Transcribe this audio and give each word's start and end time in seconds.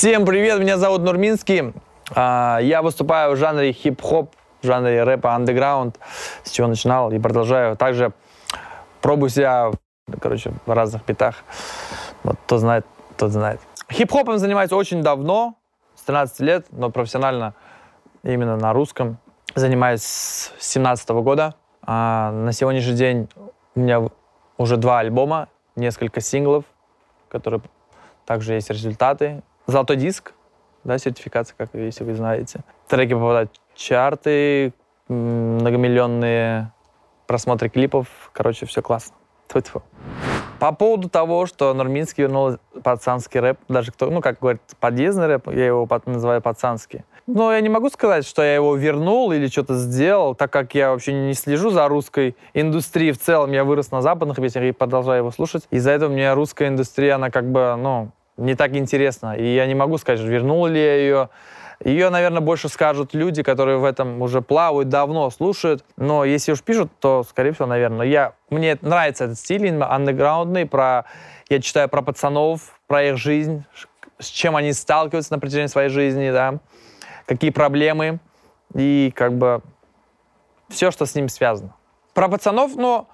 Всем 0.00 0.24
привет, 0.24 0.58
меня 0.60 0.78
зовут 0.78 1.02
Нурминский. 1.02 1.74
А, 2.14 2.58
Я 2.62 2.80
выступаю 2.80 3.32
в 3.32 3.36
жанре 3.36 3.70
хип-хоп, 3.70 4.34
в 4.62 4.66
жанре 4.66 5.04
рэпа, 5.04 5.34
андеграунд, 5.34 5.98
с 6.42 6.50
чего 6.52 6.68
начинал 6.68 7.12
и 7.12 7.18
продолжаю. 7.18 7.76
Также 7.76 8.14
пробую 9.02 9.28
себя, 9.28 9.70
короче, 10.18 10.54
в 10.64 10.72
разных 10.72 11.04
битах. 11.04 11.44
Вот 12.22 12.36
кто 12.46 12.56
знает, 12.56 12.86
тот 13.18 13.30
знает. 13.30 13.60
Хип-хопом 13.92 14.38
занимаюсь 14.38 14.72
очень 14.72 15.02
давно, 15.02 15.56
с 15.94 16.00
13 16.04 16.40
лет, 16.40 16.66
но 16.70 16.88
профессионально 16.88 17.52
именно 18.22 18.56
на 18.56 18.72
русском. 18.72 19.18
Занимаюсь 19.54 20.00
с 20.00 20.50
17 20.60 21.10
года. 21.10 21.56
А 21.82 22.32
на 22.32 22.52
сегодняшний 22.52 22.94
день 22.94 23.28
у 23.74 23.80
меня 23.80 24.08
уже 24.56 24.78
два 24.78 25.00
альбома, 25.00 25.48
несколько 25.76 26.22
синглов, 26.22 26.64
которые 27.28 27.60
также 28.24 28.54
есть 28.54 28.70
результаты. 28.70 29.42
Золотой 29.70 29.94
диск, 29.94 30.32
да, 30.82 30.98
сертификация, 30.98 31.54
как 31.56 31.70
если 31.74 32.02
вы 32.02 32.14
знаете. 32.14 32.64
Треки 32.88 33.12
попадают 33.12 33.52
в 33.72 33.78
чарты, 33.78 34.72
многомиллионные 35.06 36.72
просмотры 37.28 37.68
клипов. 37.68 38.08
Короче, 38.32 38.66
все 38.66 38.82
классно. 38.82 39.14
Тьфу-тьфу. 39.48 39.84
По 40.58 40.72
поводу 40.72 41.08
того, 41.08 41.46
что 41.46 41.72
Нурминский 41.72 42.24
вернул 42.24 42.58
пацанский 42.82 43.38
рэп, 43.38 43.58
даже 43.68 43.92
кто, 43.92 44.10
ну, 44.10 44.20
как 44.20 44.40
говорит, 44.40 44.60
подъездный 44.80 45.28
рэп, 45.28 45.52
я 45.52 45.66
его 45.66 45.88
называю 46.04 46.42
пацанский. 46.42 47.04
Но 47.28 47.52
я 47.52 47.60
не 47.60 47.68
могу 47.68 47.90
сказать, 47.90 48.26
что 48.26 48.42
я 48.42 48.56
его 48.56 48.74
вернул 48.74 49.30
или 49.30 49.46
что-то 49.46 49.76
сделал, 49.76 50.34
так 50.34 50.52
как 50.52 50.74
я 50.74 50.90
вообще 50.90 51.12
не 51.12 51.34
слежу 51.34 51.70
за 51.70 51.86
русской 51.86 52.34
индустрией 52.54 53.12
в 53.12 53.18
целом. 53.18 53.52
Я 53.52 53.62
вырос 53.62 53.92
на 53.92 54.02
западных 54.02 54.36
песнях 54.38 54.64
и 54.64 54.72
продолжаю 54.72 55.18
его 55.18 55.30
слушать. 55.30 55.68
Из-за 55.70 55.92
этого 55.92 56.10
мне 56.10 56.34
русская 56.34 56.66
индустрия, 56.66 57.14
она 57.14 57.30
как 57.30 57.48
бы, 57.48 57.76
ну, 57.78 58.10
не 58.40 58.54
так 58.54 58.74
интересна. 58.74 59.36
И 59.36 59.54
я 59.54 59.66
не 59.66 59.74
могу 59.74 59.98
сказать, 59.98 60.24
вернул 60.24 60.66
ли 60.66 60.80
я 60.80 60.96
ее. 60.96 61.28
Ее, 61.82 62.10
наверное, 62.10 62.40
больше 62.40 62.68
скажут 62.68 63.14
люди, 63.14 63.42
которые 63.42 63.78
в 63.78 63.84
этом 63.84 64.20
уже 64.20 64.42
плавают 64.42 64.88
давно, 64.88 65.30
слушают. 65.30 65.84
Но 65.96 66.24
если 66.24 66.52
уж 66.52 66.62
пишут, 66.62 66.90
то, 66.98 67.22
скорее 67.22 67.52
всего, 67.52 67.66
наверное. 67.66 68.06
Я, 68.06 68.34
мне 68.50 68.76
нравится 68.82 69.24
этот 69.24 69.38
стиль 69.38 69.68
андеграундный. 69.82 70.66
Про, 70.66 71.06
я 71.48 71.60
читаю 71.60 71.88
про 71.88 72.02
пацанов, 72.02 72.78
про 72.86 73.04
их 73.04 73.16
жизнь, 73.16 73.64
с 74.18 74.26
чем 74.26 74.56
они 74.56 74.72
сталкиваются 74.72 75.32
на 75.32 75.38
протяжении 75.38 75.68
своей 75.68 75.88
жизни, 75.88 76.30
да, 76.30 76.58
какие 77.26 77.50
проблемы 77.50 78.20
и 78.74 79.12
как 79.16 79.34
бы 79.34 79.62
все, 80.68 80.90
что 80.90 81.06
с 81.06 81.14
ним 81.14 81.28
связано. 81.28 81.74
Про 82.12 82.28
пацанов, 82.28 82.76
но 82.76 83.08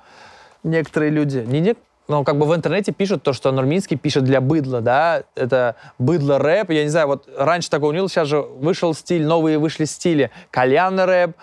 некоторые 0.64 1.10
люди, 1.10 1.38
не 1.38 1.60
не, 1.60 1.76
ну, 2.08 2.24
как 2.24 2.38
бы 2.38 2.46
в 2.46 2.54
интернете 2.54 2.92
пишут 2.92 3.22
то, 3.22 3.32
что 3.32 3.50
Нурминский 3.52 3.96
пишет 3.96 4.24
для 4.24 4.40
быдла, 4.40 4.80
да, 4.80 5.24
это 5.34 5.76
быдло 5.98 6.38
рэп, 6.38 6.70
я 6.70 6.84
не 6.84 6.88
знаю, 6.88 7.08
вот 7.08 7.28
раньше 7.36 7.70
такого 7.70 7.92
не 7.92 7.98
было, 7.98 8.08
сейчас 8.08 8.28
же 8.28 8.40
вышел 8.40 8.94
стиль, 8.94 9.24
новые 9.24 9.58
вышли 9.58 9.84
стили, 9.84 10.30
кальянный 10.50 11.04
рэп, 11.04 11.36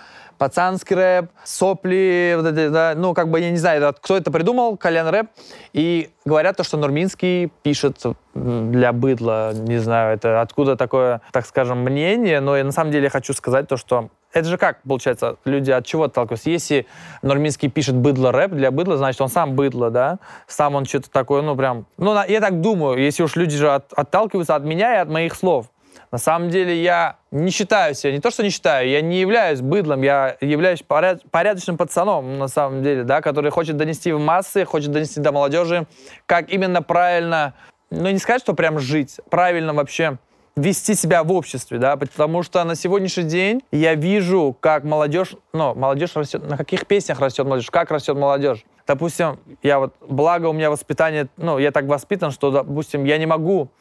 пацанский 0.44 0.94
рэп, 0.94 1.32
сопли, 1.46 2.34
вот 2.36 2.46
эти, 2.46 2.68
да, 2.68 2.96
ну, 2.98 3.14
как 3.14 3.30
бы, 3.30 3.40
я 3.40 3.50
не 3.50 3.56
знаю, 3.56 3.96
кто 4.02 4.18
это 4.18 4.30
придумал, 4.30 4.76
кальян 4.76 5.08
рэп, 5.08 5.28
и 5.72 6.10
говорят 6.26 6.58
то, 6.58 6.66
что 6.66 6.76
Нурминский 6.76 7.50
пишет 7.62 8.04
для 8.34 8.92
быдла, 8.92 9.54
не 9.54 9.78
знаю, 9.78 10.16
это 10.16 10.42
откуда 10.42 10.76
такое, 10.76 11.22
так 11.32 11.46
скажем, 11.46 11.78
мнение, 11.78 12.42
но 12.42 12.58
я 12.58 12.66
на 12.66 12.74
самом 12.74 12.92
деле 12.92 13.08
хочу 13.08 13.32
сказать 13.32 13.70
то, 13.70 13.78
что 13.78 14.10
это 14.34 14.50
же 14.50 14.58
как, 14.58 14.82
получается, 14.82 15.38
люди 15.46 15.72
от 15.72 15.86
чего 15.86 16.04
отталкиваются? 16.04 16.50
Если 16.50 16.88
Нурминский 17.22 17.70
пишет 17.70 17.96
быдло 17.96 18.34
рэп 18.34 18.52
для 18.52 18.70
быдла, 18.70 18.98
значит, 18.98 19.22
он 19.22 19.30
сам 19.30 19.56
быдло, 19.56 19.92
да? 19.92 20.20
Сам 20.48 20.76
он 20.76 20.84
что-то 20.84 21.10
такое, 21.10 21.42
ну, 21.42 21.56
прям... 21.56 21.86
Ну, 21.98 22.14
я 22.28 22.42
так 22.42 22.60
думаю, 22.60 22.98
если 22.98 23.24
уж 23.24 23.38
люди 23.38 23.56
же 23.56 23.72
от- 23.72 23.94
отталкиваются 23.94 24.56
от 24.56 24.64
меня 24.64 24.96
и 24.96 24.98
от 24.98 25.08
моих 25.08 25.36
слов. 25.36 25.68
На 26.14 26.20
самом 26.20 26.52
деле 26.52 26.80
я 26.80 27.16
не 27.32 27.50
считаю 27.50 27.96
себя, 27.96 28.12
не 28.12 28.20
то, 28.20 28.30
что 28.30 28.44
не 28.44 28.52
считаю, 28.52 28.88
я 28.88 29.02
не 29.02 29.20
являюсь 29.20 29.62
быдлом, 29.62 30.04
я 30.04 30.38
являюсь 30.42 30.84
поряд- 30.84 31.24
порядочным 31.32 31.76
пацаном, 31.76 32.38
на 32.38 32.48
самом 32.48 32.84
деле, 32.84 33.04
да, 33.04 33.20
который 33.20 33.50
хочет 33.50 33.78
донести 33.78 34.12
в 34.12 34.20
массы, 34.20 34.64
хочет 34.64 34.92
донести 34.92 35.20
до 35.20 35.32
молодежи, 35.32 35.88
как 36.28 36.52
именно 36.52 36.84
правильно, 36.84 37.56
ну, 37.90 38.12
не 38.12 38.20
сказать, 38.20 38.44
что 38.44 38.54
прям 38.54 38.78
жить, 38.78 39.22
правильно 39.32 39.74
вообще 39.74 40.20
вести 40.56 40.94
себя 40.94 41.24
в 41.24 41.32
обществе, 41.32 41.80
да, 41.80 41.98
потому 41.98 42.44
что 42.44 42.64
на 42.64 42.76
сегодняшний 42.76 43.24
день 43.24 43.64
я 43.72 43.96
вижу, 43.96 44.56
как 44.60 44.84
молодежь, 44.84 45.34
ну, 45.52 45.74
молодежь 45.74 46.16
растет, 46.16 46.48
на 46.48 46.58
каких 46.58 46.86
песнях 46.86 47.22
растет 47.22 47.48
молодежь, 47.48 47.72
как 47.72 47.90
растет 47.90 48.16
молодежь. 48.16 48.64
Допустим, 48.86 49.40
я 49.64 49.80
вот, 49.80 49.96
благо 50.00 50.46
у 50.46 50.54
меня 50.54 50.70
воспитание, 50.70 51.28
ну, 51.38 51.58
я 51.58 51.72
так 51.72 51.86
воспитан, 51.86 52.30
что, 52.30 52.52
допустим, 52.52 53.04
я 53.04 53.18
не 53.18 53.26
могу 53.26 53.72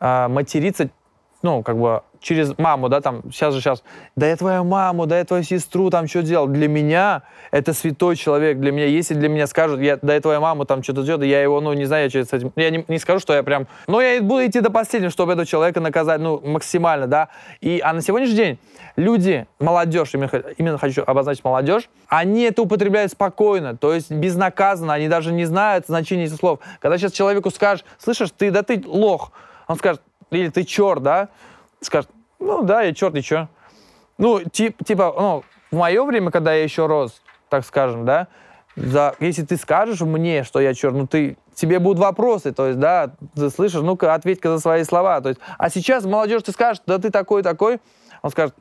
а, 0.00 0.28
материться, 0.28 0.90
ну, 1.42 1.62
как 1.62 1.78
бы 1.78 2.02
через 2.20 2.58
маму, 2.58 2.88
да, 2.88 3.00
там, 3.00 3.22
сейчас 3.30 3.54
же 3.54 3.60
сейчас, 3.60 3.84
да 4.16 4.26
я 4.26 4.36
твою 4.36 4.64
маму, 4.64 5.06
да 5.06 5.18
я 5.18 5.24
твою 5.24 5.44
сестру, 5.44 5.88
там, 5.88 6.08
что 6.08 6.22
делал. 6.22 6.48
Для 6.48 6.66
меня 6.66 7.22
это 7.50 7.72
святой 7.72 8.16
человек, 8.16 8.58
для 8.58 8.72
меня, 8.72 8.86
если 8.86 9.14
для 9.14 9.28
меня 9.28 9.46
скажут, 9.46 9.80
я, 9.80 9.98
да 10.02 10.14
я 10.14 10.20
твою 10.20 10.40
маму, 10.40 10.64
там, 10.64 10.82
что-то 10.82 11.04
делал, 11.04 11.22
я 11.22 11.40
его, 11.40 11.60
ну, 11.60 11.72
не 11.74 11.84
знаю, 11.84 12.04
я 12.04 12.10
что 12.10 12.24
с 12.24 12.32
этим, 12.32 12.52
я 12.56 12.70
не, 12.70 12.84
не 12.88 12.98
скажу, 12.98 13.20
что 13.20 13.34
я 13.34 13.42
прям, 13.42 13.68
ну, 13.86 14.00
я 14.00 14.20
буду 14.20 14.44
идти 14.44 14.60
до 14.60 14.70
последнего, 14.70 15.10
чтобы 15.10 15.32
этого 15.32 15.46
человека 15.46 15.80
наказать, 15.80 16.20
ну, 16.20 16.40
максимально, 16.44 17.06
да. 17.06 17.28
И, 17.60 17.80
а 17.84 17.92
на 17.92 18.02
сегодняшний 18.02 18.36
день 18.36 18.58
люди, 18.96 19.46
молодежь, 19.60 20.14
именно, 20.14 20.30
именно 20.56 20.78
хочу 20.78 21.04
обозначить 21.06 21.44
молодежь, 21.44 21.88
они 22.08 22.42
это 22.42 22.62
употребляют 22.62 23.12
спокойно, 23.12 23.76
то 23.76 23.94
есть 23.94 24.10
безнаказанно, 24.10 24.92
они 24.92 25.08
даже 25.08 25.32
не 25.32 25.44
знают 25.44 25.86
значения 25.86 26.24
этих 26.24 26.36
слов. 26.36 26.58
Когда 26.80 26.98
сейчас 26.98 27.12
человеку 27.12 27.50
скажешь, 27.50 27.84
слышишь, 27.98 28.30
ты, 28.36 28.50
да 28.50 28.64
ты 28.64 28.82
лох, 28.84 29.30
он 29.68 29.76
скажет, 29.76 30.00
или 30.30 30.48
ты 30.48 30.64
черт, 30.64 31.02
да, 31.02 31.28
скажет, 31.80 32.10
ну 32.38 32.62
да, 32.62 32.82
я 32.82 32.94
черт, 32.94 33.14
и 33.16 33.22
чё? 33.22 33.48
Ну, 34.18 34.42
тип, 34.42 34.84
типа, 34.84 35.14
ну, 35.16 35.44
в 35.70 35.76
мое 35.76 36.04
время, 36.04 36.30
когда 36.30 36.54
я 36.54 36.62
еще 36.62 36.86
рос, 36.86 37.22
так 37.48 37.64
скажем, 37.64 38.04
да, 38.04 38.28
за, 38.76 39.14
если 39.20 39.44
ты 39.44 39.56
скажешь 39.56 40.00
мне, 40.00 40.44
что 40.44 40.60
я 40.60 40.74
черт, 40.74 40.94
ну 40.94 41.06
ты, 41.06 41.36
тебе 41.54 41.78
будут 41.78 41.98
вопросы, 41.98 42.52
то 42.52 42.66
есть, 42.66 42.78
да, 42.78 43.12
ты 43.34 43.50
слышишь, 43.50 43.80
ну-ка, 43.80 44.14
ответь-ка 44.14 44.50
за 44.50 44.58
свои 44.60 44.84
слова, 44.84 45.20
то 45.20 45.30
есть, 45.30 45.40
а 45.58 45.68
сейчас 45.70 46.04
молодежь, 46.04 46.42
ты 46.42 46.52
скажешь, 46.52 46.82
да 46.86 46.98
ты 46.98 47.10
такой-такой, 47.10 47.80
он 48.22 48.30
скажет, 48.30 48.54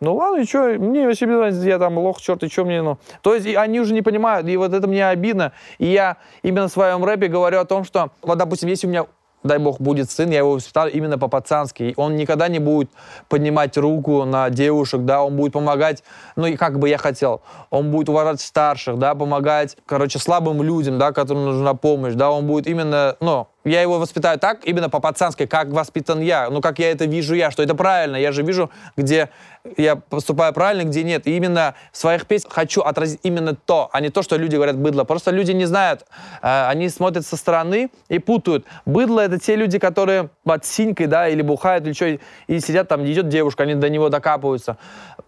ну 0.00 0.14
ладно, 0.14 0.42
и 0.42 0.44
что, 0.44 0.74
мне 0.78 1.06
вообще 1.06 1.26
без 1.26 1.38
разницы, 1.38 1.66
я 1.66 1.78
там 1.78 1.96
лох, 1.98 2.20
черт, 2.20 2.42
и 2.42 2.48
что 2.48 2.64
мне, 2.64 2.82
ну. 2.82 2.98
То 3.22 3.34
есть 3.34 3.46
они 3.56 3.80
уже 3.80 3.94
не 3.94 4.02
понимают, 4.02 4.46
и 4.46 4.56
вот 4.56 4.74
это 4.74 4.86
мне 4.86 5.08
обидно. 5.08 5.52
И 5.78 5.86
я 5.86 6.18
именно 6.42 6.68
в 6.68 6.72
своем 6.72 7.02
рэпе 7.02 7.28
говорю 7.28 7.60
о 7.60 7.64
том, 7.64 7.84
что, 7.84 8.10
вот, 8.20 8.36
допустим, 8.36 8.68
если 8.68 8.86
у 8.86 8.90
меня 8.90 9.06
дай 9.46 9.58
бог, 9.58 9.80
будет 9.80 10.10
сын, 10.10 10.30
я 10.30 10.38
его 10.38 10.52
воспитал 10.52 10.88
именно 10.88 11.18
по-пацански. 11.18 11.94
Он 11.96 12.16
никогда 12.16 12.48
не 12.48 12.58
будет 12.58 12.90
поднимать 13.28 13.76
руку 13.76 14.24
на 14.24 14.50
девушек, 14.50 15.02
да, 15.02 15.22
он 15.22 15.36
будет 15.36 15.52
помогать, 15.52 16.02
ну, 16.36 16.46
и 16.46 16.56
как 16.56 16.78
бы 16.78 16.88
я 16.88 16.98
хотел, 16.98 17.40
он 17.70 17.90
будет 17.90 18.08
уважать 18.08 18.40
старших, 18.40 18.98
да, 18.98 19.14
помогать, 19.14 19.76
короче, 19.86 20.18
слабым 20.18 20.62
людям, 20.62 20.98
да, 20.98 21.12
которым 21.12 21.44
нужна 21.44 21.74
помощь, 21.74 22.14
да, 22.14 22.30
он 22.30 22.46
будет 22.46 22.66
именно, 22.66 23.16
ну, 23.20 23.48
я 23.66 23.82
его 23.82 23.98
воспитаю 23.98 24.38
так, 24.38 24.60
именно 24.64 24.88
по-пацански, 24.88 25.46
как 25.46 25.68
воспитан 25.68 26.20
я, 26.20 26.48
ну, 26.50 26.60
как 26.60 26.78
я 26.78 26.90
это 26.90 27.04
вижу 27.04 27.34
я, 27.34 27.50
что 27.50 27.62
это 27.62 27.74
правильно, 27.74 28.16
я 28.16 28.32
же 28.32 28.42
вижу, 28.42 28.70
где 28.96 29.28
я 29.76 29.96
поступаю 29.96 30.52
правильно, 30.52 30.84
где 30.88 31.02
нет. 31.02 31.26
И 31.26 31.36
именно 31.36 31.74
в 31.90 31.96
своих 31.96 32.26
песнях 32.26 32.52
хочу 32.52 32.82
отразить 32.82 33.20
именно 33.24 33.56
то, 33.56 33.90
а 33.92 34.00
не 34.00 34.10
то, 34.10 34.22
что 34.22 34.36
люди 34.36 34.54
говорят 34.54 34.76
быдло. 34.76 35.02
Просто 35.02 35.32
люди 35.32 35.50
не 35.50 35.64
знают, 35.64 36.06
э, 36.42 36.68
они 36.68 36.88
смотрят 36.88 37.26
со 37.26 37.36
стороны 37.36 37.90
и 38.08 38.20
путают. 38.20 38.64
Быдло— 38.84 39.20
это 39.22 39.40
те 39.40 39.56
люди, 39.56 39.78
которые 39.78 40.30
под 40.44 40.64
синькой, 40.64 41.06
да, 41.06 41.28
или 41.28 41.42
бухают, 41.42 41.84
или 41.86 41.92
что, 41.92 42.18
и 42.46 42.60
сидят 42.60 42.88
там, 42.88 43.04
идет 43.04 43.28
девушка, 43.28 43.64
они 43.64 43.74
до 43.74 43.88
него 43.88 44.08
докапываются. 44.08 44.76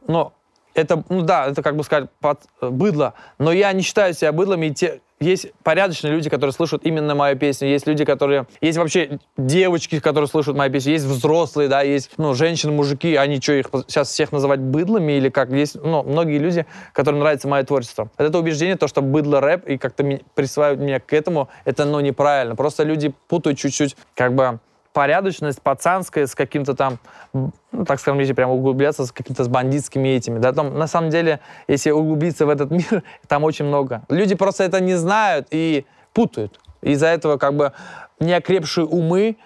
Но 0.06 0.32
это, 0.74 1.02
ну 1.08 1.22
да, 1.22 1.48
это 1.48 1.62
как 1.62 1.76
бы 1.76 1.84
сказать 1.84 2.10
под, 2.20 2.40
быдло. 2.60 3.14
Но 3.38 3.52
я 3.52 3.72
не 3.72 3.82
считаю 3.82 4.14
себя 4.14 4.32
быдлом, 4.32 4.62
и 4.62 4.70
те, 4.70 5.00
есть 5.20 5.48
порядочные 5.64 6.12
люди, 6.12 6.30
которые 6.30 6.52
слышат 6.52 6.82
именно 6.84 7.14
мою 7.14 7.36
песню, 7.36 7.68
есть 7.68 7.86
люди, 7.86 8.04
которые... 8.04 8.46
Есть 8.60 8.78
вообще 8.78 9.18
девочки, 9.36 9.98
которые 9.98 10.28
слышат 10.28 10.56
мою 10.56 10.70
песню, 10.70 10.92
есть 10.92 11.04
взрослые, 11.04 11.68
да, 11.68 11.82
есть, 11.82 12.12
ну, 12.18 12.34
женщины, 12.34 12.72
мужики, 12.72 13.16
они 13.16 13.40
что, 13.40 13.54
их 13.54 13.66
сейчас 13.88 14.10
всех 14.10 14.30
называть 14.30 14.60
быдлами 14.60 15.12
или 15.12 15.28
как? 15.28 15.50
Есть, 15.50 15.74
ну, 15.74 16.04
многие 16.04 16.38
люди, 16.38 16.66
которым 16.92 17.20
нравится 17.20 17.48
мое 17.48 17.64
творчество. 17.64 18.10
Это 18.16 18.38
убеждение, 18.38 18.76
то, 18.76 18.86
что 18.86 19.02
быдло 19.02 19.40
рэп, 19.40 19.66
и 19.66 19.78
как-то 19.78 20.20
присваивают 20.34 20.80
меня 20.80 21.00
к 21.00 21.12
этому, 21.12 21.48
это, 21.64 21.84
ну, 21.84 21.98
неправильно. 22.00 22.54
Просто 22.54 22.84
люди 22.84 23.12
путают 23.26 23.58
чуть-чуть, 23.58 23.96
как 24.14 24.34
бы, 24.34 24.60
порядочность 24.98 25.62
пацанская 25.62 26.26
с 26.26 26.34
каким-то 26.34 26.74
там, 26.74 26.98
ну, 27.32 27.52
так 27.86 28.00
скажем, 28.00 28.18
если 28.18 28.32
прям 28.32 28.50
углубляться 28.50 29.06
с 29.06 29.12
какими-то 29.12 29.44
с 29.44 29.48
бандитскими 29.48 30.08
этими, 30.08 30.40
да, 30.40 30.52
там, 30.52 30.76
на 30.76 30.88
самом 30.88 31.10
деле, 31.10 31.38
если 31.68 31.92
углубиться 31.92 32.46
в 32.46 32.48
этот 32.48 32.70
мир, 32.72 33.04
там 33.28 33.44
очень 33.44 33.66
много. 33.66 34.02
Люди 34.08 34.34
просто 34.34 34.64
это 34.64 34.80
не 34.80 34.96
знают 34.96 35.46
и 35.52 35.86
путают. 36.12 36.58
Из-за 36.82 37.06
этого, 37.06 37.36
как 37.36 37.54
бы, 37.54 37.74
неокрепшие 38.18 38.86
умы, 38.86 39.36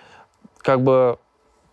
как 0.62 0.80
бы, 0.80 1.18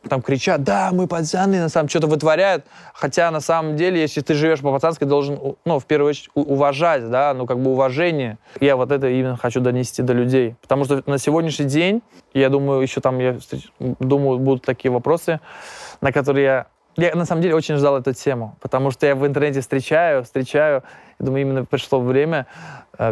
там 0.07 0.21
кричат, 0.21 0.63
да, 0.63 0.91
мы 0.93 1.07
пацаны, 1.07 1.59
на 1.59 1.69
самом 1.69 1.89
что-то 1.89 2.07
вытворяют, 2.07 2.65
хотя 2.93 3.29
на 3.31 3.41
самом 3.41 3.75
деле, 3.75 3.99
если 3.99 4.21
ты 4.21 4.33
живешь 4.33 4.61
по-пацански, 4.61 5.03
должен, 5.03 5.55
ну, 5.65 5.79
в 5.79 5.85
первую 5.85 6.11
очередь, 6.11 6.29
уважать, 6.35 7.09
да, 7.09 7.33
ну, 7.33 7.45
как 7.45 7.59
бы 7.59 7.71
уважение. 7.71 8.37
Я 8.61 8.77
вот 8.77 8.91
это 8.91 9.09
именно 9.09 9.35
хочу 9.35 9.59
донести 9.59 10.01
до 10.01 10.13
людей, 10.13 10.55
потому 10.61 10.85
что 10.85 11.03
на 11.05 11.17
сегодняшний 11.17 11.65
день, 11.65 12.01
я 12.33 12.49
думаю, 12.49 12.81
еще 12.81 13.01
там, 13.01 13.19
я 13.19 13.37
думаю, 13.79 14.39
будут 14.39 14.63
такие 14.63 14.91
вопросы, 14.91 15.39
на 16.01 16.11
которые 16.11 16.45
я 16.45 16.65
я 16.97 17.15
на 17.15 17.25
самом 17.25 17.41
деле 17.41 17.55
очень 17.55 17.75
ждал 17.75 17.97
эту 17.97 18.13
тему, 18.13 18.57
потому 18.59 18.91
что 18.91 19.05
я 19.05 19.15
в 19.15 19.25
интернете 19.25 19.61
встречаю, 19.61 20.23
встречаю, 20.23 20.83
я 21.19 21.25
думаю, 21.25 21.43
именно 21.43 21.63
пришло 21.63 22.01
время, 22.01 22.45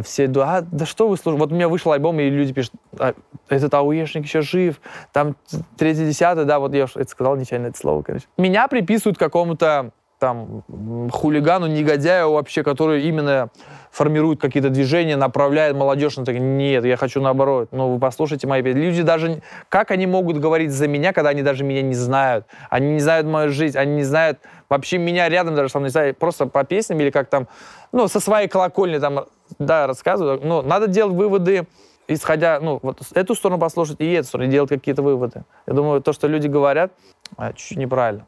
все 0.03 0.27
думают, 0.27 0.65
а, 0.65 0.67
да 0.69 0.85
что 0.85 1.07
вы 1.07 1.17
слушаете? 1.17 1.39
Вот 1.39 1.51
у 1.51 1.55
меня 1.55 1.69
вышел 1.69 1.91
альбом, 1.91 2.19
и 2.19 2.29
люди 2.29 2.53
пишут, 2.53 2.73
а, 2.99 3.13
этот 3.47 3.73
ауешник 3.73 4.25
еще 4.25 4.41
жив, 4.41 4.81
там 5.13 5.35
третий, 5.77 6.05
десятый, 6.05 6.45
да, 6.45 6.59
вот 6.59 6.73
я 6.73 6.87
это 6.93 7.09
сказал 7.09 7.37
нечаянно 7.37 7.67
это 7.67 7.77
слово, 7.77 8.01
короче. 8.01 8.25
Меня 8.37 8.67
приписывают 8.67 9.17
какому-то 9.17 9.91
там 10.19 10.63
хулигану, 11.11 11.67
негодяю 11.67 12.31
вообще, 12.31 12.63
который 12.63 13.03
именно 13.03 13.49
формирует 13.91 14.39
какие-то 14.39 14.69
движения, 14.69 15.15
направляет 15.15 15.75
молодежь 15.75 16.17
на 16.17 16.25
так. 16.25 16.35
Нет, 16.35 16.85
я 16.85 16.97
хочу 16.97 17.21
наоборот. 17.21 17.69
Ну, 17.71 17.93
вы 17.93 17.99
послушайте 17.99 18.47
мои 18.47 18.61
песни. 18.61 18.81
Люди 18.81 19.01
даже... 19.03 19.41
Как 19.69 19.91
они 19.91 20.07
могут 20.07 20.37
говорить 20.37 20.71
за 20.71 20.87
меня, 20.87 21.13
когда 21.13 21.29
они 21.29 21.41
даже 21.41 21.63
меня 21.63 21.81
не 21.81 21.95
знают? 21.95 22.45
Они 22.69 22.93
не 22.93 22.99
знают 22.99 23.27
мою 23.27 23.51
жизнь, 23.51 23.77
они 23.77 23.95
не 23.95 24.03
знают 24.03 24.39
вообще 24.69 24.97
меня 24.97 25.29
рядом 25.29 25.55
даже 25.55 25.69
со 25.69 25.79
мной, 25.79 26.13
просто 26.13 26.45
по 26.45 26.63
песням 26.63 26.99
или 26.99 27.09
как 27.09 27.29
там, 27.29 27.47
ну, 27.91 28.07
со 28.07 28.19
своей 28.19 28.47
колокольни 28.47 28.97
там, 28.97 29.25
да, 29.59 29.87
рассказываю. 29.87 30.39
Но 30.43 30.61
надо 30.61 30.87
делать 30.87 31.13
выводы, 31.13 31.67
исходя, 32.07 32.59
ну, 32.59 32.79
вот 32.81 33.01
эту 33.13 33.35
сторону 33.35 33.59
послушать 33.59 33.97
и 33.99 34.11
эту 34.11 34.27
сторону, 34.27 34.49
и 34.49 34.51
делать 34.51 34.69
какие-то 34.69 35.01
выводы. 35.01 35.43
Я 35.65 35.73
думаю, 35.73 36.01
то, 36.01 36.13
что 36.13 36.27
люди 36.27 36.47
говорят, 36.47 36.91
а, 37.35 37.53
чуть-чуть 37.53 37.77
неправильно. 37.77 38.25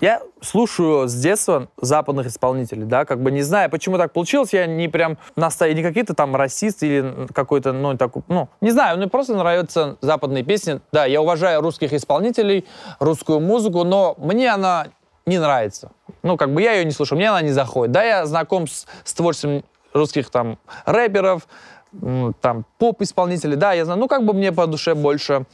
Я 0.00 0.22
слушаю 0.40 1.08
с 1.08 1.14
детства 1.14 1.68
западных 1.76 2.26
исполнителей, 2.26 2.84
да, 2.84 3.04
как 3.04 3.22
бы 3.22 3.30
не 3.30 3.42
знаю, 3.42 3.68
почему 3.68 3.98
так 3.98 4.12
получилось, 4.12 4.52
я 4.54 4.66
не 4.66 4.88
прям 4.88 5.18
настаю, 5.36 5.74
не 5.74 5.82
какие-то 5.82 6.14
там 6.14 6.34
расист 6.34 6.82
или 6.82 7.28
какой-то, 7.34 7.72
ну, 7.72 7.96
такой, 7.98 8.22
ну, 8.28 8.48
не 8.62 8.70
знаю, 8.70 8.96
мне 8.96 9.08
просто 9.08 9.36
нравятся 9.36 9.98
западные 10.00 10.42
песни. 10.42 10.80
Да, 10.90 11.04
я 11.04 11.20
уважаю 11.20 11.60
русских 11.60 11.92
исполнителей, 11.92 12.66
русскую 12.98 13.40
музыку, 13.40 13.84
но 13.84 14.14
мне 14.16 14.50
она 14.50 14.86
не 15.26 15.38
нравится. 15.38 15.92
Ну, 16.22 16.38
как 16.38 16.54
бы 16.54 16.62
я 16.62 16.72
ее 16.72 16.86
не 16.86 16.92
слушаю, 16.92 17.18
мне 17.18 17.28
она 17.28 17.42
не 17.42 17.50
заходит. 17.50 17.92
Да, 17.92 18.02
я 18.02 18.24
знаком 18.24 18.66
с, 18.66 18.86
с 19.04 19.12
творчеством 19.12 19.64
русских 19.92 20.30
там 20.30 20.58
рэперов, 20.86 21.46
там 22.40 22.64
поп-исполнителей, 22.78 23.56
да, 23.56 23.74
я 23.74 23.84
знаю, 23.84 24.00
ну, 24.00 24.08
как 24.08 24.24
бы 24.24 24.32
мне 24.32 24.50
по 24.50 24.66
душе 24.66 24.94
больше 24.94 25.44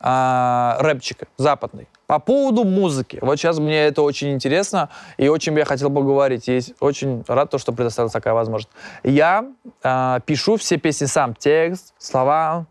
а, 0.00 0.78
рэпчика 0.80 1.26
западный. 1.36 1.86
По 2.10 2.18
поводу 2.18 2.64
музыки. 2.64 3.20
Вот 3.22 3.36
сейчас 3.36 3.60
мне 3.60 3.84
это 3.84 4.02
очень 4.02 4.32
интересно, 4.32 4.88
и 5.16 5.28
очень 5.28 5.56
я 5.56 5.64
хотел 5.64 5.90
поговорить. 5.90 6.48
И 6.48 6.60
очень 6.80 7.22
рад, 7.28 7.50
то, 7.50 7.58
что 7.58 7.70
предоставилась 7.70 8.12
такая 8.12 8.34
возможность. 8.34 8.68
Я 9.04 9.46
э, 9.84 10.18
пишу 10.26 10.56
все 10.56 10.76
песни 10.76 11.04
сам. 11.04 11.36
Текст, 11.36 11.94
слова, 11.98 12.66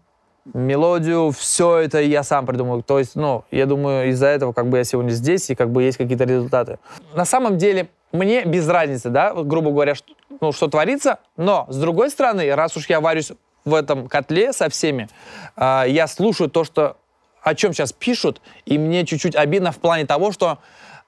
мелодию, 0.54 1.32
все 1.32 1.78
это 1.78 2.02
я 2.02 2.24
сам 2.24 2.46
придумываю. 2.46 2.84
То 2.84 3.00
есть, 3.00 3.16
ну, 3.16 3.46
я 3.50 3.66
думаю, 3.66 4.10
из-за 4.10 4.28
этого 4.28 4.52
как 4.52 4.68
бы 4.68 4.78
я 4.78 4.84
сегодня 4.84 5.12
здесь, 5.12 5.50
и 5.50 5.56
как 5.56 5.72
бы 5.72 5.84
есть 5.84 5.98
какие-то 5.98 6.26
результаты. 6.26 6.78
На 7.16 7.24
самом 7.24 7.58
деле, 7.58 7.88
мне 8.12 8.44
без 8.44 8.68
разницы, 8.68 9.10
да, 9.10 9.34
грубо 9.34 9.72
говоря, 9.72 9.96
что, 9.96 10.16
ну, 10.42 10.52
что 10.52 10.68
творится, 10.68 11.20
но, 11.38 11.66
с 11.70 11.78
другой 11.78 12.10
стороны, 12.10 12.54
раз 12.54 12.76
уж 12.76 12.90
я 12.90 13.00
варюсь 13.00 13.32
в 13.64 13.74
этом 13.74 14.10
котле 14.10 14.52
со 14.52 14.68
всеми, 14.68 15.08
э, 15.56 15.86
я 15.88 16.08
слушаю 16.08 16.50
то, 16.50 16.66
что 16.66 16.98
о 17.42 17.56
чем 17.56 17.74
сейчас 17.74 17.94
пишут, 17.94 18.42
и 18.66 18.78
мне 18.78 19.06
чуть-чуть 19.06 19.36
обидно 19.36 19.72
в 19.72 19.78
плане 19.78 20.06
того, 20.06 20.32
что 20.32 20.60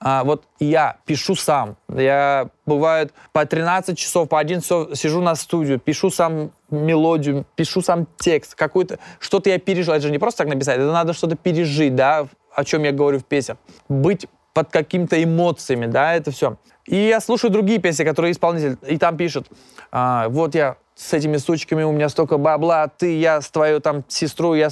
а, 0.04 0.24
вот 0.24 0.44
я 0.60 0.98
пишу 1.06 1.36
сам. 1.36 1.78
Я, 1.88 2.50
бывает, 2.66 3.14
по 3.34 3.46
13 3.46 3.96
часов, 3.98 4.30
по 4.30 4.40
11 4.40 4.66
часов 4.66 4.98
сижу 4.98 5.22
на 5.22 5.36
студию, 5.36 5.80
пишу 5.80 6.10
сам 6.10 6.52
мелодию, 6.72 7.46
пишу 7.56 7.82
сам 7.82 8.08
текст, 8.18 8.56
какой-то, 8.56 8.98
что-то 9.20 9.52
я 9.52 9.60
пережил. 9.60 9.94
Это 9.94 10.04
же 10.04 10.12
не 10.12 10.18
просто 10.18 10.40
так 10.40 10.54
написать, 10.54 10.78
это 10.78 10.92
надо 10.92 11.14
что-то 11.14 11.36
пережить, 11.36 11.96
да, 11.96 12.28
о 12.56 12.64
чем 12.66 12.84
я 12.84 12.92
говорю 12.92 13.20
в 13.20 13.26
песнях. 13.26 13.58
Быть 13.90 14.26
под 14.54 14.72
какими-то 14.72 15.24
эмоциями, 15.24 15.86
да, 15.86 16.16
это 16.16 16.32
все. 16.32 16.58
И 16.86 16.96
я 16.96 17.22
слушаю 17.22 17.52
другие 17.52 17.80
песни, 17.80 18.04
которые 18.04 18.32
исполнитель, 18.32 18.78
и 18.88 18.98
там 18.98 19.18
пишут, 19.18 19.50
а, 19.92 20.30
вот 20.30 20.56
я 20.56 20.78
с 20.96 21.14
этими 21.14 21.38
сучками, 21.38 21.84
у 21.84 21.92
меня 21.92 22.10
столько 22.10 22.38
бабла, 22.38 22.88
ты, 22.88 23.20
я 23.20 23.40
с 23.40 23.50
твою 23.50 23.80
там 23.80 24.04
сестру, 24.08 24.56
я... 24.56 24.70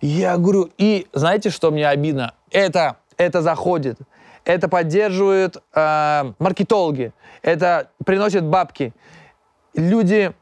Я 0.00 0.36
говорю, 0.36 0.70
и 0.78 1.06
знаете, 1.12 1.50
что 1.50 1.70
мне 1.70 1.88
обидно? 1.88 2.34
Это, 2.50 2.96
это 3.16 3.42
заходит, 3.42 3.98
это 4.44 4.68
поддерживают 4.68 5.62
э, 5.74 6.32
маркетологи, 6.38 7.12
это 7.42 7.90
приносит 8.04 8.44
бабки. 8.44 8.92
Люди, 9.74 10.32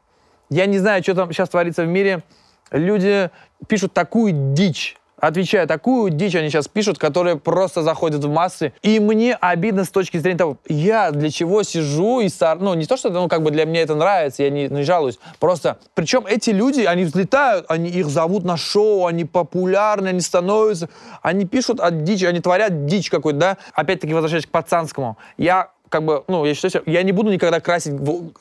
я 0.49 0.65
не 0.65 0.77
знаю, 0.79 1.03
что 1.03 1.15
там 1.15 1.31
сейчас 1.31 1.49
творится 1.49 1.83
в 1.83 1.87
мире, 1.87 2.23
люди 2.71 3.29
пишут 3.67 3.93
такую 3.93 4.53
дичь, 4.53 4.97
Отвечаю, 5.17 5.65
такую 5.67 6.11
дичь 6.11 6.35
они 6.35 6.49
сейчас 6.49 6.67
пишут, 6.67 6.99
которая 6.99 7.37
просто 7.37 7.83
заходит 7.83 8.23
в 8.23 8.29
массы. 8.29 8.73
И 8.81 8.99
мне 8.99 9.35
обидно 9.35 9.85
с 9.85 9.89
точки 9.89 10.17
зрения 10.17 10.37
того, 10.37 10.57
я 10.67 11.11
для 11.11 11.31
чего 11.31 11.63
сижу 11.63 12.19
и 12.19 12.27
стар... 12.27 12.59
Ну, 12.59 12.73
не 12.73 12.85
то, 12.85 12.97
что 12.97 13.09
ну, 13.09 13.29
как 13.29 13.41
бы 13.41 13.51
для 13.51 13.65
меня 13.65 13.81
это 13.81 13.95
нравится, 13.95 14.43
я 14.43 14.49
не, 14.49 14.67
не 14.67 14.83
жалуюсь. 14.83 15.17
Просто, 15.39 15.77
причем 15.93 16.25
эти 16.25 16.49
люди, 16.49 16.81
они 16.81 17.05
взлетают, 17.05 17.65
они 17.69 17.89
их 17.89 18.07
зовут 18.07 18.43
на 18.43 18.57
шоу, 18.57 19.05
они 19.05 19.23
популярны, 19.23 20.09
они 20.09 20.19
становятся, 20.19 20.89
они 21.21 21.45
пишут 21.45 21.79
от 21.79 22.03
дичи, 22.03 22.25
они 22.25 22.41
творят 22.41 22.85
дичь 22.85 23.09
какую-то, 23.09 23.39
да. 23.39 23.57
Опять-таки, 23.73 24.13
возвращаясь 24.13 24.45
к 24.45 24.49
пацанскому. 24.49 25.17
Я 25.37 25.69
как 25.89 26.03
бы, 26.03 26.23
ну, 26.27 26.45
я 26.45 26.53
считаю, 26.53 26.83
я 26.85 27.03
не 27.03 27.11
буду 27.11 27.31
никогда 27.31 27.59
красить 27.59 27.93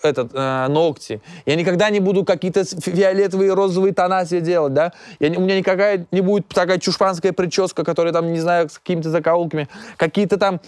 этот, 0.02 0.31
э, 0.35 0.67
ногти, 0.69 1.20
я 1.46 1.56
никогда 1.56 1.91
не 1.91 2.00
буду 2.00 2.25
какие-то 2.25 2.64
фиолетовые, 2.64 3.52
розовые 3.55 3.93
тона 3.93 4.25
себе 4.25 4.41
делать, 4.41 4.73
да, 4.73 4.93
я, 5.20 5.31
у 5.31 5.41
меня 5.41 5.58
никакая 5.58 6.06
не 6.11 6.20
будет 6.20 6.49
такая 6.49 6.79
чушпанская 6.79 7.32
прическа, 7.32 7.85
которая 7.85 8.12
там, 8.12 8.32
не 8.32 8.41
знаю, 8.41 8.69
с 8.69 8.79
какими-то 8.79 9.11
закоулками, 9.11 9.69
какие-то 9.96 10.37
там, 10.37 10.61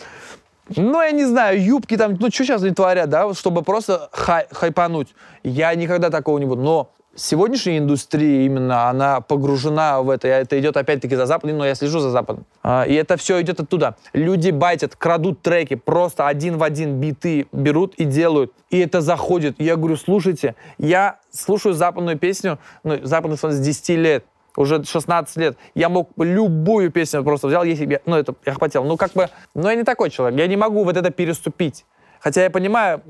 ну, 0.75 1.01
я 1.01 1.13
не 1.13 1.25
знаю, 1.25 1.63
юбки 1.63 1.97
там, 1.97 2.17
ну, 2.19 2.31
что 2.31 2.45
сейчас 2.45 2.63
они 2.63 2.75
творят, 2.75 3.09
да, 3.09 3.33
чтобы 3.35 3.63
просто 3.63 4.09
хай, 4.13 4.47
хайпануть. 4.51 5.15
Я 5.45 5.75
никогда 5.75 6.11
такого 6.11 6.39
не 6.39 6.47
буду, 6.47 6.63
но 6.63 6.91
сегодняшняя 7.17 7.79
индустрия 7.79 8.45
именно, 8.45 8.89
она 8.89 9.21
погружена 9.21 10.03
в 10.03 10.11
это. 10.11 10.29
Это 10.29 10.59
идет 10.61 10.77
опять-таки 10.77 11.17
за 11.17 11.27
Западом, 11.27 11.59
но 11.59 11.67
я 11.67 11.75
слежу 11.75 12.01
за 12.01 12.11
Западом. 12.11 12.45
А, 12.63 12.85
и 12.85 12.95
это 12.95 13.17
все 13.17 13.41
идет 13.41 13.61
оттуда. 13.61 13.97
Люди 14.13 14.51
байтят, 14.51 14.95
крадут 14.95 15.43
треки, 15.43 15.75
просто 15.75 16.29
один 16.29 16.59
в 16.59 16.63
один 16.63 17.01
биты 17.01 17.47
берут 17.53 17.95
и 17.95 18.05
делают. 18.05 18.53
И 18.71 18.79
это 18.79 19.01
заходит. 19.01 19.57
Я 19.59 19.77
говорю, 19.77 19.97
слушайте, 19.97 20.55
я 20.79 21.19
слушаю 21.31 21.75
западную 21.75 22.19
песню, 22.19 22.59
ну, 22.85 22.99
западный 23.03 23.39
сон 23.39 23.53
с 23.53 23.59
10 23.59 23.89
лет 23.91 24.25
уже 24.57 24.83
16 24.83 25.37
лет, 25.37 25.59
я 25.75 25.91
мог 25.91 26.11
любую 26.17 26.91
песню 26.91 27.23
просто 27.23 27.49
взял, 27.49 27.63
если 27.63 27.87
я, 27.87 28.01
ну, 28.07 28.17
это 28.17 28.35
я 28.47 28.55
хотел. 28.55 28.85
Ну, 28.85 28.97
как 28.97 29.13
бы, 29.13 29.29
но 29.55 29.71
я 29.71 29.77
не 29.77 29.85
такой 29.85 30.09
человек, 30.09 30.39
я 30.39 30.47
не 30.47 30.57
могу 30.57 30.83
вот 30.83 30.97
это 30.97 31.11
переступить. 31.11 31.85
Хотя 32.21 32.43
я 32.43 32.51
понимаю, 32.51 33.03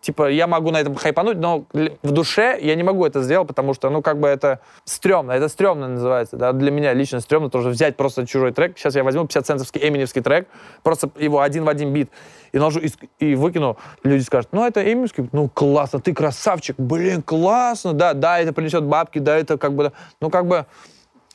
типа, 0.00 0.30
я 0.30 0.46
могу 0.46 0.70
на 0.70 0.80
этом 0.80 0.94
хайпануть, 0.94 1.38
но 1.38 1.66
в 1.72 2.10
душе 2.10 2.58
я 2.60 2.74
не 2.74 2.82
могу 2.82 3.04
это 3.04 3.22
сделать, 3.22 3.48
потому 3.48 3.74
что, 3.74 3.90
ну, 3.90 4.02
как 4.02 4.18
бы 4.18 4.28
это 4.28 4.60
стрёмно, 4.84 5.32
это 5.32 5.48
стрёмно 5.48 5.88
называется, 5.88 6.36
да, 6.36 6.52
для 6.52 6.70
меня 6.70 6.94
лично 6.94 7.20
стрёмно 7.20 7.50
тоже 7.50 7.68
взять 7.68 7.96
просто 7.96 8.26
чужой 8.26 8.52
трек, 8.52 8.78
сейчас 8.78 8.96
я 8.96 9.04
возьму 9.04 9.24
50-центовский 9.24 9.86
эминевский 9.86 10.22
трек, 10.22 10.48
просто 10.82 11.10
его 11.18 11.40
один 11.40 11.64
в 11.64 11.68
один 11.68 11.92
бит, 11.92 12.10
и 12.52 12.58
наложу, 12.58 12.80
и, 12.80 12.88
и 13.18 13.34
выкину, 13.34 13.76
люди 14.02 14.22
скажут, 14.22 14.48
ну, 14.52 14.66
это 14.66 14.82
эминевский, 14.82 15.28
ну, 15.32 15.48
классно, 15.48 16.00
ты 16.00 16.14
красавчик, 16.14 16.76
блин, 16.78 17.22
классно, 17.22 17.92
да, 17.92 18.14
да, 18.14 18.40
это 18.40 18.52
принесет 18.52 18.84
бабки, 18.84 19.18
да, 19.18 19.36
это 19.36 19.58
как 19.58 19.74
бы, 19.74 19.92
ну, 20.20 20.30
как 20.30 20.46
бы 20.46 20.66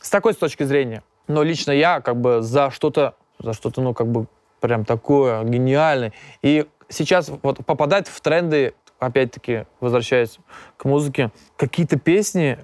с 0.02 0.10
такой 0.10 0.34
с 0.34 0.38
точки 0.38 0.64
зрения. 0.64 1.04
Но 1.28 1.42
лично 1.42 1.72
я 1.72 2.00
как 2.02 2.18
бы 2.18 2.44
за 2.44 2.70
что-то, 2.70 3.16
за 3.40 3.54
что-то, 3.54 3.82
ну, 3.82 3.96
как 3.96 4.06
бы 4.08 4.28
прям 4.60 4.86
такое 4.86 5.44
гениальное. 5.44 6.14
И 6.42 6.66
сейчас 6.90 7.32
вот 7.42 7.66
попадать 7.66 8.08
в 8.08 8.22
тренды, 8.22 8.74
опять-таки, 9.00 9.66
возвращаясь 9.80 10.40
к 10.78 10.86
музыке, 10.86 11.32
какие-то 11.58 11.98
песни, 11.98 12.60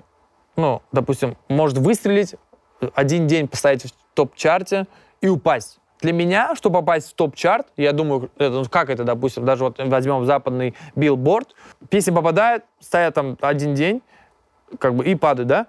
ну, 0.56 0.82
допустим, 0.92 1.38
может 1.50 1.78
выстрелить, 1.78 2.36
один 2.96 3.28
день 3.28 3.48
поставить 3.48 3.84
в 3.84 3.92
топ-чарте 4.14 4.88
и 5.22 5.28
упасть. 5.28 5.80
Для 6.02 6.14
меня, 6.14 6.56
чтобы 6.56 6.80
попасть 6.80 7.12
в 7.12 7.14
топ-чарт, 7.14 7.68
я 7.78 7.92
думаю, 7.92 8.32
это, 8.38 8.50
ну, 8.50 8.66
как 8.66 8.90
это, 8.90 9.04
допустим, 9.04 9.46
даже 9.46 9.64
вот 9.66 9.78
возьмем 9.78 10.26
западный 10.26 10.76
билборд, 10.96 11.54
песня 11.90 12.14
попадает, 12.14 12.64
стоят 12.80 13.14
там 13.14 13.38
один 13.40 13.76
день, 13.76 14.02
как 14.80 14.96
бы, 14.96 15.06
и 15.06 15.14
падает, 15.16 15.48
да? 15.48 15.68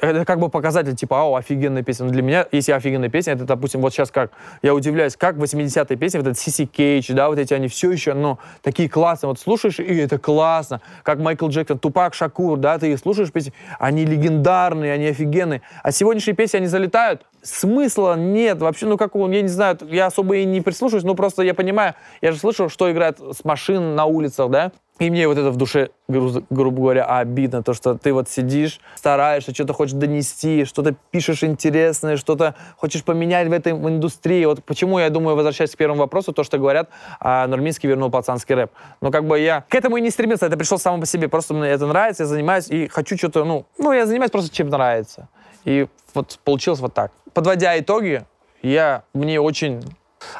Это 0.00 0.24
как 0.24 0.40
бы 0.40 0.48
показатель, 0.48 0.94
типа, 0.94 1.22
о, 1.22 1.36
офигенная 1.36 1.82
песня. 1.82 2.06
Но 2.06 2.12
для 2.12 2.22
меня, 2.22 2.46
если 2.50 2.72
офигенная 2.72 3.08
песня, 3.08 3.34
это, 3.34 3.44
допустим, 3.44 3.80
вот 3.80 3.92
сейчас 3.92 4.10
как, 4.10 4.32
я 4.62 4.74
удивляюсь, 4.74 5.16
как 5.16 5.36
80-е 5.36 5.96
песни, 5.96 6.18
вот 6.18 6.26
этот 6.26 6.38
Сиси 6.38 6.66
Кейдж, 6.66 7.12
да, 7.12 7.28
вот 7.28 7.38
эти, 7.38 7.54
они 7.54 7.68
все 7.68 7.90
еще, 7.90 8.14
ну, 8.14 8.38
такие 8.62 8.88
классные. 8.88 9.28
Вот 9.28 9.38
слушаешь, 9.38 9.78
и 9.78 9.96
это 9.96 10.18
классно. 10.18 10.80
Как 11.02 11.18
Майкл 11.18 11.48
Джексон, 11.48 11.78
Тупак 11.78 12.14
Шакур, 12.14 12.58
да, 12.58 12.78
ты 12.78 12.96
слушаешь 12.96 13.30
песни, 13.30 13.52
они 13.78 14.04
легендарные, 14.04 14.92
они 14.92 15.06
офигенные. 15.08 15.62
А 15.82 15.92
сегодняшние 15.92 16.34
песни, 16.34 16.58
они 16.58 16.66
залетают, 16.66 17.22
смысла 17.42 18.16
нет 18.16 18.60
вообще, 18.60 18.86
ну 18.86 18.96
как 18.96 19.16
он, 19.16 19.32
я 19.32 19.42
не 19.42 19.48
знаю, 19.48 19.78
я 19.90 20.06
особо 20.06 20.36
и 20.36 20.44
не 20.44 20.60
прислушиваюсь, 20.60 21.04
но 21.04 21.14
просто 21.14 21.42
я 21.42 21.54
понимаю, 21.54 21.94
я 22.20 22.32
же 22.32 22.38
слышу, 22.38 22.68
что 22.68 22.90
играет 22.90 23.18
с 23.18 23.44
машин 23.44 23.94
на 23.94 24.04
улицах, 24.06 24.50
да, 24.50 24.72
и 25.02 25.10
мне 25.10 25.26
вот 25.26 25.36
это 25.36 25.50
в 25.50 25.56
душе, 25.56 25.90
гру- 26.08 26.44
грубо 26.48 26.82
говоря, 26.82 27.04
обидно, 27.04 27.62
то, 27.62 27.74
что 27.74 27.94
ты 27.96 28.12
вот 28.12 28.28
сидишь, 28.28 28.80
стараешься, 28.94 29.52
что-то 29.52 29.72
хочешь 29.72 29.94
донести, 29.94 30.64
что-то 30.64 30.94
пишешь 31.10 31.42
интересное, 31.42 32.16
что-то 32.16 32.54
хочешь 32.76 33.02
поменять 33.02 33.48
в 33.48 33.52
этой 33.52 33.72
индустрии. 33.72 34.44
Вот 34.44 34.62
почему, 34.64 34.98
я 34.98 35.10
думаю, 35.10 35.36
возвращаясь 35.36 35.72
к 35.72 35.76
первому 35.76 36.00
вопросу, 36.00 36.32
то, 36.32 36.44
что 36.44 36.58
говорят, 36.58 36.88
а 37.20 37.46
Нурминский 37.48 37.88
вернул 37.88 38.10
пацанский 38.10 38.54
рэп. 38.54 38.70
Но 39.00 39.10
как 39.10 39.26
бы 39.26 39.38
я 39.40 39.64
к 39.68 39.74
этому 39.74 39.96
и 39.96 40.00
не 40.00 40.10
стремился, 40.10 40.46
это 40.46 40.56
пришло 40.56 40.78
само 40.78 41.00
по 41.00 41.06
себе. 41.06 41.28
Просто 41.28 41.54
мне 41.54 41.68
это 41.68 41.86
нравится, 41.86 42.22
я 42.22 42.28
занимаюсь 42.28 42.68
и 42.68 42.86
хочу 42.86 43.16
что-то, 43.16 43.44
ну, 43.44 43.66
ну, 43.78 43.92
я 43.92 44.06
занимаюсь 44.06 44.30
просто 44.30 44.54
чем 44.54 44.68
нравится. 44.68 45.28
И 45.64 45.88
вот 46.14 46.38
получилось 46.44 46.80
вот 46.80 46.94
так. 46.94 47.12
Подводя 47.34 47.78
итоги, 47.78 48.24
я, 48.62 49.02
мне 49.14 49.40
очень 49.40 49.82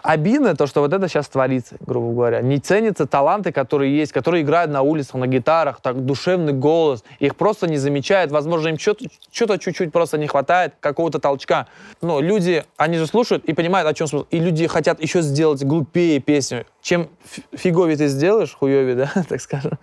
Обидно 0.03 0.57
то, 0.57 0.67
что 0.67 0.81
вот 0.81 0.93
это 0.93 1.09
сейчас 1.09 1.29
творится, 1.29 1.77
грубо 1.81 2.12
говоря. 2.12 2.41
Не 2.41 2.59
ценятся 2.59 3.07
таланты, 3.07 3.53
которые 3.53 3.97
есть, 3.97 4.12
которые 4.12 4.43
играют 4.43 4.71
на 4.71 4.83
улицах, 4.83 5.15
на 5.15 5.27
гитарах, 5.27 5.81
так 5.81 6.05
душевный 6.05 6.53
голос. 6.53 7.05
Их 7.19 7.37
просто 7.37 7.67
не 7.67 7.77
замечают. 7.77 8.31
Возможно, 8.31 8.69
им 8.69 8.79
что-то 8.79 9.59
чуть-чуть 9.59 9.93
просто 9.93 10.19
не 10.19 10.27
хватает, 10.27 10.75
какого-то 10.81 11.19
толчка. 11.19 11.67
Но 12.01 12.21
люди, 12.21 12.65
они 12.77 12.99
же 12.99 13.07
слушают 13.07 13.45
и 13.45 13.53
понимают, 13.53 13.89
о 13.89 13.95
чем 13.95 14.07
смысл. 14.07 14.27
И 14.31 14.39
люди 14.39 14.67
хотят 14.67 15.01
еще 15.01 15.23
сделать 15.23 15.62
глупее 15.65 16.21
песню. 16.21 16.67
Чем 16.83 17.11
фиговее 17.53 17.97
ты 17.97 18.09
сделаешь, 18.09 18.55
хуевее, 18.55 18.97
да, 19.15 19.25
так 19.29 19.41
скажем, 19.41 19.79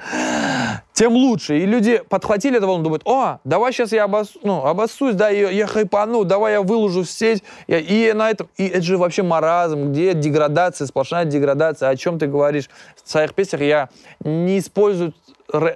тем 0.91 1.13
лучше. 1.13 1.57
И 1.57 1.65
люди 1.65 2.03
подхватили 2.09 2.57
это 2.57 2.67
волну, 2.67 2.83
думают, 2.83 3.03
о, 3.05 3.39
давай 3.45 3.71
сейчас 3.71 3.93
я 3.93 4.03
обос, 4.03 4.33
ну, 4.43 4.65
обоссусь, 4.65 5.15
да, 5.15 5.29
я, 5.29 5.49
я 5.49 5.65
хайпану, 5.65 6.25
давай 6.25 6.53
я 6.53 6.61
выложу 6.61 7.03
в 7.03 7.09
сеть. 7.09 7.41
Я, 7.67 7.79
и 7.79 8.11
на 8.11 8.29
этом, 8.29 8.49
и 8.57 8.67
это 8.67 8.81
же 8.81 8.97
вообще 8.97 9.23
маразм, 9.23 9.91
где 9.91 10.13
деградация, 10.13 10.87
сплошная 10.87 11.23
деградация. 11.23 11.87
О 11.87 11.95
чем 11.95 12.19
ты 12.19 12.27
говоришь? 12.27 12.69
В 13.01 13.09
своих 13.09 13.33
песнях 13.33 13.61
я 13.61 13.89
не 14.19 14.59
использую 14.59 15.13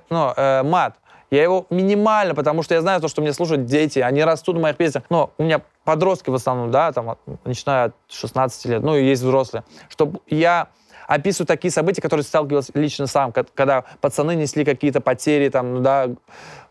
ну, 0.09 0.33
э, 0.35 0.63
мат. 0.63 0.95
Я 1.31 1.41
его 1.41 1.65
минимально, 1.69 2.35
потому 2.35 2.61
что 2.63 2.75
я 2.75 2.81
знаю 2.81 3.01
то, 3.01 3.07
что 3.07 3.21
мне 3.21 3.33
слушают 3.33 3.65
дети, 3.65 3.99
они 3.99 4.23
растут 4.23 4.57
в 4.57 4.59
моих 4.59 4.75
песнях. 4.75 5.05
Но 5.09 5.31
у 5.37 5.43
меня 5.43 5.61
подростки 5.85 6.29
в 6.29 6.35
основном, 6.35 6.69
да, 6.69 6.91
там, 6.91 7.17
начиная 7.45 7.85
от 7.85 7.95
16 8.09 8.65
лет, 8.65 8.83
ну 8.83 8.95
и 8.95 9.03
есть 9.05 9.23
взрослые. 9.23 9.63
Чтобы 9.89 10.19
я 10.27 10.67
описываю 11.07 11.47
такие 11.47 11.71
события, 11.71 12.01
которые 12.01 12.23
сталкивался 12.23 12.71
лично 12.75 13.07
сам, 13.07 13.31
когда 13.31 13.83
пацаны 14.01 14.35
несли 14.35 14.65
какие-то 14.65 15.01
потери, 15.01 15.49
там, 15.49 15.75
ну 15.75 15.79
да, 15.81 16.09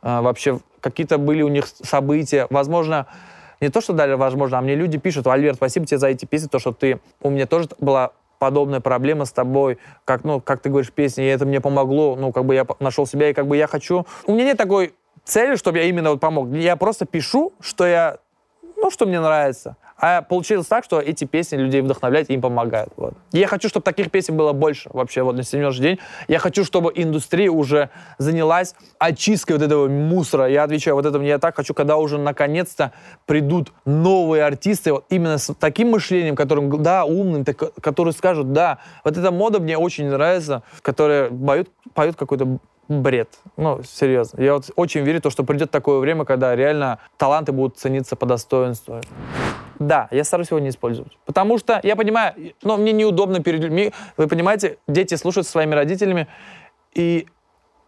а, 0.02 0.22
вообще 0.22 0.60
какие-то 0.80 1.18
были 1.18 1.42
у 1.42 1.48
них 1.48 1.66
события. 1.66 2.46
Возможно, 2.50 3.06
не 3.60 3.68
то, 3.68 3.80
что 3.80 3.92
дали, 3.92 4.14
возможно, 4.14 4.58
а 4.58 4.60
мне 4.60 4.74
люди 4.74 4.98
пишут, 4.98 5.26
Альберт, 5.26 5.56
спасибо 5.56 5.86
тебе 5.86 5.98
за 5.98 6.08
эти 6.08 6.24
песни, 6.24 6.48
то, 6.48 6.58
что 6.58 6.72
ты... 6.72 7.00
У 7.20 7.30
меня 7.30 7.46
тоже 7.46 7.68
была 7.78 8.12
подобная 8.38 8.80
проблема 8.80 9.24
с 9.24 9.30
тобой, 9.30 9.78
как, 10.04 10.24
ну, 10.24 10.40
как 10.40 10.60
ты 10.60 10.68
говоришь, 10.68 10.90
песни, 10.90 11.24
и 11.24 11.28
это 11.28 11.46
мне 11.46 11.60
помогло, 11.60 12.16
ну, 12.16 12.32
как 12.32 12.44
бы 12.44 12.54
я 12.54 12.66
нашел 12.80 13.06
себя, 13.06 13.30
и 13.30 13.32
как 13.32 13.46
бы 13.46 13.56
я 13.56 13.68
хочу... 13.68 14.04
У 14.26 14.32
меня 14.32 14.46
нет 14.46 14.56
такой 14.56 14.94
цели, 15.24 15.54
чтобы 15.54 15.78
я 15.78 15.84
именно 15.84 16.10
вот 16.10 16.20
помог. 16.20 16.48
Я 16.48 16.74
просто 16.74 17.06
пишу, 17.06 17.52
что 17.60 17.86
я, 17.86 18.18
ну, 18.76 18.90
что 18.90 19.06
мне 19.06 19.20
нравится. 19.20 19.76
А 20.04 20.20
получилось 20.20 20.66
так, 20.66 20.82
что 20.82 21.00
эти 21.00 21.24
песни 21.24 21.56
людей 21.56 21.80
вдохновляют 21.80 22.28
и 22.28 22.34
им 22.34 22.40
помогают. 22.40 22.92
Вот. 22.96 23.14
И 23.30 23.38
я 23.38 23.46
хочу, 23.46 23.68
чтобы 23.68 23.84
таких 23.84 24.10
песен 24.10 24.36
было 24.36 24.52
больше 24.52 24.90
вообще 24.92 25.22
вот 25.22 25.36
на 25.36 25.44
сегодняшний 25.44 25.82
день. 25.82 25.98
Я 26.26 26.40
хочу, 26.40 26.64
чтобы 26.64 26.90
индустрия 26.92 27.48
уже 27.48 27.88
занялась 28.18 28.74
очисткой 28.98 29.58
вот 29.58 29.64
этого 29.64 29.88
мусора. 29.88 30.48
Я 30.48 30.64
отвечаю, 30.64 30.96
вот 30.96 31.06
это 31.06 31.20
мне 31.20 31.28
я 31.28 31.38
так 31.38 31.54
хочу, 31.54 31.72
когда 31.72 31.98
уже 31.98 32.18
наконец-то 32.18 32.90
придут 33.26 33.72
новые 33.84 34.44
артисты 34.44 34.92
вот 34.92 35.04
именно 35.08 35.38
с 35.38 35.54
таким 35.54 35.90
мышлением, 35.92 36.34
которым, 36.34 36.82
да, 36.82 37.04
умным, 37.04 37.44
так, 37.44 37.72
которые 37.80 38.12
скажут, 38.12 38.52
да, 38.52 38.78
вот 39.04 39.16
эта 39.16 39.30
мода 39.30 39.60
мне 39.60 39.78
очень 39.78 40.08
нравится, 40.08 40.64
которые 40.82 41.30
поют, 41.30 41.68
поют 41.94 42.16
какой-то 42.16 42.58
бред. 42.92 43.28
Ну, 43.56 43.82
серьезно. 43.82 44.42
Я 44.42 44.54
вот 44.54 44.70
очень 44.76 45.02
верю 45.02 45.20
в 45.20 45.22
то, 45.22 45.30
что 45.30 45.44
придет 45.44 45.70
такое 45.70 45.98
время, 45.98 46.24
когда 46.24 46.54
реально 46.54 46.98
таланты 47.16 47.52
будут 47.52 47.78
цениться 47.78 48.16
по 48.16 48.26
достоинству. 48.26 49.00
Да, 49.78 50.08
я 50.10 50.24
стараюсь 50.24 50.50
его 50.50 50.60
не 50.60 50.68
использовать. 50.68 51.12
Потому 51.24 51.58
что 51.58 51.80
я 51.82 51.96
понимаю, 51.96 52.34
но 52.62 52.76
мне 52.76 52.92
неудобно 52.92 53.42
перед 53.42 53.60
людьми. 53.60 53.92
Вы 54.16 54.28
понимаете, 54.28 54.78
дети 54.86 55.14
слушают 55.16 55.46
своими 55.46 55.74
родителями, 55.74 56.28
и 56.94 57.26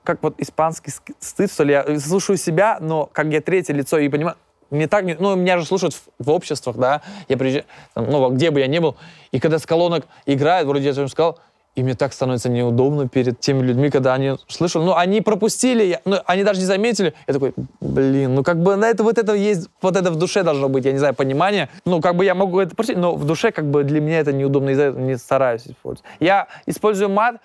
как 0.03 0.23
вот 0.23 0.35
испанский 0.39 0.93
стыд, 1.19 1.53
что 1.53 1.65
ли, 1.65 1.73
я 1.73 1.99
слушаю 1.99 2.37
себя, 2.37 2.79
но 2.81 3.07
как 3.07 3.27
я 3.27 3.41
третье 3.41 3.73
лицо 3.73 3.99
и 3.99 4.09
понимаю, 4.09 4.37
мне 4.71 4.89
так, 4.89 5.05
ну, 5.21 5.37
меня 5.37 5.59
же 5.59 5.65
слушают 5.65 5.95
в, 5.95 6.09
в 6.19 6.31
обществах, 6.31 6.77
да, 6.77 7.03
я 7.29 7.37
приезжаю, 7.37 7.65
ну, 7.95 8.31
где 8.31 8.51
бы 8.51 8.61
я 8.61 8.67
ни 8.67 8.79
был, 8.79 8.97
и 9.31 9.39
когда 9.39 9.59
с 9.59 9.67
колонок 9.67 10.07
играет, 10.27 10.67
вроде 10.67 10.89
я 10.89 11.09
сказал, 11.09 11.39
и 11.75 11.83
мне 11.83 11.95
так 11.95 12.13
становится 12.13 12.49
неудобно 12.49 13.09
перед 13.09 13.41
теми 13.41 13.63
людьми, 13.63 13.91
когда 13.91 14.15
они 14.15 14.37
слышали. 14.49 14.85
Ну, 14.85 14.95
они 14.95 15.21
пропустили, 15.21 16.01
ну, 16.05 16.19
они 16.27 16.45
даже 16.45 16.61
не 16.61 16.67
заметили. 16.67 17.15
Я 17.27 17.35
такой, 17.35 17.53
блин, 17.81 18.35
ну 18.35 18.45
как 18.45 18.63
бы 18.63 18.77
на 18.77 18.87
это 18.87 19.03
вот 19.03 19.19
это 19.19 19.35
есть, 19.35 19.69
вот 19.83 19.97
это 19.97 20.11
в 20.11 20.17
душе 20.17 20.43
должно 20.43 20.69
быть, 20.69 20.85
я 20.85 20.93
не 20.93 20.99
знаю, 20.99 21.15
понимание. 21.15 21.69
Ну, 21.85 22.01
как 22.01 22.15
бы 22.15 22.25
я 22.25 22.35
могу 22.35 22.61
это 22.61 22.77
простить, 22.77 22.97
но 22.97 23.15
в 23.15 23.25
душе 23.25 23.51
как 23.51 23.65
бы 23.71 23.83
для 23.83 24.01
меня 24.01 24.21
это 24.21 24.33
неудобно, 24.33 24.71
из-за 24.71 24.85
этого 24.85 25.01
не 25.01 25.17
стараюсь 25.17 25.67
использовать. 25.67 26.09
Я 26.21 26.47
использую 26.67 27.11
мат 27.11 27.37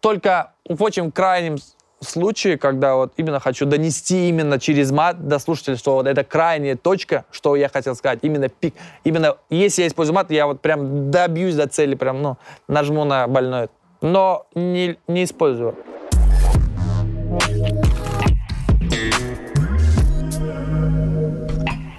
только 0.00 0.52
в 0.68 0.82
очень 0.82 1.12
крайнем 1.12 1.58
случае, 2.00 2.58
когда 2.58 2.96
вот 2.96 3.12
именно 3.16 3.40
хочу 3.40 3.66
донести 3.66 4.28
именно 4.28 4.58
через 4.58 4.90
мат 4.90 5.28
до 5.28 5.38
слушателя, 5.38 5.76
что 5.76 5.94
вот 5.94 6.06
это 6.06 6.24
крайняя 6.24 6.76
точка, 6.76 7.24
что 7.30 7.56
я 7.56 7.68
хотел 7.68 7.94
сказать, 7.94 8.20
именно 8.22 8.48
пик. 8.48 8.74
Именно 9.04 9.36
если 9.50 9.82
я 9.82 9.88
использую 9.88 10.14
мат, 10.14 10.30
я 10.30 10.46
вот 10.46 10.60
прям 10.60 11.10
добьюсь 11.10 11.54
до 11.54 11.66
цели, 11.68 11.94
прям, 11.94 12.22
ну, 12.22 12.36
нажму 12.68 13.04
на 13.04 13.26
больное 13.26 13.68
но 14.00 14.46
не, 14.54 14.98
не 15.08 15.24
использую. 15.24 15.74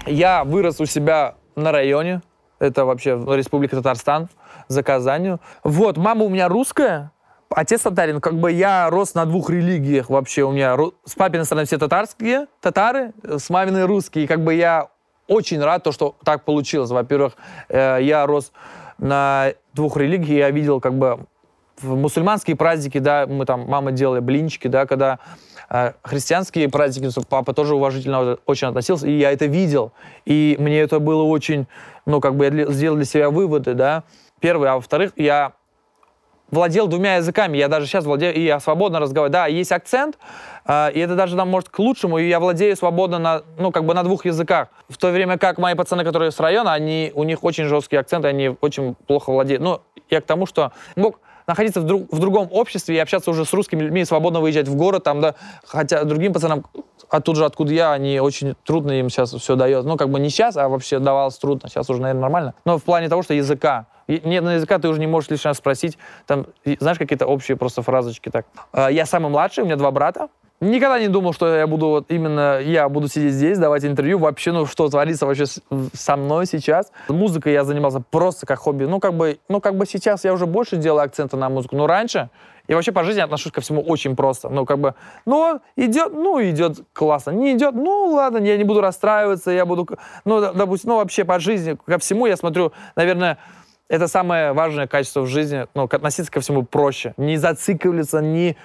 Я 0.06 0.44
вырос 0.44 0.80
у 0.80 0.86
себя 0.86 1.34
на 1.54 1.70
районе, 1.70 2.22
это 2.58 2.84
вообще 2.84 3.10
Республика 3.28 3.76
Татарстан, 3.76 4.28
за 4.68 4.82
Казанью. 4.82 5.40
Вот, 5.64 5.96
мама 5.96 6.24
у 6.24 6.28
меня 6.28 6.48
русская, 6.48 7.12
отец 7.50 7.82
татарин. 7.82 8.20
Как 8.20 8.34
бы 8.34 8.52
я 8.52 8.90
рос 8.90 9.14
на 9.14 9.24
двух 9.24 9.50
религиях 9.50 10.10
вообще. 10.10 10.42
У 10.42 10.52
меня 10.52 10.76
с 11.04 11.14
папиной 11.14 11.44
стороны 11.44 11.66
все 11.66 11.78
татарские, 11.78 12.46
татары, 12.60 13.12
с 13.22 13.50
маминой 13.50 13.84
русские. 13.84 14.24
И 14.24 14.26
как 14.26 14.42
бы 14.42 14.54
я 14.54 14.88
очень 15.26 15.62
рад, 15.62 15.82
то, 15.82 15.92
что 15.92 16.16
так 16.24 16.44
получилось. 16.44 16.90
Во-первых, 16.90 17.34
э, 17.68 17.98
я 18.00 18.26
рос 18.26 18.52
на 18.98 19.52
двух 19.74 19.96
религиях, 19.96 20.38
я 20.38 20.50
видел 20.50 20.80
как 20.80 20.94
бы 20.94 21.26
в 21.80 21.94
мусульманские 21.94 22.56
праздники, 22.56 22.98
да, 22.98 23.26
мы 23.28 23.44
там, 23.44 23.66
мама 23.68 23.92
делала 23.92 24.20
блинчики, 24.20 24.66
да, 24.66 24.86
когда 24.86 25.18
э, 25.70 25.92
христианские 26.02 26.68
праздники, 26.68 27.14
папа 27.28 27.52
тоже 27.52 27.76
уважительно 27.76 28.38
очень 28.46 28.68
относился, 28.68 29.06
и 29.06 29.12
я 29.12 29.30
это 29.30 29.46
видел. 29.46 29.92
И 30.24 30.56
мне 30.58 30.80
это 30.80 30.98
было 30.98 31.22
очень, 31.22 31.66
ну, 32.06 32.20
как 32.20 32.34
бы 32.36 32.46
я 32.46 32.50
для, 32.50 32.66
сделал 32.72 32.96
для 32.96 33.04
себя 33.04 33.30
выводы, 33.30 33.74
да, 33.74 34.02
первый, 34.40 34.68
а 34.70 34.76
во-вторых, 34.76 35.12
я 35.16 35.52
владел 36.50 36.86
двумя 36.86 37.16
языками, 37.16 37.56
я 37.58 37.68
даже 37.68 37.86
сейчас 37.86 38.04
владею, 38.04 38.34
и 38.34 38.42
я 38.42 38.60
свободно 38.60 39.00
разговариваю. 39.00 39.32
Да, 39.32 39.46
есть 39.46 39.72
акцент, 39.72 40.18
э, 40.64 40.92
и 40.92 41.00
это 41.00 41.14
даже, 41.14 41.36
нам 41.36 41.48
может, 41.48 41.68
к 41.68 41.78
лучшему, 41.78 42.18
и 42.18 42.28
я 42.28 42.40
владею 42.40 42.76
свободно 42.76 43.18
на, 43.18 43.42
ну, 43.58 43.70
как 43.72 43.84
бы 43.84 43.94
на 43.94 44.02
двух 44.02 44.24
языках. 44.24 44.68
В 44.88 44.96
то 44.96 45.10
время 45.10 45.38
как 45.38 45.58
мои 45.58 45.74
пацаны, 45.74 46.04
которые 46.04 46.30
с 46.30 46.40
района, 46.40 46.72
они, 46.72 47.12
у 47.14 47.24
них 47.24 47.44
очень 47.44 47.64
жесткий 47.64 47.96
акцент, 47.96 48.24
они 48.24 48.56
очень 48.60 48.94
плохо 49.06 49.30
владеют. 49.30 49.62
Ну, 49.62 49.80
я 50.10 50.20
к 50.20 50.24
тому, 50.24 50.46
что 50.46 50.72
мог 50.96 51.20
находиться 51.46 51.80
в, 51.80 51.84
друг, 51.84 52.12
в 52.12 52.18
другом 52.18 52.48
обществе 52.50 52.96
и 52.96 52.98
общаться 52.98 53.30
уже 53.30 53.44
с 53.44 53.52
русскими 53.52 53.82
людьми, 53.82 54.04
свободно 54.04 54.40
выезжать 54.40 54.68
в 54.68 54.76
город, 54.76 55.04
там, 55.04 55.20
да, 55.20 55.34
хотя 55.64 56.04
другим 56.04 56.32
пацанам 56.32 56.64
оттуда 57.08 57.38
же, 57.38 57.44
откуда 57.46 57.72
я, 57.72 57.92
они 57.92 58.20
очень 58.20 58.54
трудно 58.64 58.92
им 58.92 59.08
сейчас 59.08 59.32
все 59.32 59.56
дает. 59.56 59.84
Ну, 59.84 59.96
как 59.96 60.10
бы 60.10 60.20
не 60.20 60.28
сейчас, 60.28 60.56
а 60.56 60.68
вообще 60.68 60.98
давалось 60.98 61.38
трудно. 61.38 61.68
Сейчас 61.68 61.88
уже, 61.88 62.02
наверное, 62.02 62.22
нормально. 62.22 62.54
Но 62.64 62.78
в 62.78 62.84
плане 62.84 63.08
того, 63.08 63.22
что 63.22 63.34
языка. 63.34 63.86
Нет, 64.08 64.42
на 64.42 64.54
языка 64.54 64.78
ты 64.78 64.88
уже 64.88 64.98
не 64.98 65.06
можешь 65.06 65.30
лишний 65.30 65.48
раз 65.48 65.58
спросить. 65.58 65.98
Там, 66.26 66.46
знаешь, 66.80 66.98
какие-то 66.98 67.26
общие 67.26 67.56
просто 67.56 67.82
фразочки 67.82 68.30
так. 68.30 68.46
А, 68.72 68.90
я 68.90 69.06
самый 69.06 69.30
младший, 69.30 69.62
у 69.62 69.66
меня 69.66 69.76
два 69.76 69.90
брата. 69.90 70.28
Никогда 70.60 70.98
не 70.98 71.06
думал, 71.06 71.32
что 71.34 71.54
я 71.54 71.68
буду 71.68 71.86
вот 71.86 72.10
именно, 72.10 72.58
я 72.58 72.88
буду 72.88 73.06
сидеть 73.06 73.34
здесь, 73.34 73.58
давать 73.58 73.84
интервью. 73.84 74.18
Вообще, 74.18 74.50
ну, 74.50 74.66
что 74.66 74.88
творится 74.88 75.24
вообще 75.24 75.44
со 75.92 76.16
мной 76.16 76.46
сейчас. 76.46 76.90
Музыкой 77.08 77.52
я 77.52 77.62
занимался 77.62 78.00
просто 78.00 78.44
как 78.44 78.58
хобби. 78.58 78.84
Ну, 78.84 78.98
как 78.98 79.14
бы, 79.14 79.38
ну, 79.48 79.60
как 79.60 79.76
бы 79.76 79.86
сейчас 79.86 80.24
я 80.24 80.32
уже 80.32 80.46
больше 80.46 80.76
делаю 80.76 81.04
акцента 81.04 81.36
на 81.36 81.48
музыку. 81.48 81.76
Но 81.76 81.86
раньше 81.86 82.28
я 82.66 82.74
вообще 82.74 82.90
по 82.90 83.04
жизни 83.04 83.20
отношусь 83.20 83.52
ко 83.52 83.60
всему 83.60 83.82
очень 83.82 84.16
просто. 84.16 84.48
Ну, 84.48 84.66
как 84.66 84.80
бы, 84.80 84.94
ну, 85.26 85.60
идет, 85.76 86.12
ну, 86.12 86.42
идет 86.42 86.78
классно. 86.92 87.30
Не 87.30 87.52
идет, 87.52 87.74
ну, 87.74 88.06
ладно, 88.06 88.38
я 88.38 88.56
не 88.56 88.64
буду 88.64 88.80
расстраиваться, 88.80 89.52
я 89.52 89.64
буду, 89.64 89.88
ну, 90.24 90.52
допустим, 90.52 90.90
ну, 90.90 90.96
вообще 90.96 91.24
по 91.24 91.38
жизни, 91.38 91.78
ко 91.86 91.98
всему 91.98 92.26
я 92.26 92.36
смотрю, 92.36 92.72
наверное, 92.96 93.38
это 93.88 94.08
самое 94.08 94.52
важное 94.52 94.86
качество 94.86 95.20
в 95.20 95.26
жизни, 95.26 95.66
ну, 95.74 95.84
относиться 95.84 96.30
ко 96.30 96.40
всему 96.40 96.62
проще. 96.62 97.14
Не 97.16 97.36
зацикливаться, 97.36 98.20
не 98.20 98.56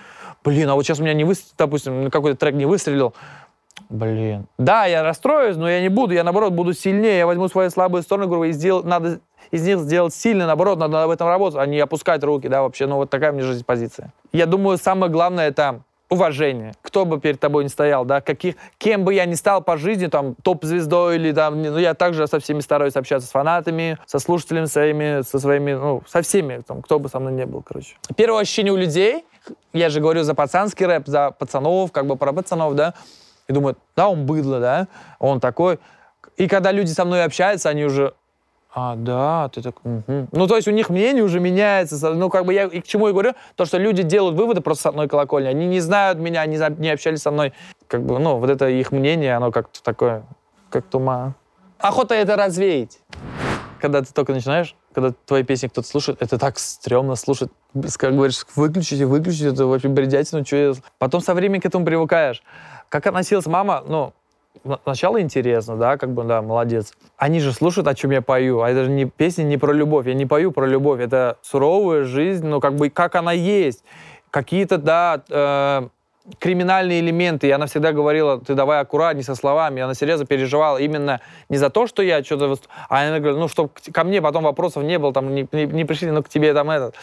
блин, 0.43 0.69
а 0.69 0.75
вот 0.75 0.83
сейчас 0.83 0.99
у 0.99 1.03
меня 1.03 1.13
не 1.13 1.23
выстрелил, 1.23 1.55
допустим, 1.57 2.11
какой-то 2.11 2.37
трек 2.37 2.55
не 2.55 2.65
выстрелил, 2.65 3.13
блин. 3.89 4.47
Да, 4.57 4.85
я 4.85 5.03
расстроюсь, 5.03 5.55
но 5.55 5.69
я 5.69 5.81
не 5.81 5.89
буду, 5.89 6.13
я 6.13 6.23
наоборот 6.23 6.53
буду 6.53 6.73
сильнее, 6.73 7.19
я 7.19 7.25
возьму 7.25 7.47
свои 7.47 7.69
слабые 7.69 8.03
стороны, 8.03 8.27
грубо, 8.27 8.47
и 8.47 8.51
сделал, 8.51 8.83
надо 8.83 9.19
из 9.51 9.65
них 9.65 9.79
сделать 9.79 10.13
сильно, 10.13 10.45
наоборот, 10.45 10.79
надо 10.79 11.03
об 11.03 11.11
этом 11.11 11.27
работать, 11.27 11.59
а 11.59 11.65
не 11.65 11.79
опускать 11.79 12.23
руки, 12.23 12.47
да, 12.47 12.61
вообще, 12.61 12.87
ну 12.87 12.97
вот 12.97 13.09
такая 13.09 13.31
у 13.31 13.35
меня 13.35 13.45
жизнь 13.45 13.63
позиция. 13.65 14.11
Я 14.31 14.45
думаю, 14.45 14.77
самое 14.77 15.11
главное 15.11 15.47
это 15.47 15.81
уважение. 16.13 16.73
Кто 16.81 17.05
бы 17.05 17.19
перед 17.19 17.39
тобой 17.39 17.63
не 17.63 17.69
стоял, 17.69 18.05
да, 18.05 18.21
каких, 18.21 18.55
кем 18.77 19.03
бы 19.03 19.13
я 19.13 19.25
ни 19.25 19.33
стал 19.33 19.61
по 19.61 19.77
жизни, 19.77 20.07
там, 20.07 20.35
топ-звездой 20.35 21.15
или 21.15 21.31
там, 21.31 21.61
ну, 21.61 21.77
я 21.77 21.93
также 21.93 22.27
со 22.27 22.39
всеми 22.39 22.61
стараюсь 22.61 22.95
общаться 22.95 23.27
с 23.27 23.31
фанатами, 23.31 23.97
со 24.05 24.19
слушателями 24.19 24.65
своими, 24.65 25.21
со 25.23 25.39
своими, 25.39 25.73
ну, 25.73 26.03
со 26.07 26.21
всеми, 26.21 26.61
там, 26.65 26.81
кто 26.81 26.99
бы 26.99 27.09
со 27.09 27.19
мной 27.19 27.33
не 27.33 27.45
был, 27.45 27.61
короче. 27.61 27.95
Первое 28.15 28.41
ощущение 28.41 28.71
у 28.71 28.77
людей, 28.77 29.25
я 29.73 29.89
же 29.89 29.99
говорю 29.99 30.23
за 30.23 30.35
пацанский 30.35 30.85
рэп, 30.85 31.07
за 31.07 31.31
пацанов, 31.31 31.91
как 31.91 32.05
бы 32.05 32.15
про 32.15 32.31
пацанов, 32.31 32.75
да, 32.75 32.93
и 33.47 33.53
думают, 33.53 33.77
да, 33.95 34.07
он 34.07 34.25
быдло, 34.25 34.59
да, 34.59 34.87
он 35.19 35.39
такой. 35.39 35.79
И 36.37 36.47
когда 36.47 36.71
люди 36.71 36.91
со 36.91 37.05
мной 37.05 37.23
общаются, 37.23 37.69
они 37.69 37.85
уже, 37.85 38.13
а, 38.75 38.95
да, 38.95 39.49
ты 39.49 39.61
так... 39.61 39.75
Угу. 39.83 40.27
Ну, 40.31 40.47
то 40.47 40.55
есть 40.55 40.67
у 40.67 40.71
них 40.71 40.89
мнение 40.89 41.23
уже 41.23 41.39
меняется. 41.39 42.13
Ну, 42.13 42.29
как 42.29 42.45
бы 42.45 42.53
я... 42.53 42.65
И 42.65 42.81
к 42.81 42.87
чему 42.87 43.05
я 43.07 43.13
говорю? 43.13 43.33
То, 43.55 43.65
что 43.65 43.77
люди 43.77 44.01
делают 44.01 44.35
выводы 44.35 44.61
просто 44.61 44.83
с 44.83 44.85
одной 44.87 45.07
колокольни. 45.07 45.47
Они 45.47 45.67
не 45.67 45.79
знают 45.79 46.17
меня, 46.17 46.41
они 46.41 46.57
не 46.79 46.89
общались 46.89 47.21
со 47.21 47.29
мной. 47.29 47.53
Как 47.87 48.03
бы, 48.03 48.17
ну, 48.17 48.37
вот 48.37 48.49
это 48.49 48.67
их 48.67 48.91
мнение, 48.91 49.35
оно 49.35 49.51
как-то 49.51 49.83
такое, 49.83 50.23
как 50.71 50.85
тума. 50.85 51.35
Охота 51.77 52.15
это 52.15 52.35
развеять. 52.35 52.99
Когда 53.79 54.01
ты 54.01 54.11
только 54.11 54.33
начинаешь, 54.33 54.75
когда 54.91 55.13
твои 55.25 55.43
песни 55.43 55.67
кто-то 55.67 55.87
слушает, 55.87 56.21
это 56.21 56.39
так 56.39 56.57
стрёмно 56.57 57.15
слушать. 57.15 57.51
Как 57.97 58.15
говоришь, 58.15 58.43
выключите, 58.55 59.05
выключите, 59.05 59.49
это 59.49 59.67
вообще 59.67 59.89
бредятина. 59.89 60.43
Что 60.43 60.55
я... 60.55 60.73
Потом 60.97 61.21
со 61.21 61.35
временем 61.35 61.61
к 61.61 61.65
этому 61.65 61.85
привыкаешь. 61.85 62.41
Как 62.89 63.05
относилась 63.05 63.45
мама, 63.45 63.83
ну, 63.87 64.13
Сначала 64.83 65.19
интересно, 65.21 65.75
да, 65.75 65.97
как 65.97 66.13
бы, 66.13 66.23
да, 66.23 66.41
молодец. 66.41 66.93
Они 67.17 67.39
же 67.41 67.51
слушают, 67.51 67.87
о 67.87 67.95
чем 67.95 68.11
я 68.11 68.21
пою, 68.21 68.61
а 68.61 68.69
это 68.69 68.85
же 68.85 68.91
не 68.91 69.05
песни 69.05 69.43
не 69.43 69.57
про 69.57 69.73
любовь, 69.73 70.07
я 70.07 70.13
не 70.13 70.25
пою 70.25 70.51
про 70.51 70.65
любовь, 70.65 71.01
это 71.01 71.37
суровая 71.41 72.05
жизнь, 72.05 72.45
ну, 72.47 72.61
как 72.61 72.75
бы, 72.75 72.89
как 72.89 73.15
она 73.15 73.33
есть. 73.33 73.83
Какие-то, 74.29 74.77
да, 74.77 75.21
э, 75.29 75.89
криминальные 76.39 77.01
элементы, 77.01 77.47
и 77.47 77.51
она 77.51 77.65
всегда 77.65 77.91
говорила, 77.91 78.39
ты 78.39 78.55
давай 78.55 78.79
аккуратней 78.79 79.23
со 79.23 79.35
словами, 79.35 79.81
она 79.81 79.93
серьезно 79.93 80.25
переживала 80.25 80.77
именно 80.77 81.19
не 81.49 81.57
за 81.57 81.69
то, 81.69 81.85
что 81.85 82.01
я 82.01 82.23
что-то... 82.23 82.57
А 82.87 83.01
она 83.01 83.19
говорит, 83.19 83.37
ну, 83.37 83.47
чтобы 83.47 83.71
ко 83.91 84.03
мне 84.03 84.21
потом 84.21 84.43
вопросов 84.43 84.83
не 84.83 84.97
было, 84.97 85.11
там, 85.11 85.35
не, 85.35 85.47
не, 85.51 85.65
не 85.65 85.85
пришли, 85.85 86.09
ну, 86.11 86.23
к 86.23 86.29
тебе 86.29 86.53
там 86.53 86.69
этот... 86.69 86.95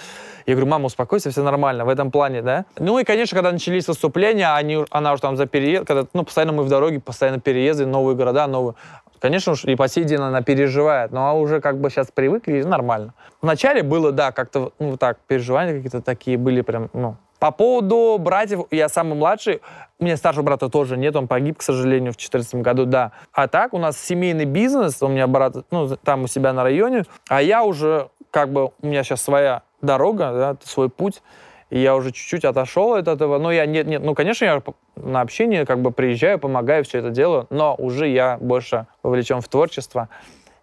Я 0.47 0.55
говорю, 0.55 0.71
мама, 0.71 0.87
успокойся, 0.87 1.31
все 1.31 1.43
нормально 1.43 1.85
в 1.85 1.91
этом 1.91 2.11
плане, 2.11 2.41
да? 2.41 2.65
Ну 2.79 2.99
и, 2.99 3.05
конечно, 3.05 3.37
когда 3.37 3.53
начались 3.53 3.87
выступления, 3.87 4.55
они, 4.55 4.85
она 4.91 5.13
уже 5.13 5.21
там 5.21 5.37
за 5.37 5.47
переезд, 5.47 5.87
когда, 5.87 6.07
ну, 6.15 6.25
постоянно 6.25 6.53
мы 6.53 6.63
в 6.63 6.69
дороге, 6.69 6.99
постоянно 6.99 7.41
переезды, 7.41 7.85
новые 7.85 8.17
города, 8.17 8.47
новые. 8.47 8.75
Конечно 9.19 9.53
уж, 9.53 9.65
и 9.65 9.77
по 9.77 9.87
сей 9.87 10.05
день 10.05 10.19
она 10.19 10.41
переживает, 10.41 11.13
но 11.13 11.39
уже 11.39 11.61
как 11.61 11.79
бы 11.79 11.91
сейчас 11.91 12.09
привыкли, 12.11 12.61
и 12.61 12.65
нормально. 12.65 13.13
Вначале 13.43 13.83
было, 13.83 14.13
да, 14.13 14.33
как-то, 14.33 14.73
ну, 14.79 14.97
так, 14.97 15.19
переживания 15.27 15.75
какие-то 15.75 16.01
такие 16.01 16.39
были 16.39 16.63
прям, 16.63 16.89
ну, 16.95 17.17
по 17.41 17.51
поводу 17.51 18.19
братьев, 18.21 18.67
я 18.71 18.89
самый 18.89 19.15
младший, 19.15 19.63
у 19.99 20.05
меня 20.05 20.17
старшего 20.17 20.45
брата 20.45 20.69
тоже 20.69 20.97
нет, 20.97 21.17
он 21.17 21.27
погиб, 21.27 21.59
к 21.59 21.63
сожалению, 21.63 22.13
в 22.13 22.17
2014 22.17 22.55
году, 22.57 22.85
да. 22.85 23.13
А 23.33 23.49
так 23.49 23.73
у 23.73 23.79
нас 23.79 23.99
семейный 23.99 24.45
бизнес, 24.45 25.03
у 25.03 25.09
меня 25.09 25.27
брат, 25.27 25.57
ну, 25.71 25.89
там 26.05 26.25
у 26.25 26.27
себя 26.29 26.53
на 26.53 26.63
районе, 26.63 27.05
а 27.29 27.43
я 27.43 27.65
уже, 27.65 28.11
как 28.31 28.53
бы, 28.53 28.71
у 28.81 28.87
меня 28.87 29.03
сейчас 29.03 29.23
своя 29.23 29.63
дорога, 29.81 30.33
да, 30.33 30.57
свой 30.63 30.91
путь. 30.91 31.23
И 31.71 31.79
я 31.79 31.95
уже 31.95 32.11
чуть-чуть 32.11 32.45
отошел 32.45 32.95
от 32.95 33.07
этого. 33.07 33.39
Но 33.39 33.53
я 33.53 33.65
нет, 33.65 33.87
нет, 33.87 34.03
ну, 34.03 34.15
конечно, 34.17 34.45
я 34.45 34.61
на 34.97 35.21
общение 35.21 35.65
как 35.65 35.81
бы 35.81 35.93
приезжаю, 35.93 36.41
помогаю, 36.41 36.83
все 36.83 36.99
это 36.99 37.11
делаю, 37.11 37.47
но 37.49 37.77
уже 37.79 38.09
я 38.09 38.39
больше 38.41 38.87
вовлечен 39.05 39.41
в 39.41 39.47
творчество 39.47 40.09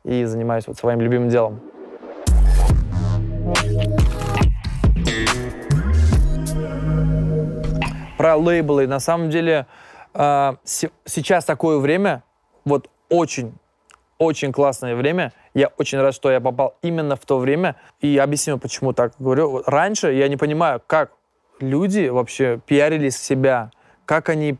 и 0.03 0.25
занимаюсь 0.25 0.67
вот 0.67 0.77
своим 0.77 0.99
любимым 0.99 1.29
делом. 1.29 1.61
Про 8.27 8.35
лейблы. 8.35 8.87
На 8.87 8.99
самом 8.99 9.29
деле 9.29 9.67
э, 10.13 10.55
сейчас 10.65 11.45
такое 11.45 11.77
время, 11.77 12.23
вот 12.65 12.89
очень 13.07 13.53
очень 14.17 14.51
классное 14.51 14.95
время. 14.95 15.31
Я 15.53 15.71
очень 15.77 15.97
рад, 15.99 16.13
что 16.13 16.29
я 16.29 16.41
попал 16.41 16.75
именно 16.81 17.15
в 17.15 17.21
то 17.21 17.37
время. 17.37 17.77
И 18.01 18.17
объясню, 18.17 18.57
почему 18.57 18.91
так 18.91 19.13
говорю. 19.17 19.63
Раньше 19.65 20.11
я 20.11 20.27
не 20.27 20.35
понимаю, 20.35 20.81
как 20.85 21.13
люди 21.61 22.09
вообще 22.09 22.59
пиарились 22.65 23.15
себя, 23.17 23.71
как 24.07 24.29
они 24.29 24.55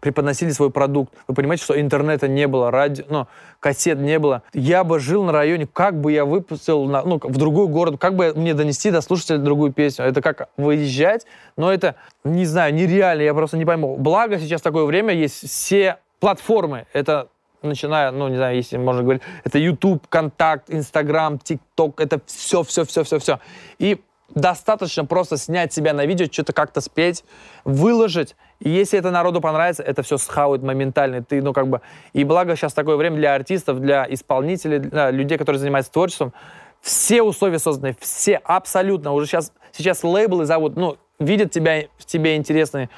преподносили 0.00 0.50
свой 0.50 0.70
продукт. 0.70 1.14
Вы 1.28 1.34
понимаете, 1.34 1.62
что 1.62 1.80
интернета 1.80 2.26
не 2.26 2.48
было, 2.48 2.70
радио, 2.70 3.04
ну, 3.08 3.26
кассет 3.60 3.98
не 3.98 4.18
было. 4.18 4.42
Я 4.52 4.82
бы 4.82 4.98
жил 4.98 5.22
на 5.24 5.32
районе, 5.32 5.68
как 5.72 5.98
бы 6.00 6.12
я 6.12 6.24
выпустил 6.24 6.84
на, 6.84 7.02
ну, 7.02 7.20
в 7.22 7.36
другой 7.38 7.68
город, 7.68 7.96
как 7.98 8.16
бы 8.16 8.32
мне 8.34 8.54
донести 8.54 8.90
до 8.90 9.00
слушателя 9.00 9.38
другую 9.38 9.72
песню. 9.72 10.04
Это 10.04 10.20
как 10.20 10.48
выезжать, 10.56 11.26
но 11.56 11.72
это, 11.72 11.94
не 12.24 12.44
знаю, 12.44 12.74
нереально, 12.74 13.22
я 13.22 13.32
просто 13.34 13.56
не 13.56 13.64
пойму. 13.64 13.96
Благо 13.96 14.38
сейчас 14.40 14.60
такое 14.60 14.84
время, 14.84 15.14
есть 15.14 15.48
все 15.48 15.98
платформы. 16.18 16.86
Это 16.92 17.28
начиная, 17.62 18.10
ну, 18.10 18.26
не 18.26 18.36
знаю, 18.36 18.56
если 18.56 18.78
можно 18.78 19.02
говорить, 19.02 19.22
это 19.44 19.58
YouTube, 19.58 20.08
Контакт, 20.08 20.70
Инстаграм, 20.70 21.36
TikTok, 21.36 21.94
это 21.98 22.20
все, 22.26 22.64
все, 22.64 22.84
все, 22.84 23.04
все, 23.04 23.20
все. 23.20 23.38
И 23.78 24.00
достаточно 24.34 25.04
просто 25.04 25.36
снять 25.36 25.72
себя 25.72 25.92
на 25.92 26.06
видео, 26.06 26.26
что-то 26.30 26.52
как-то 26.52 26.80
спеть, 26.80 27.24
выложить. 27.64 28.36
И 28.60 28.68
если 28.68 28.98
это 28.98 29.10
народу 29.10 29.40
понравится, 29.40 29.82
это 29.82 30.02
все 30.02 30.18
схавают 30.18 30.62
моментально. 30.62 31.22
Ты, 31.22 31.42
ну, 31.42 31.52
как 31.52 31.68
бы... 31.68 31.80
И 32.12 32.24
благо 32.24 32.56
сейчас 32.56 32.72
такое 32.74 32.96
время 32.96 33.16
для 33.16 33.34
артистов, 33.34 33.80
для 33.80 34.06
исполнителей, 34.08 34.78
для 34.78 35.10
людей, 35.10 35.38
которые 35.38 35.60
занимаются 35.60 35.92
творчеством. 35.92 36.32
Все 36.80 37.22
условия 37.22 37.58
созданы, 37.58 37.96
все 38.00 38.36
абсолютно. 38.36 39.12
Уже 39.12 39.26
сейчас, 39.26 39.52
сейчас 39.72 40.04
лейблы 40.04 40.44
зовут, 40.44 40.76
ну, 40.76 40.96
видят 41.18 41.50
тебя, 41.50 41.84
в 41.96 42.04
тебе 42.04 42.36
интересные, 42.36 42.88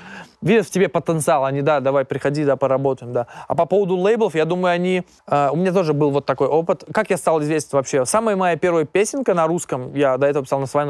видят 0.43 0.67
в 0.67 0.71
тебе 0.71 0.89
потенциал, 0.89 1.45
они, 1.45 1.63
да, 1.63 1.81
давай, 1.81 2.05
приходи, 2.05 2.45
да, 2.45 2.57
поработаем, 2.57 3.13
да. 3.13 3.27
А 3.49 3.55
по 3.55 3.67
поводу 3.67 3.97
лейблов, 3.97 4.35
я 4.35 4.45
думаю, 4.45 4.75
они... 4.75 5.05
Э, 5.27 5.49
у 5.51 5.57
меня 5.57 5.73
тоже 5.73 5.95
был 5.95 6.11
вот 6.11 6.27
такой 6.27 6.49
опыт. 6.49 6.85
Как 6.93 7.11
я 7.11 7.17
стал 7.17 7.41
известен 7.41 7.71
вообще? 7.73 8.05
Самая 8.05 8.37
моя 8.37 8.57
первая 8.57 8.85
песенка 8.85 9.35
на 9.35 9.47
русском, 9.47 9.95
я 9.95 10.19
до 10.19 10.27
этого 10.27 10.45
писал 10.45 10.61
на 10.61 10.67
своем 10.67 10.89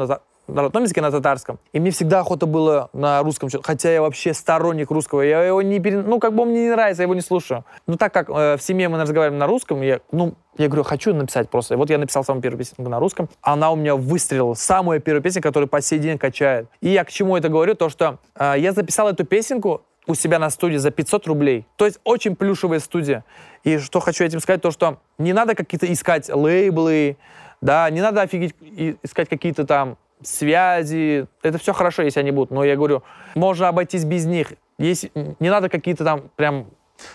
на 0.51 0.63
родном 0.63 0.83
языке, 0.83 1.01
на 1.01 1.11
татарском. 1.11 1.59
И 1.73 1.79
мне 1.79 1.91
всегда 1.91 2.19
охота 2.19 2.45
было 2.45 2.89
на 2.93 3.21
русском, 3.23 3.49
хотя 3.63 3.91
я 3.91 4.01
вообще 4.01 4.33
сторонник 4.33 4.91
русского. 4.91 5.21
Я 5.21 5.43
его 5.43 5.61
не 5.61 5.79
пере... 5.79 6.01
Ну, 6.01 6.19
как 6.19 6.35
бы 6.35 6.45
мне 6.45 6.63
не 6.63 6.69
нравится, 6.69 7.01
я 7.01 7.05
его 7.05 7.15
не 7.15 7.21
слушаю. 7.21 7.65
Ну, 7.87 7.97
так 7.97 8.13
как 8.13 8.29
э, 8.29 8.57
в 8.57 8.61
семье 8.61 8.89
мы 8.89 8.99
разговариваем 8.99 9.39
на 9.39 9.47
русском, 9.47 9.81
я, 9.81 10.01
ну, 10.11 10.33
я 10.57 10.67
говорю, 10.67 10.83
хочу 10.83 11.13
написать 11.13 11.49
просто. 11.49 11.75
И 11.75 11.77
вот 11.77 11.89
я 11.89 11.97
написал 11.97 12.23
самую 12.23 12.41
первую 12.41 12.59
песню 12.59 12.87
на 12.87 12.99
русском. 12.99 13.29
Она 13.41 13.71
у 13.71 13.75
меня 13.75 13.95
выстрелила. 13.95 14.53
Самая 14.53 14.99
первая 14.99 15.21
песня, 15.21 15.41
которая 15.41 15.67
по 15.67 15.81
сей 15.81 15.99
день 15.99 16.17
качает. 16.17 16.67
И 16.81 16.89
я 16.89 17.03
к 17.03 17.11
чему 17.11 17.37
это 17.37 17.49
говорю? 17.49 17.75
То, 17.75 17.89
что 17.89 18.19
э, 18.35 18.55
я 18.57 18.73
записал 18.73 19.07
эту 19.07 19.25
песенку 19.25 19.81
у 20.07 20.15
себя 20.15 20.39
на 20.39 20.49
студии 20.49 20.77
за 20.77 20.91
500 20.91 21.27
рублей. 21.27 21.65
То 21.75 21.85
есть 21.85 21.99
очень 22.03 22.35
плюшевая 22.35 22.79
студия. 22.79 23.23
И 23.63 23.77
что 23.77 23.99
хочу 23.99 24.23
этим 24.23 24.39
сказать, 24.39 24.61
то, 24.61 24.71
что 24.71 24.97
не 25.17 25.33
надо 25.33 25.55
какие-то 25.55 25.91
искать 25.91 26.29
лейблы, 26.29 27.17
да, 27.61 27.89
не 27.89 28.01
надо 28.01 28.21
офигеть 28.21 28.55
искать 29.03 29.29
какие-то 29.29 29.65
там 29.65 29.97
связи. 30.23 31.27
Это 31.41 31.57
все 31.57 31.73
хорошо, 31.73 32.03
если 32.03 32.19
они 32.19 32.31
будут. 32.31 32.51
Но 32.51 32.63
я 32.63 32.75
говорю, 32.75 33.03
можно 33.35 33.67
обойтись 33.67 34.05
без 34.05 34.25
них. 34.25 34.53
Если, 34.77 35.11
не 35.39 35.49
надо 35.49 35.69
какие-то 35.69 36.03
там 36.03 36.29
прям 36.35 36.67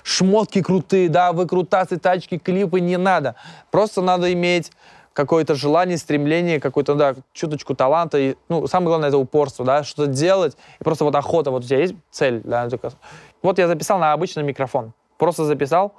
шмотки 0.03 0.63
крутые, 0.63 1.09
да, 1.09 1.33
выкрутасы, 1.33 1.99
тачки, 1.99 2.39
клипы, 2.39 2.81
не 2.81 2.97
надо. 2.97 3.37
Просто 3.71 4.03
надо 4.03 4.33
иметь 4.33 4.71
какое-то 5.13 5.55
желание, 5.55 5.97
стремление, 5.97 6.61
какой-то, 6.61 6.95
да, 6.95 7.15
чуточку 7.33 7.75
таланта. 7.75 8.19
И, 8.19 8.37
ну, 8.49 8.67
самое 8.67 8.89
главное, 8.89 9.09
это 9.09 9.19
упорство, 9.19 9.65
да, 9.65 9.83
что-то 9.83 10.11
делать. 10.11 10.57
И 10.79 10.85
просто 10.85 11.05
вот 11.05 11.15
охота, 11.15 11.51
вот 11.51 11.65
у 11.65 11.67
тебя 11.67 11.79
есть 11.79 11.95
цель, 12.11 12.43
да, 12.45 12.69
вот 13.43 13.59
я 13.59 13.67
записал 13.67 13.99
на 13.99 14.13
обычный 14.13 14.43
микрофон. 14.43 14.93
Просто 15.17 15.45
записал, 15.45 15.95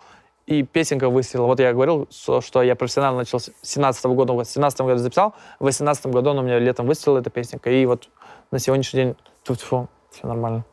и 0.48 0.64
песенка 0.64 1.10
выстрелила. 1.10 1.46
Вот 1.48 1.60
я 1.60 1.74
говорил, 1.74 2.08
что 2.10 2.64
я 2.64 2.76
профессионально 2.76 3.20
начал 3.20 3.40
с 3.40 3.52
17 3.62 4.06
-го 4.06 4.16
года, 4.16 4.34
в 4.34 4.44
17 4.44 4.82
году 4.82 4.98
записал, 4.98 5.36
в 5.60 5.66
18 5.66 6.08
году 6.08 6.32
она 6.32 6.42
у 6.42 6.44
меня 6.44 6.58
летом 6.58 6.88
выстрелила, 6.88 7.20
эта 7.20 7.30
песенка, 7.30 7.70
и 7.70 7.86
вот 7.86 8.10
на 8.50 8.60
сегодняшний 8.60 9.04
день 9.04 9.16
тут 9.44 9.60
все 9.60 9.88
нормально. 10.24 10.64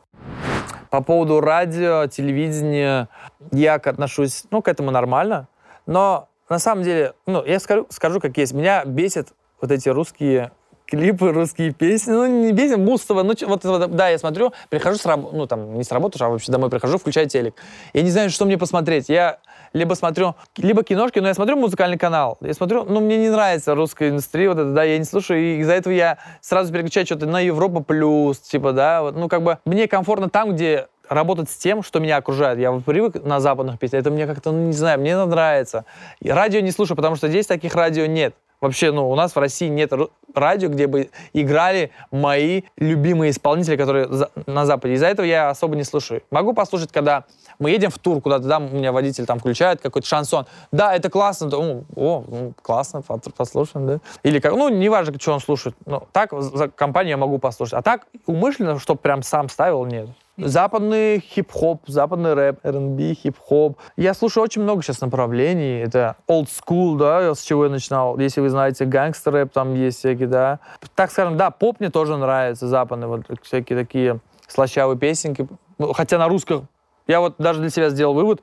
По 0.89 1.01
поводу 1.01 1.41
радио, 1.41 2.07
телевидения, 2.07 3.09
я 3.51 3.75
отношусь, 3.75 4.45
ну, 4.49 4.61
к 4.61 4.69
этому 4.69 4.91
нормально, 4.91 5.49
но 5.85 6.29
на 6.47 6.59
самом 6.59 6.83
деле, 6.83 7.13
ну, 7.25 7.43
я 7.43 7.59
скажу, 7.59 7.85
скажу 7.89 8.21
как 8.21 8.37
есть, 8.37 8.53
меня 8.53 8.85
бесит 8.85 9.33
вот 9.59 9.71
эти 9.71 9.89
русские 9.89 10.51
клипы, 10.85 11.31
русские 11.31 11.71
песни. 11.71 12.11
Ну, 12.11 12.25
не 12.25 12.51
бесит, 12.51 12.77
Мустова. 12.77 13.23
Ну, 13.23 13.33
вот, 13.47 13.63
вот, 13.63 13.95
да, 13.95 14.09
я 14.09 14.17
смотрю, 14.17 14.53
прихожу 14.69 14.97
с 14.97 15.05
работы, 15.05 15.35
ну, 15.35 15.47
там, 15.47 15.77
не 15.77 15.83
с 15.83 15.91
работы, 15.91 16.17
а 16.23 16.29
вообще 16.29 16.51
домой 16.51 16.69
прихожу, 16.69 16.97
включаю 16.97 17.27
телек. 17.27 17.55
Я 17.93 18.01
не 18.01 18.09
знаю, 18.09 18.29
что 18.29 18.45
мне 18.45 18.57
посмотреть. 18.57 19.09
Я 19.09 19.39
либо 19.73 19.93
смотрю, 19.93 20.35
либо 20.57 20.83
киношки, 20.83 21.19
но 21.19 21.27
я 21.27 21.33
смотрю 21.33 21.57
музыкальный 21.57 21.97
канал. 21.97 22.37
Я 22.39 22.53
смотрю, 22.53 22.85
ну, 22.85 23.01
мне 23.01 23.17
не 23.17 23.29
нравится 23.29 23.75
русская 23.75 24.09
индустрия, 24.09 24.49
вот 24.49 24.57
это, 24.57 24.71
да, 24.71 24.83
я 24.83 24.97
не 24.97 25.03
слушаю, 25.03 25.39
и 25.41 25.57
из-за 25.59 25.73
этого 25.73 25.93
я 25.93 26.17
сразу 26.39 26.71
переключаю 26.71 27.05
что-то 27.05 27.25
на 27.25 27.41
Европа 27.41 27.83
плюс, 27.83 28.39
типа, 28.39 28.71
да, 28.71 29.01
вот, 29.01 29.15
ну, 29.17 29.27
как 29.27 29.43
бы, 29.43 29.57
мне 29.65 29.89
комфортно 29.89 30.29
там, 30.29 30.55
где 30.55 30.87
работать 31.09 31.49
с 31.49 31.57
тем, 31.57 31.83
что 31.83 31.99
меня 31.99 32.17
окружает. 32.17 32.57
Я 32.57 32.71
привык 32.71 33.21
на 33.23 33.39
западных 33.39 33.77
песнях, 33.77 34.01
это 34.01 34.11
мне 34.11 34.25
как-то, 34.27 34.51
ну, 34.51 34.67
не 34.67 34.73
знаю, 34.73 34.99
мне 34.99 35.17
нравится. 35.25 35.83
И 36.21 36.29
радио 36.29 36.61
не 36.61 36.71
слушаю, 36.71 36.95
потому 36.95 37.17
что 37.17 37.27
здесь 37.27 37.45
таких 37.45 37.75
радио 37.75 38.05
нет. 38.05 38.33
Вообще, 38.61 38.91
ну, 38.91 39.09
у 39.09 39.15
нас 39.15 39.35
в 39.35 39.39
России 39.39 39.67
нет 39.67 39.91
радио, 40.33 40.69
где 40.69 40.87
бы 40.87 41.09
играли 41.33 41.91
мои 42.11 42.63
любимые 42.77 43.31
исполнители, 43.31 43.75
которые 43.75 44.09
на 44.45 44.65
Западе. 44.65 44.95
Из-за 44.95 45.07
этого 45.07 45.25
я 45.25 45.49
особо 45.49 45.75
не 45.75 45.83
слушаю. 45.83 46.21
Могу 46.31 46.53
послушать, 46.53 46.91
когда 46.91 47.25
мы 47.59 47.71
едем 47.71 47.89
в 47.89 47.97
тур 47.99 48.21
куда-то, 48.21 48.45
да, 48.45 48.57
у 48.57 48.61
меня 48.61 48.91
водитель 48.91 49.25
там 49.25 49.39
включает 49.39 49.81
какой-то 49.81 50.07
шансон. 50.07 50.45
Да, 50.71 50.93
это 50.93 51.09
классно, 51.09 51.47
ну, 51.47 51.85
о, 51.95 52.23
ну, 52.27 52.53
классно, 52.61 53.01
послушаем, 53.01 53.87
да. 53.87 53.99
Или 54.23 54.39
как, 54.39 54.53
ну, 54.53 54.69
неважно, 54.69 55.13
что 55.19 55.33
он 55.33 55.39
слушает. 55.39 55.75
Ну, 55.85 56.03
так 56.11 56.31
за 56.33 56.69
компанию 56.69 57.11
я 57.11 57.17
могу 57.17 57.37
послушать. 57.37 57.75
А 57.75 57.81
так 57.81 58.07
умышленно, 58.25 58.79
чтобы 58.79 58.99
прям 58.99 59.23
сам 59.23 59.47
ставил, 59.49 59.85
нет. 59.85 60.09
Западный 60.37 61.19
хип-хоп, 61.19 61.83
западный 61.87 62.33
рэп, 62.33 62.59
R&B, 62.63 63.13
хип-хоп. 63.13 63.77
Я 63.95 64.13
слушаю 64.13 64.43
очень 64.43 64.63
много 64.63 64.83
сейчас 64.83 64.99
направлений. 64.99 65.79
Это 65.79 66.17
old 66.27 66.47
school, 66.47 66.97
да, 66.97 67.33
с 67.33 67.41
чего 67.41 67.65
я 67.65 67.71
начинал. 67.71 68.17
Если 68.19 68.41
вы 68.41 68.49
знаете 68.49 68.83
гангстер-рэп, 68.83 69.51
там 69.53 69.73
есть 69.75 69.99
всякие, 69.99 70.27
да. 70.27 70.59
Так 70.93 71.11
скажем, 71.11 71.37
да, 71.37 71.51
поп 71.51 71.79
мне 71.79 71.89
тоже 71.89 72.17
нравится, 72.17 72.67
западный, 72.67 73.07
вот 73.07 73.23
всякие 73.43 73.79
такие 73.79 74.19
слащавые 74.47 74.97
песенки. 74.97 75.47
Ну, 75.77 75.93
хотя 75.93 76.17
на 76.17 76.27
русском 76.27 76.67
я 77.07 77.21
вот 77.21 77.35
даже 77.37 77.61
для 77.61 77.69
себя 77.69 77.89
сделал 77.89 78.13
вывод, 78.13 78.41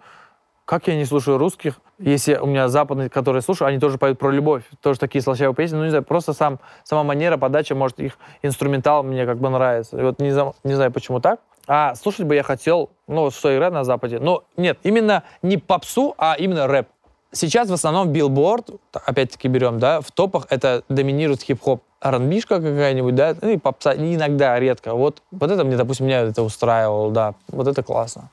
как 0.65 0.87
я 0.87 0.97
не 0.97 1.05
слушаю 1.05 1.37
русских, 1.37 1.81
если 1.99 2.37
у 2.37 2.47
меня 2.47 2.69
западные, 2.69 3.11
которые 3.11 3.43
слушаю, 3.43 3.69
они 3.69 3.79
тоже 3.79 3.99
поют 3.99 4.19
про 4.19 4.31
любовь, 4.31 4.63
тоже 4.81 4.99
такие 4.99 5.21
слащавые 5.21 5.55
песни, 5.55 5.77
ну, 5.77 5.85
не 5.85 5.91
знаю, 5.91 6.05
просто 6.05 6.33
сам, 6.33 6.59
сама 6.85 7.03
манера, 7.03 7.37
подача, 7.37 7.75
может, 7.75 8.01
их 8.01 8.17
инструментал 8.43 9.03
мне 9.03 9.27
как 9.27 9.39
бы 9.39 9.51
нравится. 9.51 9.99
И 9.99 10.03
вот 10.03 10.21
не, 10.21 10.29
не 10.65 10.75
знаю, 10.75 10.91
почему 10.91 11.21
так. 11.21 11.41
А 11.66 11.94
слушать 11.94 12.27
бы 12.27 12.35
я 12.35 12.42
хотел, 12.42 12.90
ну, 13.07 13.31
что 13.31 13.55
играть 13.55 13.72
на 13.72 13.85
Западе. 13.85 14.18
Но 14.18 14.44
нет, 14.57 14.79
именно 14.83 15.22
не 15.42 15.59
попсу, 15.59 16.14
а 16.18 16.35
именно 16.38 16.66
рэп. 16.66 16.88
Сейчас 17.33 17.68
в 17.68 17.72
основном 17.72 18.12
билборд, 18.12 18.70
опять-таки 18.92 19.48
берем, 19.48 19.79
да, 19.79 20.01
в 20.01 20.11
топах 20.11 20.46
это 20.51 20.83
доминирует 20.88 21.42
хип-хоп. 21.42 21.83
R&B 22.03 22.40
какая-нибудь, 22.40 23.14
да, 23.14 23.35
ну 23.40 23.51
и 23.51 23.57
попса, 23.59 23.94
иногда, 23.94 24.59
редко. 24.59 24.94
Вот, 24.94 25.22
вот 25.31 25.51
это 25.51 25.64
мне, 25.64 25.77
допустим, 25.77 26.07
меня 26.07 26.22
это 26.22 26.42
устраивало, 26.42 27.12
да, 27.12 27.35
вот 27.48 27.68
это 27.68 27.83
классно. 27.83 28.29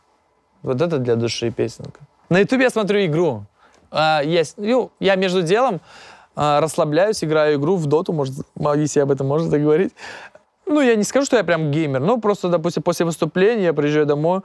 Вот 0.63 0.81
это 0.81 0.97
для 0.97 1.15
души 1.15 1.51
песенка. 1.51 2.01
На 2.29 2.39
ютубе 2.39 2.63
я 2.63 2.69
смотрю 2.71 3.05
игру. 3.05 3.45
А, 3.91 4.21
есть, 4.23 4.55
ну, 4.57 4.91
я 4.99 5.15
между 5.15 5.41
делом 5.41 5.81
а, 6.35 6.61
расслабляюсь, 6.61 7.23
играю 7.23 7.59
игру 7.59 7.75
в 7.75 7.85
доту, 7.85 8.13
может, 8.13 8.35
если 8.75 8.99
об 8.99 9.11
этом 9.11 9.27
можно 9.27 9.49
так 9.49 9.61
говорить. 9.61 9.93
Ну, 10.69 10.81
я 10.81 10.95
не 10.95 11.03
скажу, 11.03 11.25
что 11.25 11.35
я 11.35 11.43
прям 11.43 11.71
геймер, 11.71 11.99
но 11.99 12.17
просто, 12.17 12.47
допустим, 12.47 12.83
после 12.83 13.05
выступления 13.05 13.65
я 13.65 13.73
приезжаю 13.73 14.05
домой, 14.05 14.41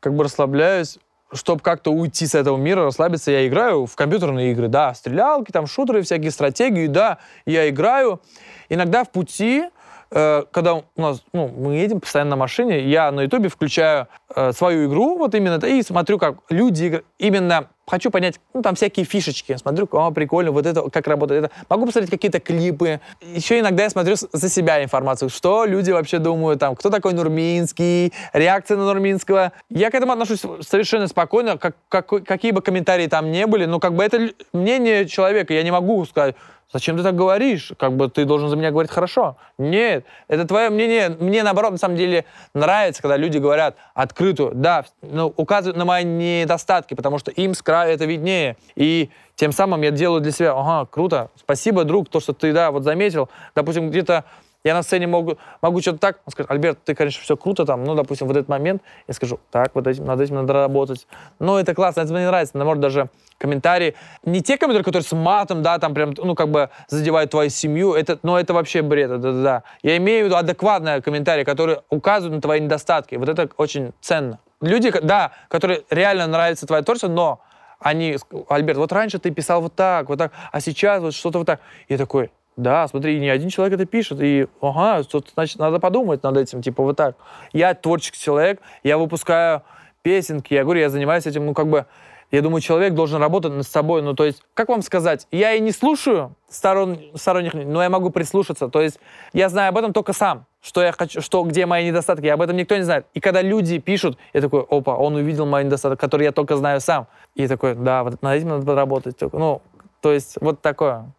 как 0.00 0.14
бы 0.14 0.24
расслабляюсь, 0.24 0.98
чтобы 1.32 1.60
как-то 1.60 1.92
уйти 1.92 2.26
с 2.26 2.34
этого 2.34 2.56
мира, 2.56 2.84
расслабиться, 2.84 3.30
я 3.30 3.46
играю 3.46 3.86
в 3.86 3.94
компьютерные 3.94 4.52
игры, 4.52 4.68
да, 4.68 4.92
стрелялки, 4.94 5.52
там, 5.52 5.66
шутеры, 5.66 6.02
всякие 6.02 6.32
стратегии, 6.32 6.88
да, 6.88 7.18
я 7.46 7.68
играю. 7.68 8.20
Иногда 8.68 9.04
в 9.04 9.10
пути 9.10 9.64
Э, 10.10 10.44
когда 10.50 10.74
у 10.74 10.84
нас, 10.96 11.22
ну, 11.32 11.48
мы 11.48 11.74
едем 11.74 12.00
постоянно 12.00 12.30
на 12.30 12.36
машине, 12.36 12.80
я 12.88 13.10
на 13.10 13.22
ютубе 13.22 13.48
включаю 13.48 14.08
э, 14.34 14.52
свою 14.52 14.88
игру, 14.88 15.18
вот 15.18 15.34
именно, 15.34 15.64
и 15.64 15.82
смотрю, 15.82 16.18
как 16.18 16.36
люди 16.48 16.88
играют. 16.88 17.06
Именно 17.18 17.68
хочу 17.88 18.10
понять, 18.10 18.40
ну, 18.54 18.62
там 18.62 18.74
всякие 18.74 19.04
фишечки. 19.04 19.56
Смотрю, 19.56 19.88
о, 19.92 20.10
прикольно, 20.10 20.52
вот 20.52 20.66
это, 20.66 20.88
как 20.90 21.06
работает 21.06 21.44
это. 21.44 21.54
Могу 21.68 21.86
посмотреть 21.86 22.10
какие-то 22.10 22.40
клипы. 22.40 23.00
Еще 23.20 23.60
иногда 23.60 23.84
я 23.84 23.90
смотрю 23.90 24.16
за 24.16 24.48
себя 24.48 24.82
информацию, 24.82 25.28
что 25.28 25.64
люди 25.64 25.90
вообще 25.90 26.18
думают, 26.18 26.60
там, 26.60 26.76
кто 26.76 26.90
такой 26.90 27.14
Нурминский, 27.14 28.12
реакция 28.32 28.76
на 28.76 28.84
Нурминского. 28.84 29.52
Я 29.70 29.90
к 29.90 29.94
этому 29.94 30.12
отношусь 30.12 30.42
совершенно 30.60 31.08
спокойно, 31.08 31.58
как, 31.58 31.76
как, 31.88 32.06
какие 32.06 32.52
бы 32.52 32.62
комментарии 32.62 33.06
там 33.06 33.30
не 33.30 33.46
были, 33.46 33.64
но 33.64 33.80
как 33.80 33.94
бы 33.94 34.04
это 34.04 34.30
мнение 34.52 35.06
человека, 35.06 35.54
я 35.54 35.62
не 35.62 35.70
могу 35.70 36.04
сказать, 36.04 36.36
Зачем 36.70 36.98
ты 36.98 37.02
так 37.02 37.16
говоришь? 37.16 37.72
Как 37.78 37.96
бы 37.96 38.10
ты 38.10 38.26
должен 38.26 38.50
за 38.50 38.56
меня 38.56 38.70
говорить 38.70 38.90
хорошо. 38.90 39.38
Нет, 39.56 40.04
это 40.28 40.44
твое 40.46 40.68
мнение. 40.68 41.08
Мне, 41.08 41.42
наоборот, 41.42 41.72
на 41.72 41.78
самом 41.78 41.96
деле 41.96 42.26
нравится, 42.52 43.00
когда 43.00 43.16
люди 43.16 43.38
говорят 43.38 43.76
открытую, 43.94 44.52
да, 44.54 44.84
ну, 45.00 45.32
указывают 45.36 45.78
на 45.78 45.86
мои 45.86 46.04
недостатки, 46.04 46.92
потому 46.92 47.18
что 47.18 47.30
им 47.30 47.54
с 47.54 47.62
края 47.78 47.94
это 47.94 48.04
виднее. 48.04 48.56
И 48.76 49.10
тем 49.36 49.52
самым 49.52 49.82
я 49.82 49.90
делаю 49.90 50.20
для 50.20 50.32
себя, 50.32 50.52
ага, 50.52 50.86
круто, 50.90 51.30
спасибо, 51.36 51.84
друг, 51.84 52.08
то, 52.08 52.20
что 52.20 52.32
ты, 52.32 52.52
да, 52.52 52.70
вот 52.70 52.82
заметил. 52.82 53.28
Допустим, 53.54 53.90
где-то 53.90 54.24
я 54.64 54.74
на 54.74 54.82
сцене 54.82 55.06
могу, 55.06 55.38
могу 55.62 55.80
что-то 55.80 55.98
так, 55.98 56.18
он 56.26 56.32
скажет, 56.32 56.50
Альберт, 56.50 56.78
ты, 56.84 56.96
конечно, 56.96 57.22
все 57.22 57.36
круто 57.36 57.64
там, 57.64 57.84
ну, 57.84 57.94
допустим, 57.94 58.26
в 58.26 58.30
этот 58.32 58.48
момент 58.48 58.82
я 59.06 59.14
скажу, 59.14 59.38
так, 59.52 59.70
вот 59.74 59.86
этим, 59.86 60.04
над 60.04 60.20
этим 60.20 60.34
надо 60.34 60.52
работать. 60.52 61.06
Ну, 61.38 61.56
это 61.56 61.74
классно, 61.74 62.00
это 62.00 62.12
мне 62.12 62.26
нравится. 62.26 62.56
Наоборот, 62.56 62.80
даже 62.80 63.08
комментарии, 63.38 63.94
не 64.24 64.42
те 64.42 64.58
комментарии, 64.58 64.84
которые 64.84 65.06
с 65.06 65.12
матом, 65.12 65.62
да, 65.62 65.78
там 65.78 65.94
прям, 65.94 66.12
ну, 66.16 66.34
как 66.34 66.48
бы 66.48 66.70
задевают 66.88 67.30
твою 67.30 67.50
семью, 67.50 67.94
это, 67.94 68.18
ну, 68.24 68.36
это 68.36 68.52
вообще 68.52 68.82
бред, 68.82 69.10
да, 69.10 69.16
да, 69.18 69.32
да. 69.42 69.62
Я 69.84 69.96
имею 69.98 70.24
в 70.24 70.26
виду 70.26 70.36
адекватные 70.36 71.00
комментарии, 71.00 71.44
которые 71.44 71.82
указывают 71.88 72.34
на 72.34 72.40
твои 72.40 72.60
недостатки. 72.60 73.14
Вот 73.14 73.28
это 73.28 73.48
очень 73.56 73.92
ценно. 74.00 74.40
Люди, 74.60 74.90
да, 74.90 75.30
которые 75.46 75.84
реально 75.88 76.26
нравится 76.26 76.66
твоя 76.66 76.82
творчество, 76.82 77.08
но 77.08 77.40
они, 77.78 78.16
Альберт, 78.48 78.78
вот 78.78 78.92
раньше 78.92 79.18
ты 79.18 79.30
писал 79.30 79.60
вот 79.60 79.74
так, 79.74 80.08
вот 80.08 80.18
так, 80.18 80.32
а 80.52 80.60
сейчас 80.60 81.02
вот 81.02 81.14
что-то 81.14 81.38
вот 81.38 81.46
так. 81.46 81.60
Я 81.88 81.98
такой, 81.98 82.30
да, 82.56 82.88
смотри, 82.88 83.18
не 83.20 83.28
один 83.28 83.50
человек 83.50 83.78
это 83.78 83.86
пишет, 83.86 84.20
и, 84.20 84.48
ага, 84.60 85.04
тут, 85.04 85.30
значит, 85.34 85.58
надо 85.58 85.78
подумать 85.78 86.22
над 86.22 86.36
этим, 86.36 86.60
типа, 86.60 86.82
вот 86.82 86.96
так. 86.96 87.16
Я 87.52 87.74
творческий 87.74 88.18
человек, 88.18 88.60
я 88.82 88.98
выпускаю 88.98 89.62
песенки, 90.02 90.54
я 90.54 90.64
говорю, 90.64 90.80
я 90.80 90.90
занимаюсь 90.90 91.26
этим, 91.26 91.46
ну, 91.46 91.54
как 91.54 91.68
бы, 91.68 91.86
я 92.30 92.42
думаю, 92.42 92.60
человек 92.60 92.94
должен 92.94 93.20
работать 93.22 93.52
над 93.52 93.66
собой. 93.66 94.02
Ну, 94.02 94.14
то 94.14 94.24
есть, 94.24 94.42
как 94.54 94.68
вам 94.68 94.82
сказать, 94.82 95.26
я 95.30 95.54
и 95.54 95.60
не 95.60 95.72
слушаю 95.72 96.34
сторон, 96.48 96.98
сторонних, 97.14 97.54
но 97.54 97.82
я 97.82 97.88
могу 97.88 98.10
прислушаться. 98.10 98.68
То 98.68 98.82
есть, 98.82 99.00
я 99.32 99.48
знаю 99.48 99.70
об 99.70 99.78
этом 99.78 99.92
только 99.92 100.12
сам, 100.12 100.44
что 100.60 100.82
я 100.82 100.92
хочу, 100.92 101.20
что, 101.20 101.42
где 101.44 101.66
мои 101.66 101.88
недостатки, 101.88 102.26
об 102.26 102.42
этом 102.42 102.56
никто 102.56 102.76
не 102.76 102.82
знает. 102.82 103.06
И 103.14 103.20
когда 103.20 103.42
люди 103.42 103.78
пишут, 103.78 104.18
я 104.32 104.40
такой, 104.40 104.66
опа, 104.68 104.96
он 104.96 105.14
увидел 105.14 105.46
мои 105.46 105.64
недостатки, 105.64 105.98
которые 105.98 106.26
я 106.26 106.32
только 106.32 106.56
знаю 106.56 106.80
сам. 106.80 107.06
И 107.34 107.46
такой, 107.46 107.74
да, 107.74 108.02
вот 108.02 108.20
над 108.22 108.34
этим 108.34 108.48
надо 108.48 108.66
подработать. 108.66 109.16
Ну, 109.32 109.62
то 110.00 110.12
есть, 110.12 110.36
вот 110.40 110.60
такое. 110.60 111.12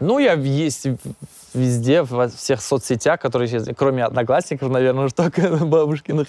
Ну, 0.00 0.18
я 0.18 0.34
есть 0.34 0.86
везде, 1.56 2.02
во 2.02 2.28
всех 2.28 2.60
соцсетях, 2.60 3.20
которые 3.20 3.48
сейчас, 3.48 3.66
кроме 3.76 4.04
одноклассников, 4.04 4.70
наверное, 4.70 5.06
уж 5.06 5.12
только 5.12 5.56
бабушкиных. 5.64 6.28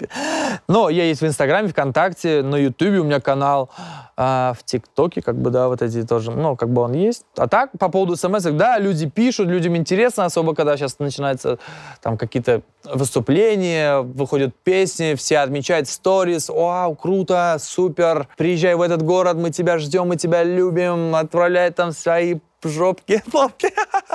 Но 0.68 0.90
я 0.90 1.04
есть 1.04 1.22
в 1.22 1.28
Инстаграме, 1.28 1.70
ВКонтакте, 1.70 2.42
на 2.42 2.56
Ютубе 2.56 3.00
у 3.00 3.04
меня 3.04 3.20
канал, 3.20 3.70
а, 4.16 4.54
в 4.58 4.64
ТикТоке, 4.64 5.22
как 5.22 5.36
бы, 5.36 5.52
да, 5.52 5.68
вот 5.68 5.82
эти 5.82 6.04
тоже, 6.04 6.32
ну, 6.32 6.56
как 6.56 6.70
бы 6.70 6.82
он 6.82 6.94
есть. 6.94 7.26
А 7.36 7.48
так, 7.48 7.72
по 7.78 7.90
поводу 7.90 8.16
смс 8.16 8.44
да, 8.44 8.80
люди 8.80 9.08
пишут, 9.08 9.48
людям 9.48 9.76
интересно, 9.76 10.26
особо, 10.26 10.56
когда 10.56 10.76
сейчас 10.78 10.98
начинаются 11.00 11.60
там 12.02 12.18
какие-то 12.18 12.62
выступления, 12.84 14.00
выходят 14.00 14.56
песни, 14.64 15.16
все 15.16 15.40
отмечают 15.40 15.88
сторис, 15.88 16.50
вау, 16.50 16.96
круто, 16.96 17.58
супер, 17.60 18.28
приезжай 18.38 18.76
в 18.76 18.82
этот 18.82 19.04
город, 19.04 19.38
мы 19.38 19.52
тебя 19.52 19.78
ждем, 19.78 20.08
мы 20.08 20.16
тебя 20.16 20.44
любим, 20.44 21.16
отправляй 21.16 21.70
там 21.72 21.92
свои 21.92 22.40
жопки, 22.64 23.22
попки. 23.32 23.70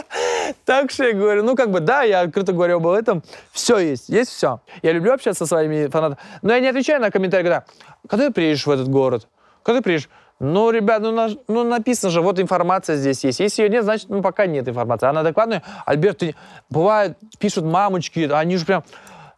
так 0.64 0.90
что 0.90 1.05
я 1.05 1.12
говорю, 1.12 1.42
ну 1.42 1.57
как 1.57 1.70
бы 1.70 1.81
да, 1.81 2.02
я 2.02 2.20
открыто 2.20 2.52
говорю 2.52 2.76
об 2.76 2.87
этом. 2.87 3.22
Все 3.52 3.78
есть, 3.78 4.09
есть 4.09 4.31
все. 4.31 4.61
Я 4.83 4.92
люблю 4.92 5.12
общаться 5.12 5.44
со 5.44 5.48
своими 5.48 5.88
фанатами. 5.88 6.20
Но 6.42 6.52
я 6.52 6.61
не 6.61 6.68
отвечаю 6.68 7.00
на 7.00 7.11
комментарии, 7.11 7.44
когда, 7.44 7.64
когда 8.09 8.26
ты 8.26 8.33
приедешь 8.33 8.66
в 8.66 8.70
этот 8.70 8.88
город? 8.88 9.28
Когда 9.62 9.81
ты 9.81 9.85
приедешь? 9.85 10.09
Ну, 10.40 10.70
ребят, 10.70 11.02
ну, 11.02 11.12
на, 11.12 11.28
ну 11.46 11.62
написано 11.62 12.11
же, 12.11 12.20
вот 12.20 12.40
информация 12.40 12.96
здесь 12.96 13.22
есть. 13.22 13.38
Если 13.38 13.62
ее 13.62 13.68
нет, 13.68 13.85
значит, 13.85 14.09
ну, 14.09 14.22
пока 14.22 14.46
нет 14.46 14.68
информации. 14.68 15.07
Она 15.07 15.20
адекватная. 15.20 15.62
Альберт, 15.87 16.18
ты... 16.18 16.35
бывает, 16.68 17.16
пишут 17.38 17.64
мамочки, 17.64 18.28
они 18.33 18.57
же 18.57 18.66
прям... 18.66 18.83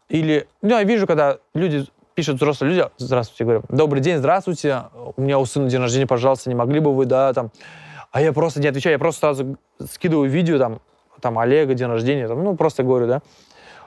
Или, 0.08 0.48
ну, 0.62 0.70
я 0.70 0.82
вижу, 0.82 1.06
когда 1.06 1.38
люди 1.52 1.86
пишут 2.14 2.36
взрослые 2.36 2.74
люди, 2.74 2.88
здравствуйте, 2.96 3.44
говорю, 3.44 3.62
добрый 3.68 4.00
день, 4.00 4.18
здравствуйте, 4.18 4.84
у 5.16 5.20
меня 5.20 5.38
у 5.38 5.44
сына 5.46 5.68
день 5.68 5.80
рождения, 5.80 6.06
пожалуйста, 6.06 6.48
не 6.48 6.54
могли 6.54 6.80
бы 6.80 6.94
вы, 6.94 7.06
да, 7.06 7.32
там, 7.32 7.50
а 8.14 8.20
я 8.20 8.32
просто 8.32 8.60
не 8.60 8.68
отвечаю, 8.68 8.92
я 8.92 8.98
просто 9.00 9.20
сразу 9.20 9.58
скидываю 9.90 10.30
видео, 10.30 10.56
там, 10.56 10.80
там 11.20 11.36
Олега, 11.36 11.74
день 11.74 11.88
рождения, 11.88 12.28
там, 12.28 12.44
ну, 12.44 12.54
просто 12.54 12.84
говорю, 12.84 13.08
да. 13.08 13.22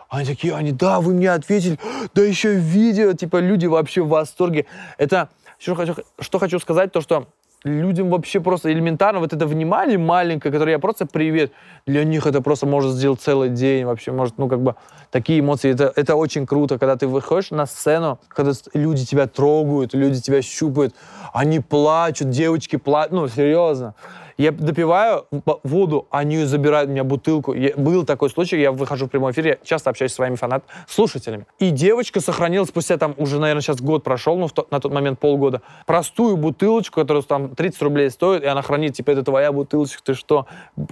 Они 0.10 0.26
такие, 0.26 0.54
они, 0.54 0.74
да, 0.74 1.00
вы 1.00 1.14
мне 1.14 1.32
ответили, 1.32 1.80
да 2.14 2.24
еще 2.24 2.56
видео, 2.56 3.14
типа, 3.14 3.38
люди 3.38 3.68
вообще 3.68 4.02
в 4.02 4.10
восторге. 4.10 4.66
Это, 4.98 5.30
что 5.58 5.76
хочу, 5.76 5.96
что 6.20 6.40
хочу 6.40 6.60
сказать, 6.60 6.92
то, 6.92 7.00
что 7.00 7.28
людям 7.64 8.10
вообще 8.10 8.40
просто 8.40 8.72
элементарно 8.72 9.20
вот 9.20 9.34
это 9.34 9.46
внимание 9.48 9.98
маленькое, 9.98 10.52
которое 10.52 10.74
я 10.74 10.80
просто 10.80 11.06
привет, 11.06 11.52
для 11.86 12.04
них 12.04 12.26
это 12.28 12.42
просто 12.42 12.66
может 12.66 12.94
сделать 12.94 13.22
целый 13.22 13.50
день 13.50 13.86
вообще, 13.86 14.12
может, 14.12 14.38
ну, 14.38 14.48
как 14.48 14.62
бы, 14.62 14.76
такие 15.12 15.40
эмоции, 15.40 15.72
это, 15.72 15.92
это 15.96 16.16
очень 16.16 16.46
круто, 16.46 16.78
когда 16.78 16.96
ты 16.96 17.08
выходишь 17.08 17.52
на 17.52 17.66
сцену, 17.66 18.20
когда 18.28 18.52
люди 18.74 19.06
тебя 19.06 19.28
трогают, 19.28 19.94
люди 19.94 20.22
тебя 20.22 20.42
щупают, 20.42 20.96
они 21.34 21.60
плачут, 21.60 22.30
девочки 22.30 22.76
плачут, 22.76 23.14
ну, 23.14 23.28
серьезно. 23.28 23.96
Я 24.38 24.52
допиваю 24.52 25.26
воду, 25.64 26.08
они 26.12 26.44
забирают 26.44 26.90
у 26.90 26.94
меня 26.94 27.04
бутылку. 27.04 27.54
Я- 27.54 27.74
был 27.76 28.06
такой 28.06 28.30
случай, 28.30 28.60
я 28.60 28.72
выхожу 28.72 29.08
в 29.08 29.10
прямой 29.10 29.32
эфир, 29.32 29.48
я 29.48 29.58
часто 29.64 29.90
общаюсь 29.90 30.12
с 30.12 30.16
своими 30.16 30.36
фанат 30.36 30.64
слушателями. 30.88 31.48
И 31.58 31.72
девочка 31.72 32.22
сохранила 32.22 32.66
спустя 32.66 32.98
там 32.98 33.16
уже, 33.18 33.40
наверное, 33.40 33.62
сейчас 33.62 33.82
год 33.82 34.04
прошел, 34.04 34.38
ну, 34.38 34.48
то- 34.48 34.68
на 34.70 34.80
тот 34.80 34.94
момент 34.94 35.20
полгода, 35.20 35.64
простую 35.88 36.38
бутылочку, 36.38 37.02
которая 37.02 37.24
там 37.24 37.56
30 37.56 37.82
рублей 37.82 38.12
стоит, 38.12 38.44
и 38.44 38.46
она 38.46 38.62
хранит, 38.62 38.94
типа, 38.94 39.10
это 39.12 39.24
твоя 39.24 39.52
бутылочка, 39.52 40.04
ты 40.04 40.14
что? 40.14 40.46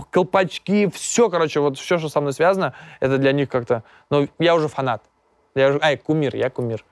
Колпачки, 0.09 0.89
все, 0.89 1.29
короче, 1.29 1.59
вот 1.59 1.77
все, 1.77 1.99
что 1.99 2.09
со 2.09 2.21
мной 2.21 2.33
связано, 2.33 2.73
это 2.99 3.17
для 3.19 3.31
них 3.31 3.49
как-то... 3.49 3.83
Ну, 4.09 4.27
я 4.39 4.55
уже 4.55 4.67
фанат. 4.67 5.03
Я 5.53 5.69
уже... 5.69 5.79
Ай, 5.81 5.97
кумир, 5.97 6.35
я 6.35 6.49
кумир. 6.49 6.83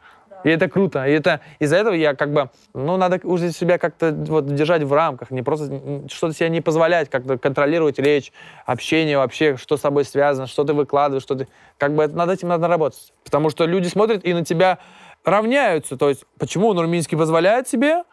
И 0.44 0.50
это 0.50 0.70
круто. 0.70 1.06
И 1.08 1.12
это 1.12 1.42
из-за 1.60 1.78
этого 1.78 1.94
я 1.94 2.16
как 2.16 2.34
бы, 2.34 2.50
ну, 2.74 2.98
надо 2.98 3.20
уже 3.24 3.52
себя 3.52 3.78
как-то 3.78 4.12
вот 4.12 4.46
держать 4.54 4.84
в 4.84 4.94
рамках, 4.94 5.32
не 5.32 5.42
просто 5.42 6.04
что-то 6.10 6.34
себе 6.34 6.50
не 6.50 6.62
позволять, 6.62 7.10
как-то 7.10 7.38
контролировать 7.38 8.00
речь, 8.00 8.32
общение 8.66 9.18
вообще, 9.18 9.58
что 9.58 9.78
с 9.78 9.82
собой 9.82 10.06
связано, 10.06 10.48
что 10.48 10.64
ты 10.64 10.74
выкладываешь, 10.74 11.24
что 11.24 11.36
ты... 11.36 11.48
Как 11.78 11.96
бы 11.96 12.04
это, 12.04 12.16
над 12.16 12.30
этим 12.30 12.50
надо 12.50 12.68
работать. 12.68 13.14
Потому 13.24 13.50
что 13.50 13.66
люди 13.66 13.88
смотрят 13.88 14.24
и 14.26 14.34
на 14.34 14.44
тебя 14.44 14.80
равняются. 15.24 15.98
То 15.98 16.10
есть 16.10 16.26
почему 16.38 16.74
Нурминский 16.74 17.18
позволяет 17.18 17.68
себе 17.68 18.04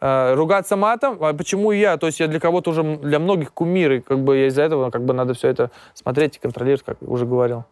э, 0.00 0.34
ругаться 0.34 0.76
матом, 0.76 1.18
а 1.22 1.32
почему 1.32 1.72
я? 1.72 1.96
То 1.96 2.06
есть 2.06 2.20
я 2.20 2.26
для 2.26 2.40
кого-то 2.40 2.70
уже, 2.70 2.82
для 2.82 3.18
многих 3.18 3.52
кумир, 3.52 3.92
и 3.92 4.00
как 4.00 4.18
бы 4.20 4.36
я 4.36 4.46
из-за 4.48 4.62
этого 4.62 4.90
как 4.90 5.04
бы 5.04 5.14
надо 5.14 5.34
все 5.34 5.48
это 5.48 5.70
смотреть 5.94 6.36
и 6.36 6.40
контролировать, 6.40 6.84
как 6.84 6.98
уже 7.00 7.26
говорил. 7.26 7.64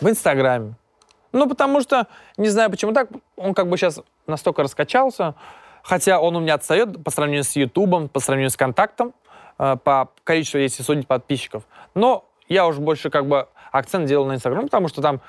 В 0.00 0.08
Инстаграме. 0.08 0.74
Ну, 1.32 1.48
потому 1.48 1.80
что, 1.80 2.06
не 2.36 2.48
знаю 2.48 2.70
почему 2.70 2.92
так, 2.92 3.08
он 3.36 3.54
как 3.54 3.68
бы 3.68 3.76
сейчас 3.76 4.00
настолько 4.26 4.62
раскачался, 4.62 5.34
хотя 5.82 6.20
он 6.20 6.36
у 6.36 6.40
меня 6.40 6.54
отстает 6.54 7.02
по 7.04 7.10
сравнению 7.10 7.44
с 7.44 7.54
Ютубом, 7.56 8.08
по 8.08 8.20
сравнению 8.20 8.50
с 8.50 8.56
Контактом, 8.56 9.14
э, 9.58 9.76
по 9.82 10.10
количеству, 10.24 10.58
если 10.58 10.82
судить, 10.82 11.06
подписчиков. 11.06 11.64
Но 11.94 12.24
я 12.48 12.66
уже 12.66 12.80
больше 12.80 13.10
как 13.10 13.26
бы 13.26 13.48
акцент 13.72 14.06
делал 14.06 14.26
на 14.26 14.34
Инстаграм, 14.34 14.64
потому 14.64 14.88
что 14.88 15.02
там, 15.02 15.20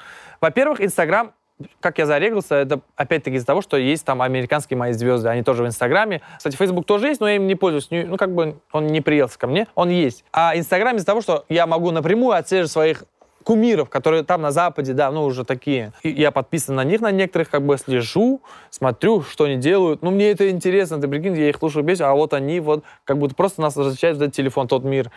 во-первых, 0.41 0.81
Инстаграм, 0.81 1.33
как 1.79 1.97
я 1.97 2.05
зарегался, 2.05 2.55
это 2.55 2.81
опять-таки 2.95 3.38
из-за 3.38 3.47
того, 3.47 3.62
что 3.62 3.77
есть 3.77 4.05
там 4.05 4.21
американские 4.21 4.77
мои 4.77 4.93
звезды, 4.93 5.29
они 5.29 5.43
тоже 5.43 5.63
в 5.63 5.67
Инстаграме. 5.67 6.21
Кстати, 6.38 6.55
Фейсбук 6.55 6.86
тоже 6.86 7.07
есть, 7.07 7.19
но 7.19 7.27
я 7.27 7.36
им 7.36 7.47
не 7.47 7.55
пользуюсь, 7.55 7.88
ну 7.89 8.17
как 8.17 8.33
бы 8.33 8.60
он 8.71 8.88
не 8.88 9.01
приелся 9.01 9.39
ко 9.39 9.47
мне, 9.47 9.67
он 9.75 9.89
есть. 9.89 10.23
А 10.31 10.55
Инстаграм 10.55 10.95
из-за 10.95 11.05
того, 11.05 11.21
что 11.21 11.45
я 11.49 11.65
могу 11.65 11.91
напрямую 11.91 12.38
отслеживать 12.38 12.71
своих 12.71 13.03
кумиров, 13.47 13.89
которые 13.89 14.23
там 14.23 14.41
на 14.41 14.51
Западе, 14.51 14.91
да, 14.91 15.10
ну, 15.10 15.23
уже 15.23 15.45
такие. 15.45 15.93
И 16.03 16.10
я 16.10 16.31
подписан 16.31 16.75
на 16.75 16.83
них, 16.83 16.99
на 16.99 17.12
некоторых, 17.12 17.49
как 17.49 17.65
бы 17.65 17.77
слежу, 17.77 18.41
смотрю, 18.69 19.21
что 19.21 19.45
они 19.45 19.55
делают. 19.55 20.01
Ну, 20.01 20.12
мне 20.12 20.31
это 20.31 20.49
интересно, 20.49 20.99
ты 20.99 21.07
прикинь, 21.07 21.33
я 21.38 21.47
их 21.47 21.55
слушаю 21.55 21.86
без, 21.86 22.01
а 22.01 22.12
вот 22.12 22.33
они 22.33 22.60
вот 22.60 22.83
как 23.05 23.17
будто 23.17 23.36
просто 23.36 23.62
нас 23.62 23.77
в 23.77 24.01
этот 24.03 24.33
телефон, 24.33 24.67
тот 24.67 24.83
мир. 24.83 25.12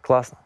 Классно. 0.00 0.38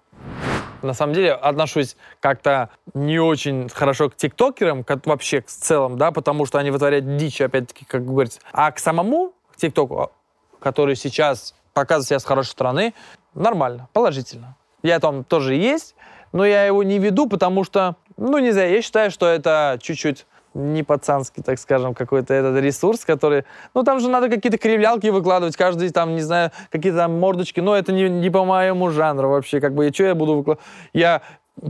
На 0.83 0.95
самом 0.95 1.15
деле 1.15 1.33
отношусь 1.33 1.97
как-то 2.19 2.71
не 2.93 3.21
очень 3.21 3.69
хорошо 3.69 4.11
к 4.11 4.17
тиктокерам, 4.17 4.83
как 4.83 5.07
вообще 5.07 5.43
в 5.43 5.47
целом, 5.47 5.97
да, 5.97 6.11
потому 6.11 6.45
что 6.45 6.59
они 6.59 6.73
вытворяют 6.73 7.17
дичь, 7.17 7.41
опять-таки, 7.41 7.85
как 7.85 8.05
говорится. 8.05 8.41
А 8.53 8.73
к 8.73 8.81
самому 8.81 9.33
тиктоку, 9.55 10.11
который 10.59 10.97
сейчас 10.97 11.55
показывает 11.73 12.09
себя 12.09 12.19
с 12.19 12.25
хорошей 12.25 12.51
стороны, 12.51 12.95
нормально, 13.33 13.89
положительно. 13.93 14.57
Я 14.83 14.99
там 14.99 15.23
тоже 15.23 15.55
есть, 15.55 15.95
но 16.35 16.45
я 16.45 16.65
его 16.65 16.83
не 16.83 16.99
веду, 16.99 17.29
потому 17.29 17.63
что, 17.63 17.95
ну, 18.17 18.39
не 18.39 18.51
знаю, 18.51 18.73
я 18.73 18.83
считаю, 18.83 19.13
что 19.13 19.27
это 19.27 19.79
чуть-чуть 19.81 20.27
не 20.53 20.83
пацанский, 20.83 21.45
так 21.45 21.61
скажем, 21.61 21.95
какой-то 21.95 22.35
этот 22.35 22.61
ресурс, 22.61 23.05
который... 23.05 23.45
Ну, 23.73 23.85
там 23.85 24.01
же 24.01 24.09
надо 24.09 24.29
какие-то 24.29 24.59
кривлялки 24.59 25.07
выкладывать, 25.07 25.57
каждый 25.57 25.91
там, 25.91 26.17
не 26.17 26.23
знаю, 26.23 26.51
какие-то 26.71 26.99
там 26.99 27.21
мордочки, 27.21 27.61
но 27.61 27.77
это 27.77 27.93
не, 27.93 28.09
не 28.09 28.31
по 28.31 28.45
моему 28.45 28.91
жанру 28.91 29.31
вообще, 29.31 29.61
как 29.61 29.75
бы, 29.75 29.89
и 29.89 29.93
что 29.93 30.05
я 30.05 30.15
буду 30.17 30.35
выкладывать? 30.35 30.67
Я 30.93 31.23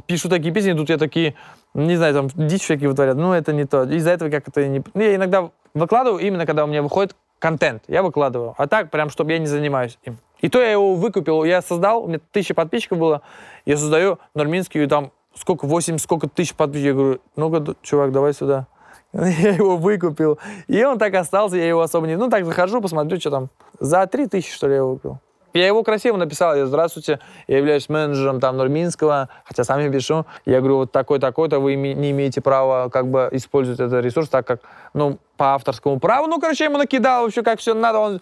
пишу 0.07 0.31
такие 0.31 0.53
песни, 0.53 0.73
тут 0.73 0.89
я 0.89 0.97
такие, 0.97 1.35
не 1.75 1.97
знаю, 1.97 2.15
там, 2.15 2.29
дичь 2.35 2.63
всякие 2.63 2.89
вытворяют, 2.89 3.19
ну, 3.19 3.35
это 3.35 3.53
не 3.53 3.67
то. 3.67 3.85
Из-за 3.85 4.13
этого 4.13 4.31
как 4.31 4.49
это 4.49 4.67
не... 4.67 4.83
Ну, 4.95 5.03
я 5.03 5.15
иногда 5.15 5.51
выкладываю 5.75 6.21
именно, 6.21 6.47
когда 6.47 6.65
у 6.65 6.69
меня 6.69 6.83
выходит 6.83 7.15
контент, 7.39 7.83
я 7.89 8.03
выкладываю. 8.03 8.55
А 8.57 8.67
так, 8.67 8.91
прям, 8.91 9.11
чтобы 9.11 9.33
я 9.33 9.39
не 9.39 9.47
занимаюсь 9.47 9.99
им. 10.05 10.17
И 10.41 10.49
то 10.49 10.61
я 10.61 10.73
его 10.73 10.95
выкупил, 10.95 11.45
я 11.45 11.63
создал, 11.63 12.05
у 12.05 12.07
меня 12.07 12.21
тысяча 12.31 12.55
подписчиков 12.55 12.99
было, 12.99 13.23
я 13.65 13.77
создаю 13.77 14.19
Нурминский, 14.35 14.85
и 14.85 14.87
там 14.87 15.13
сколько, 15.35 15.67
8, 15.67 15.99
сколько 15.99 16.29
тысяч 16.29 16.55
подписчиков. 16.55 16.87
Я 16.87 16.95
говорю, 16.95 17.21
ну-ка, 17.37 17.75
чувак, 17.83 18.13
давай 18.13 18.35
сюда. 18.35 18.67
Я 19.13 19.55
его 19.55 19.77
выкупил. 19.77 20.39
И 20.67 20.83
он 20.85 20.99
так 20.99 21.15
остался, 21.15 21.57
я 21.57 21.69
его 21.69 21.83
особо 21.83 22.09
не... 22.09 22.17
Ну, 22.17 22.29
так 22.29 22.45
захожу, 22.45 22.81
посмотрю, 22.81 23.21
что 23.21 23.31
там. 23.31 23.49
За 23.79 24.07
3 24.09 24.27
тысячи, 24.27 24.53
что 24.53 24.67
ли, 24.67 24.73
я 24.73 24.79
его 24.79 24.95
купил. 24.95 25.19
Я 25.53 25.69
его 25.69 25.85
красиво 25.85 26.17
написал, 26.17 26.57
я, 26.57 26.67
здравствуйте, 26.67 27.21
я 27.47 27.59
являюсь 27.59 27.89
менеджером 27.89 28.41
там 28.41 28.57
Нурминского, 28.57 29.29
хотя 29.45 29.63
сам 29.63 29.79
я 29.79 29.89
пишу. 29.89 30.27
Я 30.45 30.59
говорю, 30.59 30.79
вот 30.79 30.91
такой-такой-то, 30.91 31.61
вы 31.61 31.75
име- 31.75 31.95
не 31.95 32.11
имеете 32.11 32.41
права 32.41 32.89
как 32.89 33.07
бы 33.07 33.29
использовать 33.31 33.79
этот 33.79 34.05
ресурс, 34.05 34.29
так 34.29 34.45
как, 34.45 34.63
ну, 34.95 35.19
по 35.37 35.55
авторскому 35.55 36.01
праву. 36.01 36.27
Ну, 36.27 36.41
короче, 36.41 36.65
я 36.65 36.71
ему 36.71 36.79
накидал 36.79 37.23
вообще, 37.23 37.43
как 37.45 37.61
все 37.61 37.73
надо. 37.73 38.01
Он, 38.01 38.21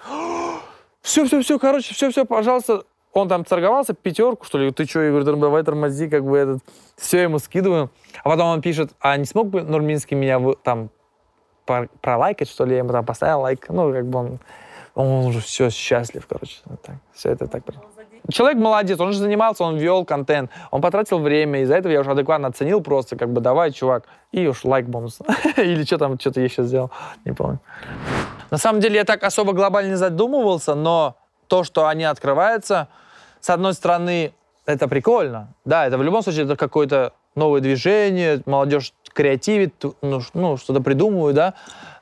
все, 1.01 1.25
все, 1.25 1.41
все, 1.41 1.59
короче, 1.59 1.95
все, 1.95 2.11
все, 2.11 2.27
пожалуйста. 2.27 2.83
Он 3.13 3.29
там 3.29 3.45
торговался, 3.45 3.93
пятерку, 3.93 4.47
что 4.47 4.59
ли, 4.59 4.71
ты 4.71 4.87
что, 4.87 5.03
я 5.03 5.11
говорю, 5.11 5.25
«Да 5.27 5.33
давай 5.33 5.63
тормози, 5.63 6.09
как 6.09 6.25
бы 6.25 6.39
этот, 6.39 6.63
все 6.97 7.23
ему 7.23 7.39
скидываю. 7.39 7.91
А 8.25 8.31
потом 8.31 8.49
он 8.49 8.63
пишет, 8.63 8.93
а 9.01 9.17
не 9.17 9.27
смог 9.27 9.49
бы 9.49 9.63
Нурминский 9.63 10.17
меня 10.17 10.41
там 10.63 10.91
про- 11.67 11.89
пролайкать, 12.01 12.49
что 12.49 12.65
ли, 12.65 12.73
я 12.73 12.79
ему 12.79 12.91
там 12.91 13.05
поставил 13.05 13.41
лайк, 13.41 13.67
ну, 13.69 13.93
как 13.93 14.07
бы 14.07 14.19
он, 14.19 14.41
он 14.95 15.27
уже 15.27 15.41
все 15.41 15.69
счастлив, 15.69 16.27
короче, 16.27 16.57
так, 16.83 16.97
все 17.13 17.31
это 17.31 17.47
так. 17.47 17.63
Человек 18.31 18.59
молодец, 18.59 19.01
он 19.01 19.13
же 19.13 19.19
занимался, 19.19 19.65
он 19.65 19.77
вел 19.77 20.05
контент, 20.05 20.51
он 20.71 20.81
потратил 20.81 21.19
время, 21.19 21.63
из-за 21.63 21.75
этого 21.75 21.93
я 21.93 22.01
уже 22.01 22.13
адекватно 22.13 22.49
оценил 22.49 22.81
просто, 22.81 23.17
как 23.17 23.31
бы, 23.31 23.41
давай, 23.41 23.73
чувак, 23.73 24.05
и 24.31 24.47
уж 24.47 24.65
лайк 24.65 24.87
бонус. 24.87 25.19
Или 25.57 25.85
что 25.85 25.99
там, 25.99 26.19
что-то 26.19 26.41
я 26.41 26.47
еще 26.47 26.63
сделал, 26.63 26.91
не 27.25 27.33
помню. 27.33 27.59
На 28.51 28.59
самом 28.59 28.81
деле 28.81 28.97
я 28.97 29.05
так 29.05 29.25
особо 29.25 29.53
глобально 29.53 29.91
не 29.91 29.97
задумывался, 29.97 30.75
но 30.75 31.17
то, 31.49 31.65
что 31.65 31.87
они 31.89 32.05
открываются, 32.05 32.89
с 33.43 33.51
одной 33.51 33.75
стороны, 33.75 34.33
это 34.67 34.87
прикольно. 34.89 35.53
Да, 35.65 35.87
это 35.87 35.99
в 35.99 36.03
любом 36.03 36.23
случае 36.23 36.45
это 36.45 36.57
какое-то 36.57 37.13
новое 37.35 37.61
движение, 37.61 38.41
молодежь 38.47 38.95
креативит, 39.13 39.75
ну, 40.01 40.23
ну, 40.33 40.57
что-то 40.57 40.81
придумывает, 40.81 41.35
да. 41.35 41.55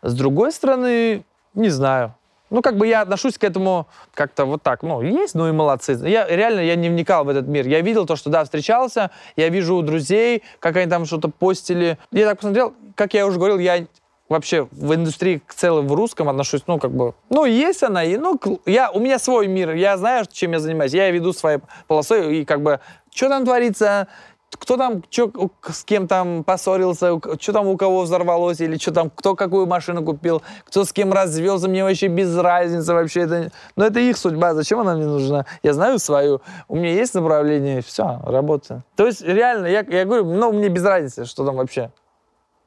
С 0.03 0.14
другой 0.14 0.53
стороны, 0.53 1.24
не 1.55 1.70
знаю. 1.70 2.14
Ну, 2.50 2.62
как 2.62 2.76
бы 2.76 2.87
я 2.87 3.00
отношусь 3.00 3.38
к 3.38 3.44
этому 3.44 3.87
как-то 4.12 4.44
вот 4.44 4.62
так. 4.62 4.83
Ну, 4.83 5.00
есть, 5.00 5.35
ну 5.35 5.48
и 5.48 5.53
молодцы. 5.53 5.98
Я 6.05 6.26
реально, 6.26 6.61
я 6.61 6.74
не 6.76 6.90
вникал 6.90 7.24
в 7.24 7.29
этот 7.31 7.46
мир. 7.46 7.66
Я 7.66 7.81
видел 7.81 8.07
то, 8.07 8.16
что, 8.16 8.29
да, 8.29 8.44
встречался, 8.44 9.11
я 9.37 9.48
вижу 9.48 9.76
у 9.76 9.83
друзей, 9.83 10.42
как 10.59 10.76
они 10.76 10.90
там 10.90 11.07
что-то 11.07 11.29
постили. 11.29 11.96
Я 12.12 12.26
так 12.26 12.38
посмотрел, 12.38 12.74
как 12.96 13.14
я 13.14 13.26
уже 13.26 13.38
говорил, 13.38 13.59
я 13.59 13.87
вообще 14.31 14.69
в 14.71 14.95
индустрии 14.95 15.43
к 15.45 15.53
целом 15.53 15.88
в 15.88 15.93
русском 15.93 16.29
отношусь, 16.29 16.62
ну, 16.66 16.79
как 16.79 16.93
бы, 16.93 17.14
ну, 17.29 17.45
есть 17.45 17.83
она, 17.83 18.05
и, 18.05 18.16
ну, 18.16 18.40
я, 18.64 18.90
у 18.90 19.01
меня 19.01 19.19
свой 19.19 19.49
мир, 19.49 19.75
я 19.75 19.99
знаю, 19.99 20.25
чем 20.31 20.53
я 20.53 20.61
занимаюсь, 20.61 20.95
я 20.95 21.11
веду 21.11 21.35
своей 21.35 21.59
полосой, 21.88 22.38
и, 22.38 22.45
как 22.45 22.62
бы, 22.62 22.81
что 23.12 23.29
там 23.29 23.45
творится, 23.45 24.07
кто 24.53 24.77
там, 24.77 25.03
чё, 25.11 25.33
с 25.69 25.85
кем 25.85 26.07
там 26.07 26.45
поссорился, 26.45 27.21
что 27.40 27.53
там 27.53 27.66
у 27.66 27.77
кого 27.77 28.03
взорвалось, 28.03 28.61
или 28.61 28.79
что 28.79 28.93
там, 28.93 29.11
кто 29.11 29.35
какую 29.35 29.66
машину 29.66 30.05
купил, 30.05 30.43
кто 30.64 30.85
с 30.85 30.93
кем 30.93 31.12
развелся, 31.12 31.69
мне 31.69 31.83
вообще 31.83 32.07
без 32.07 32.37
разницы 32.37 32.93
вообще. 32.93 33.23
Это, 33.23 33.53
но 33.75 33.87
это 33.87 33.99
их 33.99 34.16
судьба, 34.16 34.55
зачем 34.55 34.81
она 34.81 34.95
мне 34.95 35.07
нужна? 35.07 35.47
Я 35.62 35.73
знаю 35.73 35.99
свою, 35.99 36.40
у 36.69 36.77
меня 36.77 36.93
есть 36.93 37.14
направление, 37.14 37.83
все, 37.83 38.21
работаю. 38.25 38.85
То 38.95 39.07
есть, 39.07 39.23
реально, 39.23 39.66
я, 39.66 39.85
я 39.88 40.05
говорю, 40.05 40.25
ну, 40.25 40.53
мне 40.53 40.69
без 40.69 40.85
разницы, 40.85 41.25
что 41.25 41.45
там 41.45 41.57
вообще. 41.57 41.90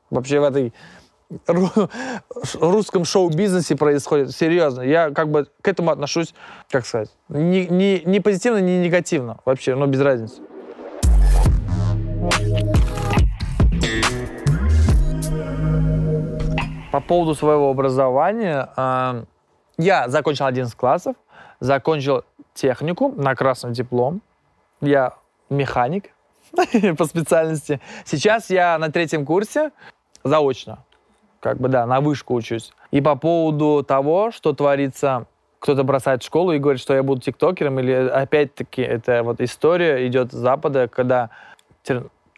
Вообще 0.10 0.39
в 0.39 0.43
этой 0.43 0.73
русском 2.60 3.06
шоу-бизнесе 3.06 3.76
происходит. 3.76 4.32
Серьезно. 4.32 4.82
Я 4.82 5.12
как 5.12 5.30
бы 5.30 5.48
к 5.62 5.67
этому 5.67 5.91
отношусь, 5.91 6.34
как 6.69 6.86
сказать, 6.86 7.10
не, 7.30 7.67
не, 7.67 8.02
не 8.06 8.19
позитивно, 8.19 8.60
не 8.60 8.80
негативно. 8.80 9.39
Вообще, 9.46 9.76
но 9.76 9.88
без 9.88 10.02
разницы. 10.02 10.41
По 16.91 17.00
поводу 17.02 17.34
своего 17.34 17.72
образования, 17.72 18.69
а, 18.76 19.24
я 19.78 20.08
закончил 20.10 20.46
11 20.46 20.76
классов, 20.76 21.15
закончил 21.60 22.24
технику 22.54 23.12
на 23.15 23.36
красный 23.36 23.72
диплом. 23.72 24.22
Я 24.80 25.15
механик 25.50 26.12
по 26.98 27.06
специальности. 27.06 27.82
Сейчас 28.06 28.50
я 28.50 28.78
на 28.78 28.91
третьем 28.91 29.26
курсе 29.26 29.72
заочно. 30.24 30.86
Как 31.43 31.58
бы, 31.58 31.67
да, 31.67 31.86
на 31.86 31.99
вышку 31.99 32.36
учусь. 32.36 32.71
И 32.91 33.01
по 33.01 33.15
поводу 33.15 33.84
того, 33.86 34.32
что 34.32 34.53
творится, 34.53 35.25
кто-то 35.60 35.84
бросает 35.84 36.23
школу 36.23 36.53
и 36.53 36.58
говорит, 36.58 36.82
что 36.82 36.93
я 36.93 37.03
буду 37.03 37.19
тиктокером, 37.19 37.82
или 37.82 37.91
опять-таки 37.91 38.82
это 38.82 39.23
вот 39.23 39.41
история 39.41 40.08
идет 40.08 40.32
с 40.32 40.36
Запада, 40.36 40.88
когда 40.88 41.32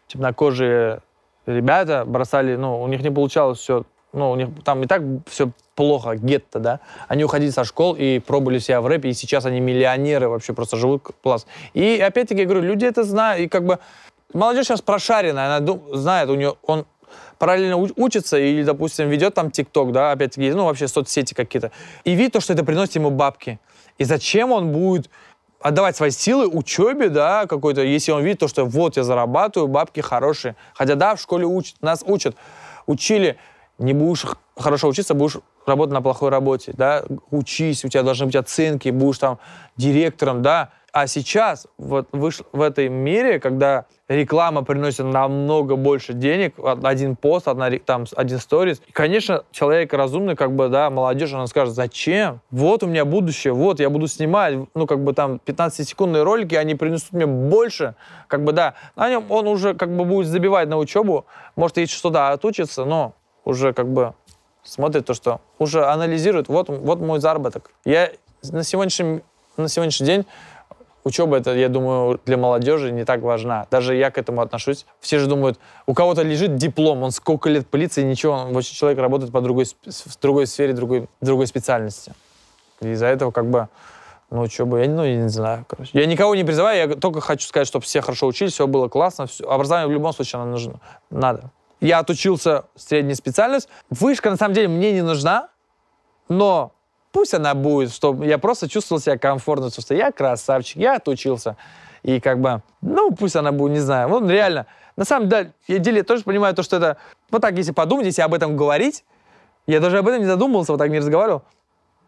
темнокожие 0.08 1.02
ребята 1.46 2.04
бросали, 2.04 2.56
ну, 2.56 2.82
у 2.82 2.88
них 2.88 3.00
не 3.02 3.12
получалось 3.12 3.60
все, 3.60 3.84
ну, 4.12 4.32
у 4.32 4.34
них 4.34 4.48
там 4.64 4.82
и 4.82 4.88
так 4.88 5.02
все 5.28 5.50
плохо, 5.76 6.16
гетто, 6.16 6.58
да, 6.58 6.80
они 7.06 7.22
уходили 7.22 7.50
со 7.50 7.62
школ 7.62 7.94
и 7.94 8.18
пробовали 8.18 8.58
себя 8.58 8.80
в 8.80 8.88
рэпе, 8.88 9.10
и 9.10 9.12
сейчас 9.12 9.46
они 9.46 9.60
миллионеры, 9.60 10.28
вообще 10.28 10.52
просто 10.52 10.76
живут 10.76 11.04
класс. 11.22 11.46
И 11.74 12.00
опять-таки, 12.00 12.40
я 12.40 12.46
говорю, 12.46 12.62
люди 12.62 12.84
это 12.84 13.04
знают, 13.04 13.40
и 13.40 13.48
как 13.48 13.66
бы 13.66 13.78
молодежь 14.34 14.66
сейчас 14.66 14.82
прошаренная, 14.82 15.56
она 15.58 15.78
знает, 15.92 16.28
у 16.28 16.34
нее, 16.34 16.54
он 16.64 16.86
параллельно 17.38 17.76
учится 17.76 18.38
или, 18.38 18.62
допустим, 18.62 19.08
ведет 19.08 19.34
там 19.34 19.50
ТикТок, 19.50 19.92
да, 19.92 20.12
опять-таки, 20.12 20.50
ну, 20.52 20.64
вообще 20.64 20.88
соцсети 20.88 21.34
какие-то, 21.34 21.70
и 22.04 22.14
видит 22.14 22.32
то, 22.32 22.40
что 22.40 22.52
это 22.52 22.64
приносит 22.64 22.96
ему 22.96 23.10
бабки. 23.10 23.58
И 23.98 24.04
зачем 24.04 24.52
он 24.52 24.72
будет 24.72 25.10
отдавать 25.60 25.96
свои 25.96 26.10
силы 26.10 26.46
учебе, 26.46 27.08
да, 27.08 27.46
какой-то, 27.46 27.82
если 27.82 28.12
он 28.12 28.22
видит 28.22 28.40
то, 28.40 28.48
что 28.48 28.64
вот 28.64 28.96
я 28.96 29.04
зарабатываю, 29.04 29.68
бабки 29.68 30.00
хорошие. 30.00 30.56
Хотя, 30.74 30.94
да, 30.94 31.16
в 31.16 31.20
школе 31.20 31.46
учат, 31.46 31.76
нас 31.80 32.04
учат, 32.06 32.36
учили, 32.86 33.38
не 33.78 33.92
будешь 33.92 34.24
хорошо 34.56 34.88
учиться, 34.88 35.14
будешь 35.14 35.38
работать 35.66 35.92
на 35.92 36.02
плохой 36.02 36.30
работе, 36.30 36.72
да, 36.76 37.04
учись, 37.30 37.84
у 37.84 37.88
тебя 37.88 38.02
должны 38.02 38.26
быть 38.26 38.36
оценки, 38.36 38.88
будешь 38.90 39.18
там 39.18 39.38
директором, 39.76 40.42
да. 40.42 40.70
А 40.96 41.06
сейчас 41.08 41.66
вот 41.76 42.08
выш, 42.12 42.40
в 42.52 42.62
этой 42.62 42.88
мире, 42.88 43.38
когда 43.38 43.84
реклама 44.08 44.64
приносит 44.64 45.04
намного 45.04 45.76
больше 45.76 46.14
денег, 46.14 46.58
од- 46.58 46.82
один 46.86 47.16
пост, 47.16 47.48
одна, 47.48 47.70
там, 47.84 48.06
один 48.16 48.38
сторис, 48.38 48.80
конечно, 48.92 49.44
человек 49.50 49.92
разумный, 49.92 50.36
как 50.36 50.56
бы, 50.56 50.70
да, 50.70 50.88
молодежь, 50.88 51.34
она 51.34 51.48
скажет, 51.48 51.74
зачем? 51.74 52.40
Вот 52.50 52.82
у 52.82 52.86
меня 52.86 53.04
будущее, 53.04 53.52
вот, 53.52 53.78
я 53.78 53.90
буду 53.90 54.06
снимать, 54.06 54.54
ну, 54.72 54.86
как 54.86 55.04
бы 55.04 55.12
там 55.12 55.38
15-секундные 55.44 56.22
ролики, 56.22 56.54
они 56.54 56.74
принесут 56.74 57.12
мне 57.12 57.26
больше, 57.26 57.94
как 58.26 58.42
бы, 58.42 58.52
да, 58.52 58.72
на 58.96 59.10
нем 59.10 59.26
он 59.28 59.48
уже, 59.48 59.74
как 59.74 59.94
бы, 59.94 60.06
будет 60.06 60.28
забивать 60.28 60.66
на 60.70 60.78
учебу, 60.78 61.26
может, 61.56 61.76
и 61.76 61.84
что-то 61.84 62.30
отучится, 62.30 62.86
но 62.86 63.12
уже, 63.44 63.74
как 63.74 63.86
бы, 63.86 64.14
смотрит 64.62 65.04
то, 65.04 65.12
что 65.12 65.42
уже 65.58 65.84
анализирует, 65.84 66.48
вот, 66.48 66.70
вот 66.70 67.00
мой 67.00 67.20
заработок. 67.20 67.70
Я 67.84 68.12
на 68.50 68.64
сегодняшний, 68.64 69.20
на 69.58 69.68
сегодняшний 69.68 70.06
день 70.06 70.26
учеба, 71.06 71.36
это, 71.36 71.54
я 71.54 71.68
думаю, 71.68 72.20
для 72.26 72.36
молодежи 72.36 72.90
не 72.90 73.04
так 73.04 73.22
важна. 73.22 73.66
Даже 73.70 73.94
я 73.94 74.10
к 74.10 74.18
этому 74.18 74.40
отношусь. 74.40 74.86
Все 75.00 75.20
же 75.20 75.28
думают, 75.28 75.58
у 75.86 75.94
кого-то 75.94 76.22
лежит 76.22 76.56
диплом, 76.56 77.04
он 77.04 77.12
сколько 77.12 77.48
лет 77.48 77.66
пылится, 77.68 78.00
и 78.00 78.04
ничего, 78.04 78.32
он, 78.32 78.52
вообще 78.52 78.74
человек 78.74 78.98
работает 78.98 79.32
по 79.32 79.40
другой, 79.40 79.66
в 79.66 80.20
другой 80.20 80.48
сфере, 80.48 80.72
другой, 80.72 81.08
другой 81.20 81.46
специальности. 81.46 82.12
И 82.80 82.88
из-за 82.88 83.06
этого 83.06 83.30
как 83.30 83.48
бы, 83.48 83.68
ну, 84.30 84.42
учеба, 84.42 84.82
я, 84.82 84.90
ну, 84.90 85.04
я 85.04 85.14
не 85.16 85.28
знаю, 85.28 85.64
короче. 85.68 85.90
Я 85.92 86.06
никого 86.06 86.34
не 86.34 86.42
призываю, 86.42 86.88
я 86.88 86.96
только 86.96 87.20
хочу 87.20 87.46
сказать, 87.46 87.68
чтобы 87.68 87.84
все 87.84 88.00
хорошо 88.00 88.26
учились, 88.26 88.52
все 88.52 88.66
было 88.66 88.88
классно. 88.88 89.26
всё. 89.26 89.48
Образование 89.48 89.88
в 89.88 89.92
любом 89.92 90.12
случае 90.12 90.42
оно 90.42 90.50
нужно. 90.50 90.80
Надо. 91.10 91.52
Я 91.80 92.00
отучился 92.00 92.64
среднюю 92.74 93.14
специальность. 93.14 93.68
Вышка, 93.90 94.28
на 94.28 94.36
самом 94.36 94.54
деле, 94.54 94.66
мне 94.66 94.92
не 94.92 95.02
нужна, 95.02 95.50
но 96.28 96.72
пусть 97.16 97.32
она 97.32 97.54
будет, 97.54 97.94
чтобы 97.94 98.26
я 98.26 98.36
просто 98.36 98.68
чувствовал 98.68 99.00
себя 99.00 99.16
комфортно, 99.16 99.70
что 99.70 99.94
я 99.94 100.12
красавчик, 100.12 100.76
я 100.76 100.96
отучился. 100.96 101.56
И 102.02 102.20
как 102.20 102.42
бы, 102.42 102.60
ну, 102.82 103.10
пусть 103.10 103.36
она 103.36 103.52
будет, 103.52 103.72
не 103.72 103.78
знаю, 103.78 104.10
вот 104.10 104.28
реально. 104.28 104.66
На 104.96 105.06
самом 105.06 105.30
деле, 105.30 105.54
я 105.66 105.78
деле 105.78 106.02
тоже 106.02 106.24
понимаю 106.24 106.54
то, 106.54 106.62
что 106.62 106.76
это, 106.76 106.98
вот 107.30 107.40
так, 107.40 107.56
если 107.56 107.72
подумать, 107.72 108.04
если 108.04 108.20
об 108.20 108.34
этом 108.34 108.54
говорить, 108.54 109.02
я 109.66 109.80
даже 109.80 109.96
об 109.96 110.08
этом 110.08 110.20
не 110.20 110.26
задумывался, 110.26 110.72
вот 110.72 110.78
так 110.78 110.90
не 110.90 110.98
разговаривал. 110.98 111.42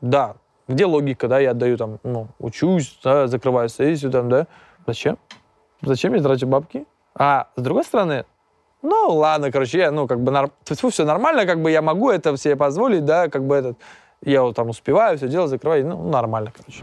Да, 0.03 0.37
где 0.69 0.85
логика, 0.85 1.27
да, 1.27 1.39
я 1.39 1.53
отдаю 1.53 1.79
там, 1.79 2.01
ну, 2.03 2.29
учусь, 2.39 2.99
да, 3.03 3.29
закрываю 3.29 3.71
сессию 3.71 4.11
там, 4.11 4.29
да. 4.29 4.47
Зачем? 4.87 5.17
Зачем 5.81 6.13
я 6.13 6.23
трачу 6.23 6.47
бабки? 6.47 6.85
А 7.15 7.49
с 7.57 7.63
другой 7.63 7.85
стороны, 7.85 8.27
ну, 8.83 9.09
ладно, 9.15 9.51
короче, 9.51 9.79
я, 9.79 9.91
ну, 9.91 10.07
как 10.07 10.21
бы, 10.21 10.31
нар... 10.33 10.51
все 10.65 11.05
нормально, 11.07 11.47
как 11.47 11.63
бы 11.63 11.71
я 11.71 11.81
могу 11.81 12.11
это 12.11 12.37
себе 12.37 12.57
позволить, 12.57 13.07
да, 13.07 13.29
как 13.29 13.47
бы 13.47 13.57
этот, 13.57 13.79
я 14.23 14.43
вот 14.43 14.57
там 14.57 14.69
успеваю 14.69 15.17
все 15.17 15.29
делать, 15.29 15.51
закрываю, 15.51 15.87
ну, 15.87 16.09
нормально, 16.09 16.53
короче. 16.57 16.83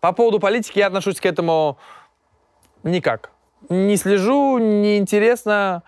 По 0.00 0.12
поводу 0.12 0.38
политики 0.40 0.78
я 0.78 0.86
отношусь 0.86 1.20
к 1.20 1.26
этому 1.26 1.78
никак. 2.82 3.30
Не 3.68 3.96
слежу, 3.96 4.58
не 4.58 4.98
интересно. 4.98 5.82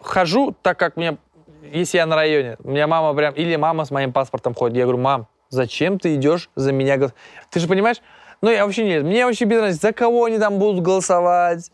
Хожу, 0.00 0.54
так 0.62 0.78
как 0.78 0.96
мне, 0.96 1.18
если 1.72 1.98
я 1.98 2.06
на 2.06 2.16
районе, 2.16 2.56
у 2.62 2.70
меня 2.70 2.86
мама 2.86 3.14
прям, 3.14 3.34
или 3.34 3.56
мама 3.56 3.84
с 3.84 3.90
моим 3.90 4.12
паспортом 4.12 4.54
ходит, 4.54 4.76
я 4.76 4.84
говорю, 4.84 4.98
мам, 4.98 5.26
зачем 5.48 5.98
ты 5.98 6.14
идешь 6.14 6.50
за 6.54 6.72
меня? 6.72 6.96
гол-?» 6.96 7.12
Ты 7.50 7.60
же 7.60 7.68
понимаешь, 7.68 8.00
ну, 8.40 8.50
я 8.50 8.64
вообще 8.64 8.84
не, 8.84 9.00
мне 9.00 9.24
вообще 9.24 9.44
без 9.44 9.60
разницы, 9.60 9.80
за 9.80 9.92
кого 9.92 10.24
они 10.24 10.38
там 10.38 10.58
будут 10.58 10.82
голосовать. 10.82 11.70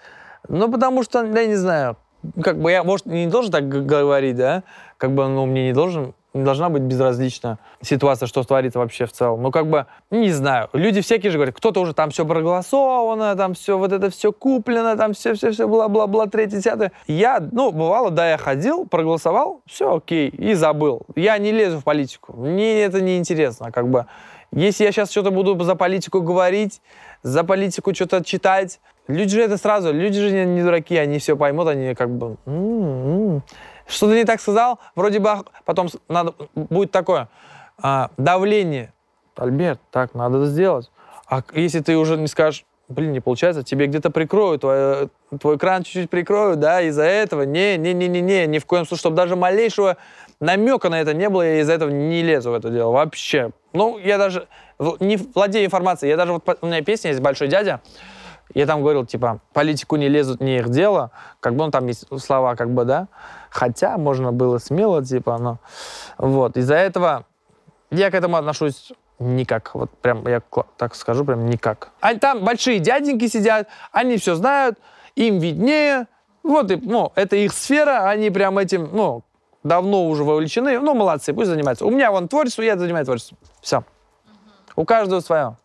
Ну, 0.49 0.71
потому 0.71 1.03
что, 1.03 1.25
я 1.25 1.47
не 1.47 1.57
знаю, 1.57 1.97
как 2.43 2.61
бы 2.61 2.71
я, 2.71 2.85
может, 2.85 3.07
не 3.07 3.27
должен 3.27 3.53
так 3.53 3.69
говорить, 3.69 4.37
да, 4.37 4.63
как 4.97 5.13
бы, 5.13 5.27
ну, 5.29 5.47
мне 5.47 5.67
не 5.67 5.73
должен, 5.73 6.15
не 6.35 6.45
должна 6.45 6.69
быть 6.69 6.83
безразлична 6.83 7.59
ситуация, 7.81 8.27
что 8.27 8.43
творится 8.43 8.79
вообще 8.79 9.07
в 9.07 9.13
целом. 9.13 9.43
Ну, 9.43 9.51
как 9.51 9.69
бы, 9.69 9.87
не 10.11 10.31
знаю, 10.31 10.69
люди 10.73 11.01
всякие 11.01 11.31
же 11.31 11.39
говорят, 11.39 11.55
кто-то 11.55 11.81
уже 11.81 11.95
там 11.95 12.11
все 12.11 12.25
проголосовано, 12.25 13.35
там 13.37 13.55
все, 13.55 13.79
вот 13.79 13.93
это 13.93 14.11
все 14.11 14.33
куплено, 14.33 14.97
там 14.97 15.13
все-все-все, 15.13 15.69
бла-бла-бла, 15.69 16.27
третье, 16.27 16.59
десятое. 16.59 16.93
Я, 17.07 17.47
ну, 17.53 17.71
бывало, 17.71 18.11
да, 18.11 18.31
я 18.31 18.39
ходил, 18.39 18.87
проголосовал, 18.87 19.63
все 19.67 19.97
окей, 19.97 20.29
и 20.29 20.55
забыл. 20.55 21.03
Я 21.15 21.39
не 21.39 21.53
лезу 21.53 21.79
в 21.79 21.85
политику, 21.85 22.33
мне 22.35 22.83
это 22.83 23.01
не 23.01 23.19
интересно, 23.19 23.71
как 23.71 23.89
бы. 23.89 24.07
Если 24.55 24.85
я 24.85 24.93
сейчас 24.93 25.11
что-то 25.11 25.31
буду 25.31 25.59
за 25.65 25.75
политику 25.75 26.21
говорить, 26.21 26.83
за 27.23 27.43
политику 27.43 27.95
что-то 27.95 28.23
читать, 28.23 28.81
люди 29.09 29.35
же 29.35 29.43
это 29.43 29.57
сразу, 29.57 29.93
люди 29.93 30.21
же 30.21 30.31
не, 30.31 30.45
не 30.45 30.63
дураки, 30.63 30.97
они 30.97 31.19
все 31.19 31.37
поймут, 31.37 31.69
они 31.69 31.95
как 31.95 32.11
бы... 32.11 32.37
«М-м-м». 32.47 33.43
Что-то 33.87 34.15
не 34.15 34.25
так 34.25 34.41
сказал, 34.41 34.79
вроде 34.95 35.19
бы 35.19 35.31
потом 35.65 35.89
надо, 36.09 36.35
будет 36.55 36.93
такое 36.93 37.29
а, 37.83 38.11
давление. 38.17 38.93
Альберт, 39.37 39.81
так 39.91 40.15
надо 40.15 40.47
сделать. 40.47 40.91
А 41.27 41.43
если 41.55 41.81
ты 41.81 41.97
уже 41.97 42.17
не 42.17 42.27
скажешь, 42.27 42.65
блин, 42.89 43.13
не 43.13 43.21
получается, 43.21 43.63
тебе 43.63 43.87
где-то 43.87 44.11
прикроют, 44.11 44.61
твой, 44.61 45.09
твой 45.41 45.59
кран 45.59 45.83
чуть-чуть 45.83 46.11
прикроют, 46.11 46.61
да, 46.61 46.83
из-за 46.83 47.05
этого, 47.05 47.43
не, 47.43 47.77
не, 47.77 47.93
не, 47.93 48.09
не, 48.09 48.21
не, 48.21 48.47
ни 48.47 48.59
в 48.59 48.67
коем 48.67 48.85
случае, 48.85 49.01
чтобы 49.01 49.17
даже 49.17 49.37
малейшего 49.37 49.97
намека 50.41 50.89
на 50.91 51.01
это 51.01 51.15
не 51.15 51.29
было, 51.29 51.43
я 51.43 51.61
из-за 51.61 51.73
этого 51.73 51.91
не 51.91 52.23
лезу 52.23 52.51
в 52.51 52.55
это 52.55 52.71
дело 52.71 52.93
вообще. 52.93 53.51
Ну, 53.73 53.99
я 53.99 54.19
даже 54.19 54.47
не 55.01 55.17
владею 55.17 55.67
информацией, 55.67 56.11
я 56.11 56.17
даже 56.17 56.33
вот, 56.33 56.59
у 56.61 56.67
меня 56.67 56.83
песня 56.83 57.11
есть 57.11 57.23
«Большой 57.23 57.49
дядя», 57.49 57.81
я 58.55 58.67
там 58.67 58.83
говорил, 58.83 59.07
типа, 59.07 59.41
политику 59.53 59.97
не 59.97 60.09
лезут, 60.09 60.41
не 60.41 60.59
их 60.59 60.69
дело, 60.69 61.11
как 61.41 61.55
бы, 61.55 61.65
ну, 61.65 61.71
там 61.71 61.87
есть 61.87 62.07
слова, 62.21 62.55
как 62.55 62.71
бы, 62.71 62.85
да, 62.85 63.09
хотя 63.51 63.97
можно 63.99 64.33
было 64.33 64.59
смело, 64.59 65.05
типа, 65.05 65.39
но, 65.39 65.59
вот, 66.19 66.57
из-за 66.57 66.75
этого 66.75 67.25
я 67.91 68.11
к 68.11 68.15
этому 68.15 68.37
отношусь 68.37 68.93
никак, 69.19 69.75
вот 69.75 69.91
прям, 69.91 70.27
я 70.27 70.43
так 70.77 70.95
скажу, 70.95 71.25
прям 71.25 71.49
никак. 71.49 71.91
А 72.01 72.15
там 72.15 72.45
большие 72.45 72.79
дяденьки 72.79 73.27
сидят, 73.29 73.69
они 73.93 74.17
все 74.17 74.35
знают, 74.35 74.79
им 75.15 75.39
виднее, 75.39 76.07
вот, 76.43 76.71
и, 76.71 76.77
ну, 76.77 77.13
это 77.15 77.37
их 77.37 77.53
сфера, 77.53 78.09
они 78.09 78.31
прям 78.31 78.59
этим, 78.59 78.91
ну, 78.93 79.23
давно 79.63 80.09
уже 80.09 80.25
вовлечены, 80.25 80.79
ну, 80.81 80.95
молодцы, 80.95 81.33
пусть 81.33 81.49
занимаются. 81.49 81.87
У 81.87 81.91
меня 81.91 82.11
вон 82.11 82.29
творчество, 82.29 82.63
я 82.63 82.77
занимаюсь 82.77 83.07
творчеством. 83.07 83.39
Все. 83.61 83.85
У 84.75 84.85
каждого 84.85 85.21
свое. 85.21 85.57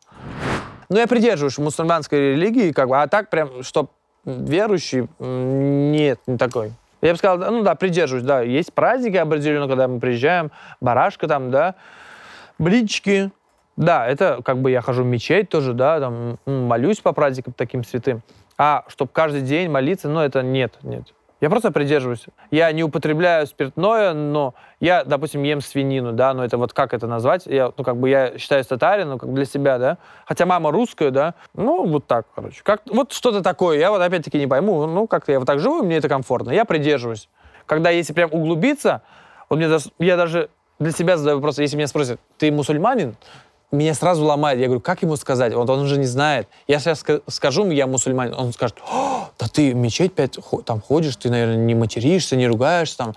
Но 0.90 1.00
я 1.00 1.08
придерживаюсь 1.08 1.58
мусульманской 1.58 2.34
религии, 2.34 2.72
как 2.72 2.88
бы, 2.90 3.02
а 3.02 3.08
так 3.08 3.30
прям, 3.30 3.64
что 3.64 3.90
верующий, 4.26 5.08
нет, 5.20 6.20
не 6.28 6.38
такой. 6.38 6.72
Я 7.02 7.12
бы 7.12 7.18
сказал, 7.18 7.52
ну 7.52 7.64
да, 7.64 7.76
придерживаюсь, 7.76 8.26
да. 8.26 8.42
Есть 8.42 8.74
праздники 8.74 9.18
определенно, 9.18 9.68
когда 9.68 9.88
мы 9.88 10.00
приезжаем, 10.00 10.52
барашка 10.82 11.28
там, 11.28 11.52
да, 11.52 11.76
блинчики. 12.58 13.32
Да, 13.76 14.08
это 14.08 14.40
как 14.44 14.58
бы 14.58 14.72
я 14.72 14.82
хожу 14.82 15.04
в 15.04 15.06
мечеть 15.06 15.50
тоже, 15.50 15.74
да, 15.74 16.00
там 16.00 16.40
молюсь 16.46 17.00
по 17.00 17.14
праздникам 17.14 17.54
таким 17.56 17.84
святым. 17.84 18.24
А 18.58 18.84
чтобы 18.88 19.12
каждый 19.14 19.42
день 19.42 19.70
молиться, 19.70 20.10
ну 20.10 20.20
это 20.20 20.42
нет, 20.42 20.74
нет. 20.82 21.14
Я 21.40 21.50
просто 21.50 21.72
придерживаюсь. 21.72 22.26
Я 22.50 22.72
не 22.72 22.84
употребляю 22.84 23.46
спиртное, 23.46 24.14
но 24.14 24.56
я, 24.80 25.04
допустим, 25.04 25.44
ем 25.44 25.62
свинину, 25.62 26.12
да, 26.12 26.34
но 26.34 26.44
это 26.44 26.58
вот 26.58 26.74
как 26.74 26.94
это 26.94 27.06
назвать? 27.06 27.46
Я, 27.46 27.72
ну, 27.78 27.84
как 27.84 27.98
бы 27.98 28.10
я 28.10 28.38
считаюсь 28.40 28.66
татарин, 28.66 29.10
ну, 29.10 29.18
как 29.20 29.34
для 29.34 29.46
себя, 29.46 29.78
да. 29.78 29.98
Хотя 30.26 30.48
мама 30.48 30.72
русская, 30.72 31.12
да. 31.12 31.36
Ну, 31.54 31.86
вот 31.86 32.08
так, 32.08 32.26
короче. 32.34 32.62
Как, 32.64 32.82
вот 32.88 33.14
что-то 33.14 33.42
такое. 33.42 33.78
Я 33.78 33.92
вот 33.92 34.02
опять-таки 34.02 34.40
не 34.40 34.48
пойму. 34.48 34.88
Ну, 34.88 35.06
как-то 35.06 35.32
я 35.32 35.40
вот 35.40 35.46
так 35.46 35.60
живу, 35.60 35.84
мне 35.84 35.98
это 35.98 36.10
комфортно. 36.10 36.52
Я 36.52 36.66
придерживаюсь. 36.66 37.30
Когда 37.68 37.92
если 37.92 38.14
прям 38.14 38.30
углубиться, 38.34 39.04
вот 39.50 39.58
мне 39.58 39.68
даже, 39.68 39.92
я 40.00 40.18
даже 40.18 40.50
для 40.80 40.92
себя 40.92 41.18
задаю 41.18 41.38
вопрос, 41.38 41.60
если 41.60 41.76
меня 41.76 41.88
спросят, 41.88 42.20
ты 42.38 42.52
мусульманин? 42.52 43.16
Меня 43.72 43.94
сразу 43.94 44.24
ломает. 44.24 44.60
Я 44.60 44.66
говорю, 44.68 44.80
как 44.80 45.02
ему 45.02 45.18
сказать? 45.18 45.54
Вот 45.54 45.70
он 45.70 45.86
же 45.88 45.98
не 46.00 46.06
знает. 46.06 46.48
Я 46.68 46.80
сейчас 46.80 47.04
ска- 47.04 47.22
скажу, 47.28 47.70
я 47.70 47.86
мусульманин. 47.86 48.34
Он 48.34 48.54
скажет, 48.54 48.78
«О, 48.90 49.30
да 49.38 49.48
ты 49.48 49.74
в 49.74 49.76
мечеть 49.76 50.14
пять 50.14 50.38
там 50.66 50.80
ходишь, 50.80 51.18
ты, 51.18 51.30
наверное, 51.30 51.58
не 51.58 51.76
материшься, 51.76 52.38
не 52.38 52.48
ругаешься 52.48 52.98
там. 52.98 53.16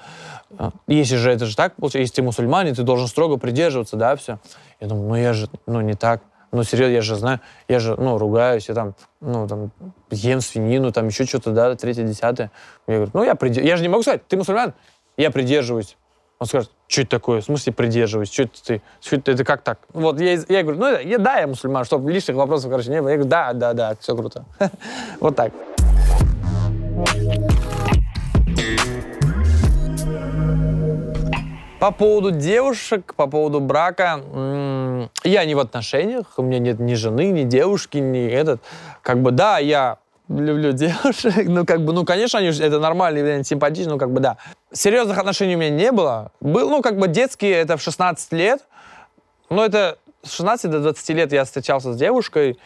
А, 0.59 0.71
Если 0.89 1.15
же 1.15 1.31
это 1.31 1.47
же 1.47 1.55
так, 1.55 1.77
получается, 1.77 1.99
если 2.01 2.15
ты 2.17 2.23
мусульманин, 2.23 2.75
ты 2.75 2.83
должен 2.83 3.07
строго 3.07 3.37
придерживаться, 3.37 3.97
да, 3.97 4.17
все. 4.17 4.41
Я 4.81 4.89
думаю, 4.89 5.09
ну 5.09 5.15
я 5.15 5.33
же, 5.35 5.49
ну 5.67 5.81
не 5.83 5.95
так. 5.95 6.21
Ну, 6.53 6.65
серьезно, 6.65 6.95
я 6.95 7.01
же 7.03 7.15
знаю, 7.15 7.39
я 7.69 7.79
же, 7.79 7.95
ну, 7.97 8.19
ругаюсь, 8.19 8.69
я 8.69 8.75
там, 8.75 8.95
ну, 9.21 9.47
там, 9.47 9.71
ем 10.11 10.41
свинину, 10.41 10.91
там, 10.91 11.07
еще 11.07 11.25
что-то, 11.25 11.53
да, 11.53 11.73
третье, 11.77 12.03
десятое. 12.03 12.51
Я 12.89 12.97
говорю, 12.97 13.11
ну, 13.15 13.23
я 13.23 13.37
придерживаюсь. 13.37 13.71
Я 13.71 13.77
же 13.77 13.83
не 13.85 13.89
могу 13.89 14.03
сказать, 14.03 14.27
ты 14.27 14.37
мусульман? 14.37 14.75
Я 15.17 15.31
придерживаюсь. 15.31 15.97
Он 16.43 16.47
скажет, 16.47 16.71
что 16.89 17.03
это 17.03 17.11
такое? 17.11 17.43
В 17.43 17.45
смысле 17.45 17.75
придерживаюсь? 17.75 18.33
Что 18.33 18.45
это 18.45 18.65
ты? 18.65 18.83
Что 19.03 19.17
это, 19.17 19.33
это 19.33 19.45
как 19.45 19.61
так? 19.61 19.79
Вот 19.93 20.19
я, 20.19 20.39
я 20.49 20.63
говорю, 20.63 20.79
ну 20.79 20.99
я, 20.99 21.19
да, 21.19 21.39
я 21.39 21.47
мусульман, 21.47 21.85
чтобы 21.85 22.11
лишних 22.11 22.35
вопросов, 22.35 22.71
короче, 22.71 22.89
не 22.89 23.03
было. 23.03 23.11
Я 23.11 23.17
говорю, 23.17 23.29
да, 23.29 23.53
да, 23.53 23.75
да, 23.75 23.95
все 24.01 24.17
круто. 24.17 24.47
Вот 25.21 25.37
так. 25.37 25.53
По 31.79 31.91
поводу 31.91 32.31
девушек, 32.31 33.13
по 33.17 33.27
поводу 33.27 33.61
брака, 33.61 34.23
я 35.25 35.45
не 35.45 35.55
в 35.55 35.59
отношениях, 35.59 36.25
у 36.39 36.43
меня 36.43 36.59
нет 36.59 36.81
ни 36.81 36.95
жены, 36.95 37.33
ни 37.33 37.43
девушки, 37.43 37.99
ни 37.99 38.27
этот. 38.27 38.63
Как 39.03 39.21
бы, 39.21 39.31
да, 39.31 39.59
я 39.59 39.99
люблю 40.39 40.73
девушек, 40.73 41.47
ну, 41.47 41.67
как 41.67 41.85
бы, 41.85 41.93
ну, 41.93 42.05
конечно, 42.05 42.39
они, 42.39 42.49
это 42.49 42.79
нормально, 42.79 43.35
они 43.35 43.45
симпатичны, 43.45 43.93
ну, 43.93 43.99
как 43.99 44.13
бы, 44.13 44.21
да. 44.21 44.37
Серьезных 44.73 45.19
отношений 45.19 45.57
у 45.57 45.59
меня 45.59 45.71
не 45.71 45.93
было. 45.93 46.33
Был, 46.41 46.71
ну, 46.71 46.83
как 46.83 46.99
бы, 46.99 47.09
детские, 47.09 47.53
это 47.53 47.77
в 47.77 47.83
16 47.83 48.33
лет, 48.33 48.61
ну, 49.49 49.63
это 49.63 49.99
с 50.23 50.33
16 50.33 50.71
до 50.71 50.81
20 50.81 51.09
лет 51.11 51.33
я 51.33 51.45
встречался 51.45 51.93
с 51.93 51.97
девушкой, 51.97 52.59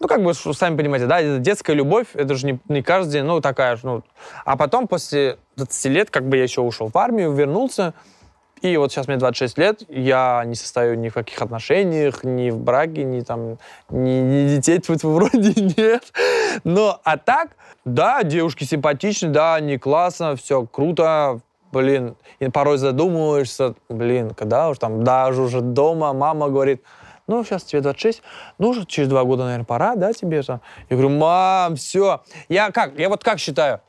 ну, 0.00 0.08
как 0.08 0.22
бы, 0.22 0.34
сами 0.34 0.76
понимаете, 0.76 1.06
да, 1.06 1.20
это 1.20 1.38
детская 1.38 1.74
любовь, 1.74 2.08
это 2.14 2.34
же 2.34 2.46
не, 2.46 2.58
не 2.68 2.82
каждый 2.82 3.12
день, 3.12 3.24
ну, 3.24 3.40
такая, 3.40 3.78
ну. 3.82 4.02
А 4.44 4.56
потом, 4.56 4.88
после 4.88 5.38
20 5.56 5.84
лет, 5.92 6.10
как 6.10 6.28
бы, 6.28 6.36
я 6.36 6.42
еще 6.42 6.62
ушел 6.62 6.90
в 6.92 6.98
армию, 6.98 7.32
вернулся, 7.32 7.94
и 8.60 8.76
вот 8.76 8.92
сейчас 8.92 9.08
мне 9.08 9.16
26 9.16 9.58
лет, 9.58 9.82
я 9.88 10.42
не 10.46 10.54
состою 10.54 10.98
ни 10.98 11.08
в 11.08 11.14
каких 11.14 11.40
отношениях, 11.42 12.24
ни 12.24 12.50
в 12.50 12.58
браке, 12.58 13.04
ни 13.04 13.20
там, 13.20 13.58
ни, 13.90 14.20
ни 14.20 14.56
детей 14.56 14.78
тут 14.78 15.02
вроде 15.02 15.52
нет. 15.76 16.04
Но, 16.64 17.00
а 17.04 17.16
так, 17.16 17.50
да, 17.84 18.22
девушки 18.22 18.64
симпатичны, 18.64 19.28
да, 19.28 19.56
они 19.56 19.78
классно, 19.78 20.36
все 20.36 20.64
круто, 20.66 21.40
блин, 21.72 22.16
и 22.38 22.48
порой 22.48 22.78
задумываешься, 22.78 23.74
блин, 23.88 24.30
когда 24.30 24.70
уж 24.70 24.78
там, 24.78 25.04
даже 25.04 25.42
уже 25.42 25.60
дома 25.60 26.12
мама 26.12 26.48
говорит, 26.48 26.82
ну, 27.26 27.42
сейчас 27.44 27.64
тебе 27.64 27.80
26, 27.80 28.22
ну, 28.58 28.68
уже 28.68 28.84
через 28.86 29.08
два 29.08 29.24
года, 29.24 29.44
наверное, 29.44 29.64
пора, 29.64 29.96
да, 29.96 30.12
тебе 30.12 30.38
это? 30.38 30.60
Я 30.90 30.96
говорю, 30.96 31.16
мам, 31.16 31.76
все. 31.76 32.22
Я 32.48 32.70
как, 32.70 32.98
я 32.98 33.08
вот 33.08 33.24
как 33.24 33.38
считаю, 33.38 33.80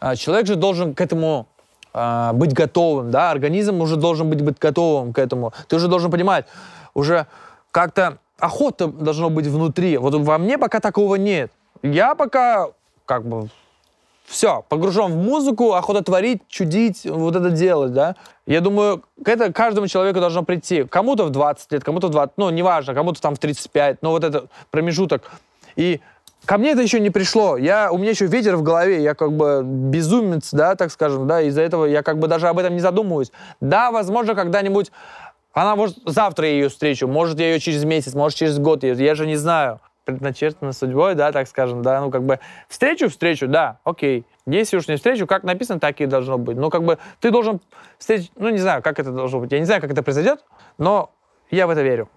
а, 0.00 0.16
человек 0.16 0.46
же 0.46 0.56
должен 0.56 0.94
к 0.94 1.00
этому 1.00 1.46
э, 1.94 2.30
быть 2.32 2.52
готовым, 2.52 3.10
да, 3.10 3.30
организм 3.30 3.80
уже 3.80 3.96
должен 3.96 4.30
быть, 4.30 4.42
быть 4.42 4.58
готовым 4.58 5.12
к 5.12 5.18
этому. 5.18 5.52
Ты 5.68 5.76
уже 5.76 5.88
должен 5.88 6.10
понимать, 6.10 6.46
уже 6.94 7.26
как-то 7.70 8.18
охота 8.38 8.88
должно 8.88 9.30
быть 9.30 9.46
внутри. 9.46 9.96
Вот 9.98 10.14
во 10.14 10.38
мне 10.38 10.58
пока 10.58 10.80
такого 10.80 11.16
нет. 11.16 11.50
Я 11.82 12.14
пока 12.14 12.68
как 13.06 13.26
бы 13.26 13.48
все, 14.30 14.64
погружен 14.68 15.12
в 15.12 15.16
музыку, 15.16 15.72
охота 15.72 16.04
творить, 16.04 16.42
чудить, 16.48 17.04
вот 17.04 17.34
это 17.34 17.50
делать, 17.50 17.92
да. 17.92 18.14
Я 18.46 18.60
думаю, 18.60 19.02
это 19.24 19.52
каждому 19.52 19.88
человеку 19.88 20.20
должно 20.20 20.44
прийти. 20.44 20.84
Кому-то 20.84 21.24
в 21.24 21.30
20 21.30 21.72
лет, 21.72 21.84
кому-то 21.84 22.06
в 22.06 22.10
20, 22.10 22.34
ну, 22.36 22.50
неважно, 22.50 22.94
кому-то 22.94 23.20
там 23.20 23.34
в 23.34 23.40
35, 23.40 24.02
но 24.02 24.10
вот 24.10 24.22
этот 24.22 24.48
промежуток. 24.70 25.32
И 25.74 26.00
Ко 26.44 26.58
мне 26.58 26.72
это 26.72 26.80
еще 26.80 27.00
не 27.00 27.10
пришло. 27.10 27.56
Я, 27.56 27.92
у 27.92 27.98
меня 27.98 28.10
еще 28.10 28.26
ветер 28.26 28.56
в 28.56 28.62
голове, 28.62 29.02
я 29.02 29.14
как 29.14 29.32
бы 29.32 29.62
безумец, 29.64 30.50
да, 30.52 30.74
так 30.74 30.90
скажем, 30.90 31.26
да, 31.26 31.42
из-за 31.42 31.62
этого 31.62 31.84
я 31.84 32.02
как 32.02 32.18
бы 32.18 32.28
даже 32.28 32.48
об 32.48 32.58
этом 32.58 32.74
не 32.74 32.80
задумываюсь. 32.80 33.30
Да, 33.60 33.90
возможно, 33.90 34.34
когда-нибудь 34.34 34.90
она 35.52 35.76
может 35.76 35.98
завтра 36.06 36.46
я 36.46 36.52
ее 36.54 36.68
встречу, 36.68 37.08
может 37.08 37.38
я 37.40 37.52
ее 37.52 37.60
через 37.60 37.84
месяц, 37.84 38.14
может 38.14 38.38
через 38.38 38.58
год, 38.58 38.84
я, 38.84 38.94
я 38.94 39.14
же 39.14 39.26
не 39.26 39.36
знаю. 39.36 39.80
Предначертано 40.04 40.72
судьбой, 40.72 41.14
да, 41.14 41.30
так 41.30 41.46
скажем, 41.46 41.82
да, 41.82 42.00
ну 42.00 42.10
как 42.10 42.24
бы 42.24 42.40
встречу, 42.68 43.10
встречу, 43.10 43.46
да, 43.46 43.78
окей. 43.84 44.24
Если 44.46 44.76
уж 44.76 44.88
не 44.88 44.96
встречу, 44.96 45.26
как 45.26 45.44
написано, 45.44 45.78
так 45.78 46.00
и 46.00 46.06
должно 46.06 46.38
быть. 46.38 46.56
Ну 46.56 46.70
как 46.70 46.82
бы 46.82 46.98
ты 47.20 47.30
должен 47.30 47.60
встретить, 47.98 48.32
ну 48.36 48.48
не 48.48 48.58
знаю, 48.58 48.82
как 48.82 48.98
это 48.98 49.10
должно 49.12 49.40
быть, 49.40 49.52
я 49.52 49.58
не 49.58 49.66
знаю, 49.66 49.80
как 49.80 49.90
это 49.90 50.02
произойдет, 50.02 50.44
но 50.78 51.10
я 51.50 51.66
в 51.66 51.70
это 51.70 51.82
верю 51.82 52.08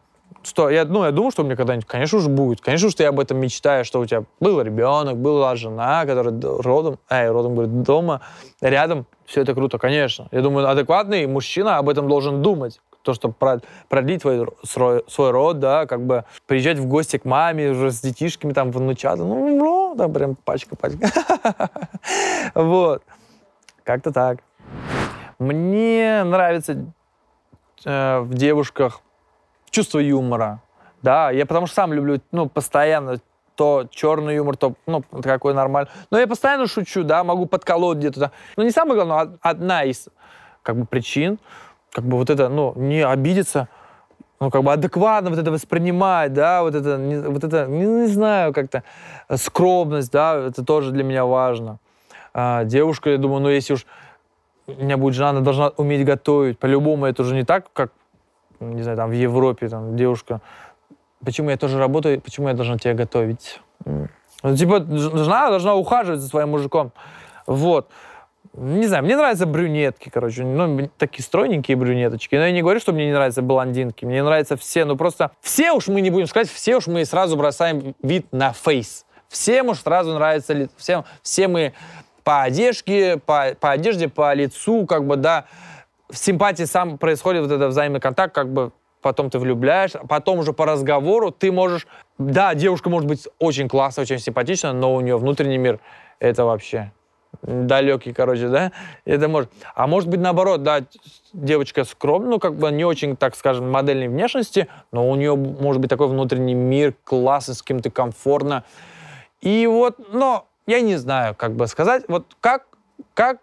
что 0.43 0.69
я, 0.69 0.85
ну, 0.85 1.05
я 1.05 1.11
думаю, 1.11 1.31
что 1.31 1.43
у 1.43 1.45
меня 1.45 1.55
когда-нибудь, 1.55 1.87
конечно 1.87 2.19
же, 2.19 2.29
будет. 2.29 2.61
Конечно 2.61 2.89
же, 2.89 2.95
ты 2.95 3.05
об 3.05 3.19
этом 3.19 3.37
мечтаешь, 3.39 3.85
что 3.85 3.99
у 3.99 4.05
тебя 4.05 4.23
был 4.39 4.61
ребенок, 4.61 5.17
была 5.17 5.55
жена, 5.55 6.05
которая 6.05 6.33
родом, 6.41 6.99
эй, 7.09 7.29
родом, 7.29 7.55
говорит, 7.55 7.83
дома, 7.83 8.21
рядом. 8.61 9.05
Все 9.25 9.41
это 9.41 9.53
круто, 9.53 9.77
конечно. 9.77 10.27
Я 10.31 10.41
думаю, 10.41 10.69
адекватный 10.69 11.27
мужчина 11.27 11.77
об 11.77 11.89
этом 11.89 12.07
должен 12.07 12.41
думать. 12.41 12.79
То, 13.03 13.13
что 13.13 13.29
продлить 13.89 14.21
свой, 14.21 14.47
свой 15.07 15.31
род, 15.31 15.59
да, 15.59 15.85
как 15.85 16.05
бы 16.05 16.23
приезжать 16.47 16.77
в 16.77 16.87
гости 16.87 17.17
к 17.17 17.25
маме 17.25 17.71
уже 17.71 17.91
с 17.91 17.99
детишками, 17.99 18.53
там, 18.53 18.71
внучата, 18.71 19.23
ну, 19.23 19.57
ну 19.57 19.95
там 19.97 20.13
прям 20.13 20.35
пачка-пачка. 20.35 21.09
Вот. 22.55 23.03
Как-то 23.83 24.11
так. 24.11 24.39
Мне 25.39 26.23
нравится 26.23 26.85
э, 27.83 28.19
в 28.19 28.33
девушках 28.33 29.01
чувство 29.73 29.99
юмора. 29.99 30.61
Да, 31.01 31.31
я 31.31 31.45
потому 31.45 31.67
что 31.67 31.75
сам 31.75 31.91
люблю, 31.91 32.21
ну, 32.31 32.47
постоянно 32.47 33.19
то 33.55 33.85
черный 33.91 34.35
юмор, 34.35 34.55
то, 34.55 34.73
ну, 34.87 35.03
какой 35.21 35.53
нормальный. 35.53 35.91
Но 36.09 36.19
я 36.19 36.27
постоянно 36.27 36.65
шучу, 36.67 37.03
да, 37.03 37.23
могу 37.23 37.45
подколоть 37.45 37.97
где-то. 37.97 38.19
Да. 38.19 38.31
Но 38.55 38.63
не 38.63 38.71
самое 38.71 38.95
главное, 38.95 39.37
а 39.41 39.49
одна 39.49 39.83
из, 39.83 40.07
как 40.63 40.77
бы, 40.77 40.85
причин, 40.85 41.39
как 41.91 42.05
бы 42.05 42.17
вот 42.17 42.29
это, 42.29 42.49
ну, 42.49 42.73
не 42.75 43.05
обидеться, 43.05 43.67
ну, 44.39 44.49
как 44.49 44.63
бы 44.63 44.71
адекватно 44.71 45.29
вот 45.29 45.39
это 45.39 45.51
воспринимать, 45.51 46.33
да, 46.33 46.63
вот 46.63 46.73
это, 46.73 46.97
не, 46.97 47.19
вот 47.19 47.43
это, 47.43 47.67
не, 47.67 47.85
не 47.85 48.07
знаю, 48.07 48.53
как-то 48.53 48.83
скромность, 49.35 50.11
да, 50.11 50.35
это 50.35 50.63
тоже 50.63 50.91
для 50.91 51.03
меня 51.03 51.25
важно. 51.25 51.79
А, 52.33 52.63
девушка, 52.63 53.11
я 53.11 53.17
думаю, 53.17 53.41
ну, 53.41 53.49
если 53.49 53.73
уж 53.73 53.85
у 54.67 54.71
меня 54.71 54.97
будет 54.97 55.13
жена, 55.13 55.29
она 55.29 55.41
должна 55.41 55.69
уметь 55.77 56.05
готовить. 56.05 56.57
По-любому 56.57 57.05
это 57.05 57.21
уже 57.21 57.35
не 57.35 57.43
так, 57.43 57.65
как 57.73 57.91
не 58.71 58.81
знаю, 58.83 58.97
там 58.97 59.09
в 59.09 59.13
Европе, 59.13 59.69
там 59.69 59.95
девушка, 59.95 60.41
почему 61.23 61.49
я 61.49 61.57
тоже 61.57 61.77
работаю, 61.77 62.21
почему 62.21 62.47
я 62.47 62.53
должна 62.53 62.77
тебя 62.77 62.93
готовить? 62.93 63.59
Ну, 63.85 64.57
типа, 64.57 64.85
жена 64.89 65.49
должна 65.49 65.75
ухаживать 65.75 66.19
за 66.19 66.27
своим 66.27 66.49
мужиком. 66.49 66.91
Вот. 67.47 67.89
Не 68.53 68.85
знаю, 68.85 69.03
мне 69.03 69.15
нравятся 69.15 69.47
брюнетки, 69.47 70.09
короче, 70.09 70.43
ну, 70.43 70.89
такие 70.97 71.23
стройненькие 71.23 71.75
брюнеточки. 71.75 72.35
Но 72.35 72.45
я 72.45 72.51
не 72.51 72.61
говорю, 72.61 72.79
что 72.79 72.93
мне 72.93 73.07
не 73.07 73.13
нравятся 73.13 73.41
блондинки, 73.41 74.05
мне 74.05 74.21
нравятся 74.21 74.57
все, 74.57 74.85
ну, 74.85 74.95
просто 74.95 75.31
все 75.41 75.71
уж 75.71 75.87
мы 75.87 76.01
не 76.01 76.11
будем 76.11 76.27
сказать, 76.27 76.49
все 76.49 76.75
уж 76.75 76.87
мы 76.87 77.03
сразу 77.05 77.35
бросаем 77.35 77.95
вид 78.03 78.27
на 78.31 78.53
фейс. 78.53 79.05
Всем 79.27 79.69
уж 79.69 79.79
сразу 79.79 80.13
нравится, 80.13 80.69
всем, 80.77 81.05
все 81.23 81.47
мы 81.47 81.73
по 82.23 82.43
одежке, 82.43 83.17
по, 83.17 83.55
по 83.59 83.71
одежде, 83.71 84.07
по 84.07 84.31
лицу, 84.33 84.85
как 84.85 85.07
бы, 85.07 85.15
да, 85.15 85.45
в 86.09 86.17
симпатии 86.17 86.63
сам 86.63 86.97
происходит 86.97 87.43
вот 87.43 87.51
этот 87.51 87.69
взаимный 87.69 87.99
контакт, 87.99 88.33
как 88.33 88.51
бы 88.51 88.71
потом 89.01 89.29
ты 89.29 89.37
влюбляешь, 89.39 89.91
потом 90.07 90.39
уже 90.39 90.53
по 90.53 90.65
разговору 90.65 91.31
ты 91.31 91.51
можешь... 91.51 91.87
Да, 92.17 92.55
девушка 92.55 92.89
может 92.89 93.07
быть 93.07 93.27
очень 93.39 93.67
классная, 93.67 94.03
очень 94.03 94.19
симпатичная, 94.19 94.73
но 94.73 94.95
у 94.95 95.01
нее 95.01 95.17
внутренний 95.17 95.57
мир— 95.57 95.79
это 96.19 96.45
вообще 96.45 96.91
далекий, 97.41 98.13
короче, 98.13 98.47
да, 98.47 98.71
это 99.05 99.27
может. 99.27 99.51
А 99.75 99.87
может 99.87 100.09
быть 100.09 100.19
наоборот, 100.19 100.63
да, 100.63 100.81
девочка 101.33 101.83
скромная, 101.83 102.29
ну, 102.29 102.39
как 102.39 102.55
бы 102.55 102.71
не 102.71 102.85
очень, 102.85 103.17
так 103.17 103.35
скажем, 103.35 103.71
модельной 103.71 104.07
внешности, 104.07 104.67
но 104.91 105.09
у 105.09 105.15
нее 105.15 105.35
может 105.35 105.81
быть 105.81 105.89
такой 105.89 106.07
внутренний 106.07 106.53
мир, 106.53 106.93
классный, 107.03 107.55
с 107.55 107.61
кем-то 107.61 107.89
комфортно. 107.89 108.63
И 109.41 109.67
вот, 109.67 110.13
но 110.13 110.47
я 110.67 110.81
не 110.81 110.95
знаю, 110.95 111.35
как 111.35 111.53
бы 111.53 111.67
сказать, 111.67 112.03
вот 112.07 112.25
как, 112.39 112.65
как 113.13 113.39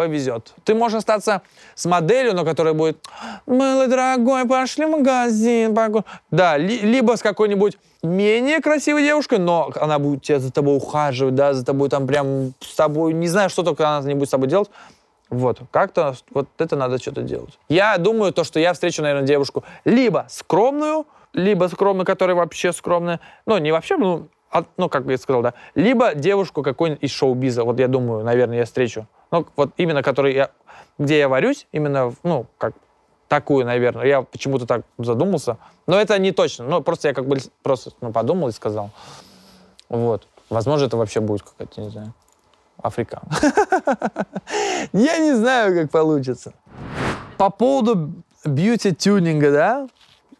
повезет. 0.00 0.54
Ты 0.64 0.74
можешь 0.74 1.00
остаться 1.00 1.42
с 1.74 1.84
моделью, 1.84 2.34
но 2.34 2.46
которая 2.46 2.72
будет 2.72 3.06
«Милый, 3.46 3.86
дорогой, 3.86 4.46
пошли 4.48 4.86
в 4.86 4.92
магазин». 4.92 5.76
Да, 6.30 6.56
ли, 6.56 6.78
либо 6.78 7.16
с 7.16 7.20
какой-нибудь 7.20 7.76
менее 8.02 8.62
красивой 8.62 9.02
девушкой, 9.02 9.38
но 9.40 9.70
она 9.78 9.98
будет 9.98 10.22
тебя 10.22 10.38
за 10.38 10.50
тобой 10.50 10.78
ухаживать, 10.78 11.34
да, 11.34 11.52
за 11.52 11.66
тобой 11.66 11.90
там 11.90 12.06
прям 12.06 12.54
с 12.60 12.74
тобой, 12.74 13.12
не 13.12 13.28
знаю, 13.28 13.50
что 13.50 13.62
только 13.62 13.86
она 13.86 14.08
не 14.08 14.14
будет 14.14 14.28
с 14.28 14.30
тобой 14.30 14.48
делать. 14.48 14.70
Вот, 15.28 15.60
как-то 15.70 16.14
вот 16.30 16.48
это 16.56 16.76
надо 16.76 16.96
что-то 16.96 17.20
делать. 17.20 17.58
Я 17.68 17.98
думаю, 17.98 18.32
то, 18.32 18.42
что 18.42 18.58
я 18.58 18.72
встречу, 18.72 19.02
наверное, 19.02 19.26
девушку 19.26 19.64
либо 19.84 20.24
скромную, 20.30 21.06
либо 21.34 21.66
скромную, 21.66 22.06
которая 22.06 22.36
вообще 22.36 22.72
скромная. 22.72 23.20
Ну, 23.44 23.58
не 23.58 23.70
вообще, 23.70 23.98
ну, 23.98 24.28
от, 24.48 24.66
ну, 24.78 24.88
как 24.88 25.04
я 25.04 25.18
сказал, 25.18 25.42
да. 25.42 25.52
Либо 25.74 26.14
девушку 26.14 26.62
какой-нибудь 26.62 27.04
из 27.04 27.10
шоу-биза. 27.10 27.64
Вот 27.64 27.78
я 27.78 27.86
думаю, 27.86 28.24
наверное, 28.24 28.56
я 28.56 28.64
встречу. 28.64 29.06
Ну, 29.30 29.46
вот 29.56 29.72
именно 29.76 30.02
который 30.02 30.34
я, 30.34 30.50
где 30.98 31.18
я 31.18 31.28
варюсь, 31.28 31.66
именно, 31.72 32.12
ну, 32.22 32.46
как 32.58 32.74
такую, 33.28 33.64
наверное. 33.64 34.06
Я 34.06 34.22
почему-то 34.22 34.66
так 34.66 34.82
задумался. 34.98 35.56
Но 35.86 35.98
это 36.00 36.18
не 36.18 36.32
точно. 36.32 36.66
Ну, 36.66 36.82
просто 36.82 37.08
я 37.08 37.14
как 37.14 37.26
бы 37.26 37.38
просто 37.62 37.92
ну, 38.00 38.12
подумал 38.12 38.48
и 38.48 38.52
сказал. 38.52 38.90
Вот. 39.88 40.26
Возможно, 40.50 40.86
это 40.86 40.96
вообще 40.96 41.20
будет 41.20 41.42
какая-то, 41.42 41.80
не 41.80 41.90
знаю, 41.90 42.12
Африка. 42.82 43.22
Я 44.92 45.18
не 45.18 45.34
знаю, 45.34 45.80
как 45.80 45.90
получится. 45.92 46.54
По 47.38 47.50
поводу 47.50 48.12
бьюти-тюнинга, 48.44 49.52
да? 49.52 49.88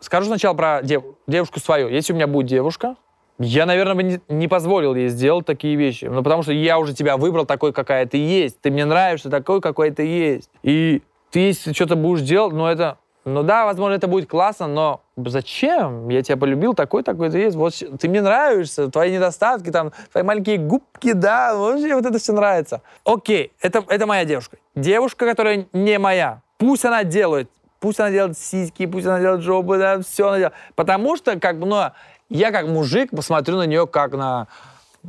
Скажу 0.01 0.27
сначала 0.27 0.55
про 0.55 0.83
дев 0.83 1.05
девушку 1.29 1.61
свою. 1.61 1.89
Если 1.89 2.13
у 2.13 2.17
меня 2.17 2.27
будет 2.27 2.49
девушка, 2.49 2.97
я, 3.43 3.65
наверное, 3.65 3.95
бы 3.95 4.21
не, 4.29 4.49
позволил 4.49 4.95
ей 4.95 5.09
сделать 5.09 5.47
такие 5.47 5.75
вещи. 5.75 6.05
Ну, 6.05 6.23
потому 6.23 6.43
что 6.43 6.53
я 6.53 6.79
уже 6.79 6.93
тебя 6.93 7.17
выбрал 7.17 7.47
такой, 7.47 7.73
какая 7.73 8.05
ты 8.05 8.19
есть. 8.19 8.61
Ты 8.61 8.71
мне 8.71 8.85
нравишься 8.85 9.31
такой, 9.31 9.63
какой 9.63 9.91
ты 9.91 10.03
есть. 10.03 10.51
И 10.63 11.03
ты 11.31 11.41
если 11.41 11.73
что-то 11.73 11.97
будешь 11.97 12.21
делать, 12.21 12.53
ну 12.53 12.67
это, 12.67 12.99
ну 13.25 13.43
да, 13.43 13.65
возможно, 13.65 13.95
это 13.95 14.09
будет 14.09 14.29
классно, 14.29 14.67
но 14.67 15.01
зачем? 15.17 16.11
Я 16.11 16.21
тебя 16.21 16.37
полюбил, 16.37 16.75
такой, 16.75 17.03
такой 17.03 17.31
ты 17.31 17.39
есть. 17.39 17.57
Вот 17.57 17.73
ты 17.99 18.09
мне 18.11 18.21
нравишься, 18.21 18.89
твои 18.89 19.11
недостатки, 19.11 19.71
там, 19.71 19.93
твои 20.13 20.23
маленькие 20.23 20.59
губки, 20.59 21.13
да, 21.13 21.55
вообще 21.55 21.95
вот 21.95 22.05
это 22.05 22.19
все 22.19 22.35
нравится. 22.35 22.83
Окей, 23.07 23.53
это, 23.63 23.83
это 23.89 24.07
моя 24.07 24.27
девушка. 24.27 24.59
Девушка, 24.75 25.25
которая 25.25 25.67
не 25.73 25.99
моя. 25.99 26.43
Пусть 26.59 26.85
она 26.85 27.05
делает, 27.05 27.49
пусть 27.79 28.01
она 28.01 28.11
делает 28.11 28.37
сиськи, 28.37 28.85
пусть 28.85 29.07
она 29.07 29.19
делает 29.19 29.41
жопы, 29.41 29.79
да, 29.79 29.99
все 30.03 30.29
она 30.29 30.37
делает. 30.37 30.55
Потому 30.75 31.17
что, 31.17 31.41
как 31.41 31.59
бы, 31.59 31.67
ну, 31.67 31.85
я 32.31 32.53
как 32.53 32.67
мужик 32.67 33.11
посмотрю 33.11 33.59
на 33.59 33.67
нее 33.67 33.87
как 33.87 34.13
на, 34.13 34.47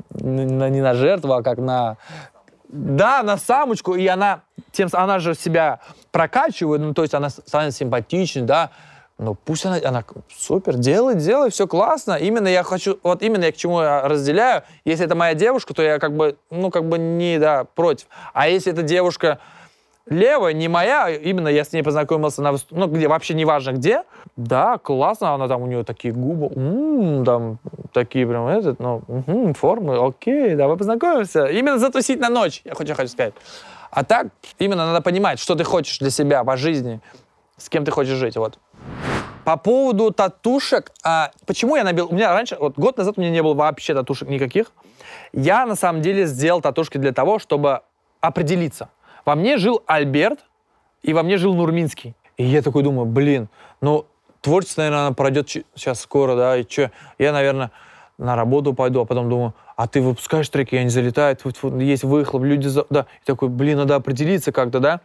на 0.09 0.69
не 0.69 0.81
на 0.81 0.93
жертву, 0.93 1.33
а 1.33 1.43
как 1.43 1.59
на 1.59 1.97
да, 2.71 3.21
на 3.21 3.37
самочку, 3.37 3.95
и 3.95 4.07
она, 4.07 4.41
тем, 4.71 4.87
она 4.93 5.19
же 5.19 5.35
себя 5.35 5.81
прокачивает, 6.11 6.81
ну, 6.81 6.93
то 6.93 7.01
есть 7.01 7.13
она 7.13 7.29
становится 7.29 7.79
симпатичной, 7.79 8.43
да, 8.43 8.71
ну, 9.17 9.35
пусть 9.35 9.65
она, 9.65 9.77
она 9.83 10.03
супер, 10.35 10.77
делай, 10.77 11.15
делай, 11.15 11.51
все 11.51 11.67
классно. 11.67 12.13
Именно 12.13 12.47
я 12.47 12.63
хочу, 12.63 12.97
вот 13.03 13.21
именно 13.21 13.43
я 13.43 13.51
к 13.51 13.55
чему 13.55 13.81
я 13.81 14.07
разделяю. 14.07 14.63
Если 14.83 15.05
это 15.05 15.13
моя 15.13 15.35
девушка, 15.35 15.75
то 15.75 15.83
я 15.83 15.99
как 15.99 16.15
бы, 16.15 16.37
ну, 16.49 16.71
как 16.71 16.89
бы 16.89 16.97
не, 16.97 17.37
да, 17.37 17.65
против. 17.65 18.07
А 18.33 18.47
если 18.47 18.73
эта 18.73 18.81
девушка, 18.81 19.37
левая, 20.11 20.51
не 20.53 20.67
моя, 20.67 21.09
именно 21.09 21.47
я 21.47 21.63
с 21.63 21.71
ней 21.71 21.83
познакомился 21.83 22.41
на, 22.41 22.53
ну, 22.69 22.87
где, 22.87 23.07
вообще 23.07 23.33
неважно 23.33 23.71
где, 23.71 24.03
да, 24.35 24.77
классно, 24.77 25.33
она 25.33 25.47
там, 25.47 25.63
у 25.63 25.67
нее 25.67 25.83
такие 25.85 26.13
губы, 26.13 26.47
м-м, 26.53 27.23
там, 27.23 27.59
такие 27.93 28.27
прям, 28.27 28.45
этот, 28.47 28.79
ну, 28.79 29.01
угу, 29.07 29.53
формы, 29.53 30.05
окей, 30.05 30.55
давай 30.55 30.77
познакомимся. 30.77 31.45
Именно 31.45 31.79
затусить 31.79 32.19
на 32.19 32.29
ночь, 32.29 32.61
я 32.65 32.75
хочу, 32.75 32.93
хочу 32.93 33.09
сказать. 33.09 33.33
А 33.89 34.03
так, 34.03 34.27
именно 34.59 34.85
надо 34.85 35.01
понимать, 35.01 35.39
что 35.39 35.55
ты 35.55 35.63
хочешь 35.63 35.97
для 35.99 36.09
себя 36.09 36.43
по 36.43 36.57
жизни, 36.57 36.99
с 37.57 37.69
кем 37.69 37.85
ты 37.85 37.91
хочешь 37.91 38.17
жить, 38.17 38.35
вот. 38.35 38.59
По 39.45 39.55
поводу 39.55 40.11
татушек, 40.11 40.91
а, 41.03 41.31
почему 41.47 41.77
я 41.77 41.85
набил, 41.85 42.07
у 42.11 42.13
меня 42.13 42.33
раньше, 42.33 42.57
вот 42.59 42.77
год 42.77 42.97
назад 42.97 43.17
у 43.17 43.21
меня 43.21 43.31
не 43.31 43.41
было 43.41 43.53
вообще 43.53 43.93
татушек 43.93 44.27
никаких, 44.27 44.73
я 45.31 45.65
на 45.65 45.75
самом 45.75 46.01
деле 46.01 46.25
сделал 46.25 46.61
татушки 46.61 46.97
для 46.97 47.13
того, 47.13 47.39
чтобы 47.39 47.79
определиться– 48.19 48.89
во 49.25 49.35
мне 49.35 49.57
жил 49.57 49.83
Альберт, 49.85 50.39
и 51.03 51.13
во 51.13 51.23
мне 51.23 51.37
жил 51.37 51.53
Нурминский. 51.53 52.15
И 52.37 52.43
я 52.43 52.61
такой 52.61 52.83
думаю, 52.83 53.05
блин, 53.05 53.49
ну, 53.81 54.05
творчество, 54.41 54.81
наверное, 54.81 55.11
пройдет 55.13 55.49
сейчас 55.49 56.01
скоро, 56.01 56.35
да, 56.35 56.57
и 56.57 56.69
что? 56.69 56.91
Я, 57.17 57.31
наверное, 57.31 57.71
на 58.17 58.35
работу 58.35 58.73
пойду, 58.73 59.01
а 59.01 59.05
потом 59.05 59.29
думаю, 59.29 59.53
а 59.75 59.87
ты 59.87 60.01
выпускаешь 60.01 60.47
треки, 60.49 60.75
я 60.75 60.83
не 60.83 60.89
залетаю, 60.89 61.37
есть 61.79 62.03
выхлоп, 62.03 62.43
люди, 62.43 62.67
за... 62.67 62.85
да. 62.89 63.07
И 63.21 63.25
такой, 63.25 63.49
блин, 63.49 63.79
надо 63.79 63.95
определиться 63.95 64.51
как-то, 64.51 64.79
да. 64.79 65.01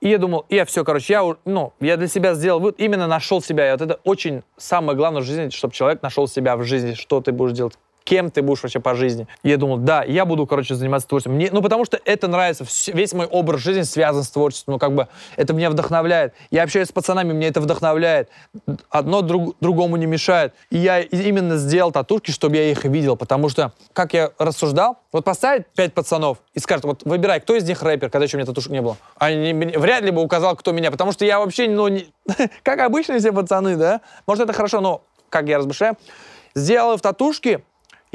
И 0.00 0.08
я 0.08 0.18
думал, 0.18 0.44
я 0.48 0.64
все, 0.64 0.84
короче, 0.84 1.12
я, 1.12 1.36
ну, 1.44 1.72
я 1.80 1.96
для 1.96 2.08
себя 2.08 2.34
сделал, 2.34 2.60
вот 2.60 2.76
именно 2.78 3.06
нашел 3.06 3.40
себя. 3.40 3.68
И 3.68 3.72
вот 3.72 3.80
это 3.80 4.00
очень 4.04 4.42
самое 4.56 4.96
главное 4.96 5.22
в 5.22 5.24
жизни, 5.24 5.50
чтобы 5.50 5.74
человек 5.74 6.02
нашел 6.02 6.26
себя 6.26 6.56
в 6.56 6.64
жизни, 6.64 6.94
что 6.94 7.20
ты 7.20 7.32
будешь 7.32 7.52
делать, 7.52 7.78
кем 8.04 8.30
ты 8.30 8.42
будешь 8.42 8.62
вообще 8.62 8.80
по 8.80 8.94
жизни. 8.94 9.26
И 9.42 9.48
я 9.48 9.56
думал, 9.56 9.78
да, 9.78 10.04
я 10.04 10.26
буду, 10.26 10.46
короче, 10.46 10.74
заниматься 10.74 11.08
творчеством. 11.08 11.34
Мне, 11.36 11.48
ну, 11.50 11.62
потому 11.62 11.84
что 11.84 11.98
это 12.04 12.28
нравится. 12.28 12.64
Весь 12.92 13.14
мой 13.14 13.26
образ 13.26 13.62
жизни 13.62 13.82
связан 13.82 14.22
с 14.22 14.30
творчеством. 14.30 14.74
Ну, 14.74 14.78
как 14.78 14.94
бы, 14.94 15.08
это 15.36 15.54
меня 15.54 15.70
вдохновляет. 15.70 16.34
Я 16.50 16.62
общаюсь 16.64 16.88
с 16.88 16.92
пацанами, 16.92 17.32
меня 17.32 17.48
это 17.48 17.62
вдохновляет. 17.62 18.28
Одно 18.90 19.22
друг, 19.22 19.56
другому 19.60 19.96
не 19.96 20.06
мешает. 20.06 20.52
И 20.70 20.76
я 20.76 21.00
именно 21.00 21.56
сделал 21.56 21.92
татушки, 21.92 22.30
чтобы 22.30 22.56
я 22.56 22.70
их 22.70 22.84
видел. 22.84 23.16
Потому 23.16 23.48
что, 23.48 23.72
как 23.94 24.12
я 24.12 24.30
рассуждал, 24.38 24.98
вот 25.10 25.24
поставить 25.24 25.66
пять 25.74 25.94
пацанов 25.94 26.38
и 26.52 26.58
скажет, 26.58 26.84
вот 26.84 27.02
выбирай, 27.04 27.40
кто 27.40 27.56
из 27.56 27.66
них 27.66 27.82
рэпер, 27.82 28.10
когда 28.10 28.24
еще 28.24 28.36
у 28.36 28.38
меня 28.38 28.46
татушек 28.46 28.70
не 28.70 28.82
было. 28.82 28.98
Они 29.16 29.52
вряд 29.52 30.02
ли 30.02 30.10
бы 30.10 30.22
указал, 30.22 30.56
кто 30.56 30.72
меня, 30.72 30.90
потому 30.90 31.12
что 31.12 31.24
я 31.24 31.38
вообще, 31.38 31.68
ну, 31.68 31.88
не, 31.88 32.06
как 32.62 32.80
обычные 32.80 33.18
все 33.18 33.32
пацаны, 33.32 33.76
да? 33.76 34.02
Может, 34.26 34.44
это 34.44 34.52
хорошо, 34.52 34.80
но, 34.80 35.02
как 35.30 35.48
я 35.48 35.58
размышляю, 35.58 35.96
в 36.54 36.98
татушки, 37.00 37.64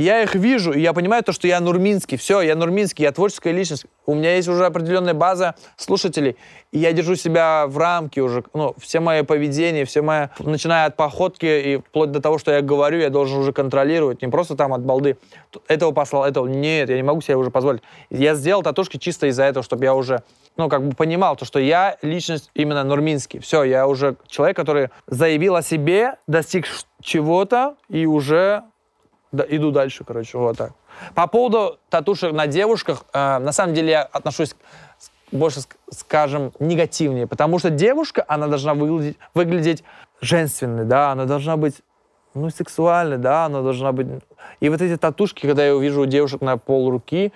я 0.04 0.22
их 0.22 0.36
вижу, 0.36 0.72
и 0.72 0.80
я 0.80 0.94
понимаю 0.94 1.24
то, 1.24 1.34
что 1.34 1.48
я 1.48 1.60
Нурминский. 1.60 2.18
Все, 2.18 2.42
я 2.42 2.56
Нурминский, 2.56 3.04
я 3.04 3.12
творческая 3.12 3.52
личность. 3.52 3.86
У 4.06 4.16
меня 4.16 4.36
есть 4.36 4.48
уже 4.48 4.66
определенная 4.66 5.14
база 5.14 5.56
слушателей, 5.76 6.38
и 6.72 6.80
я 6.80 6.94
держу 6.94 7.16
себя 7.16 7.66
в 7.68 7.78
рамке 7.78 8.22
уже. 8.22 8.44
Ну, 8.54 8.76
все 8.80 9.02
мои 9.02 9.24
поведения, 9.24 9.86
все 9.86 10.02
мои... 10.02 10.28
Начиная 10.40 10.86
от 10.86 10.96
походки 10.96 11.46
и 11.46 11.78
вплоть 11.78 12.12
до 12.12 12.22
того, 12.22 12.38
что 12.38 12.52
я 12.52 12.62
говорю, 12.62 13.00
я 13.00 13.10
должен 13.10 13.40
уже 13.40 13.52
контролировать. 13.52 14.22
Не 14.22 14.30
просто 14.30 14.56
там 14.56 14.74
от 14.74 14.84
балды. 14.86 15.18
Этого 15.68 15.92
послал, 15.92 16.24
этого... 16.26 16.48
Нет, 16.48 16.90
я 16.90 16.96
не 16.96 17.04
могу 17.04 17.22
себе 17.22 17.36
уже 17.36 17.52
позволить. 17.52 17.82
Я 18.10 18.36
сделал 18.36 18.64
татушки 18.64 18.98
чисто 18.98 19.28
из-за 19.28 19.44
этого, 19.44 19.64
чтобы 19.64 19.84
я 19.84 19.94
уже 19.94 20.24
ну, 20.56 20.68
как 20.68 20.86
бы 20.86 20.96
понимал, 20.96 21.36
то, 21.36 21.46
что 21.46 21.60
я 21.60 21.98
личность 22.02 22.52
именно 22.54 22.84
Нурминский. 22.84 23.40
Все, 23.40 23.64
я 23.64 23.88
уже 23.88 24.18
человек, 24.28 24.58
который 24.58 24.90
заявил 25.08 25.56
о 25.56 25.62
себе, 25.62 26.16
достиг 26.28 26.68
чего-то 27.02 27.76
и 27.88 28.06
уже 28.06 28.64
да, 29.32 29.46
иду 29.48 29.72
дальше, 29.72 30.04
короче, 30.04 30.38
вот 30.38 30.58
так. 30.58 30.72
По 31.14 31.28
поводу 31.28 31.78
татушек 31.90 32.34
на 32.34 32.48
девушках, 32.48 33.06
э, 33.14 33.38
на 33.40 33.52
самом 33.52 33.74
деле 33.74 33.92
я 33.92 34.02
отношусь 34.04 34.56
больше, 35.32 35.62
скажем, 35.92 36.52
негативнее, 36.60 37.28
потому 37.28 37.60
что 37.60 37.70
девушка, 37.70 38.26
она 38.28 38.48
должна 38.48 38.74
выглядеть, 38.74 39.18
выглядеть 39.34 39.84
женственной, 40.22 40.86
да, 40.86 41.12
она 41.12 41.26
должна 41.26 41.58
быть, 41.58 41.82
ну, 42.34 42.50
сексуальной, 42.50 43.18
да, 43.18 43.46
она 43.46 43.62
должна 43.62 43.92
быть... 43.92 44.08
И 44.60 44.70
вот 44.70 44.82
эти 44.82 44.98
татушки, 44.98 45.46
когда 45.46 45.66
я 45.66 45.76
увижу 45.76 46.02
у 46.02 46.06
девушек 46.06 46.42
на 46.42 46.58
пол 46.58 46.90
руки, 46.90 47.32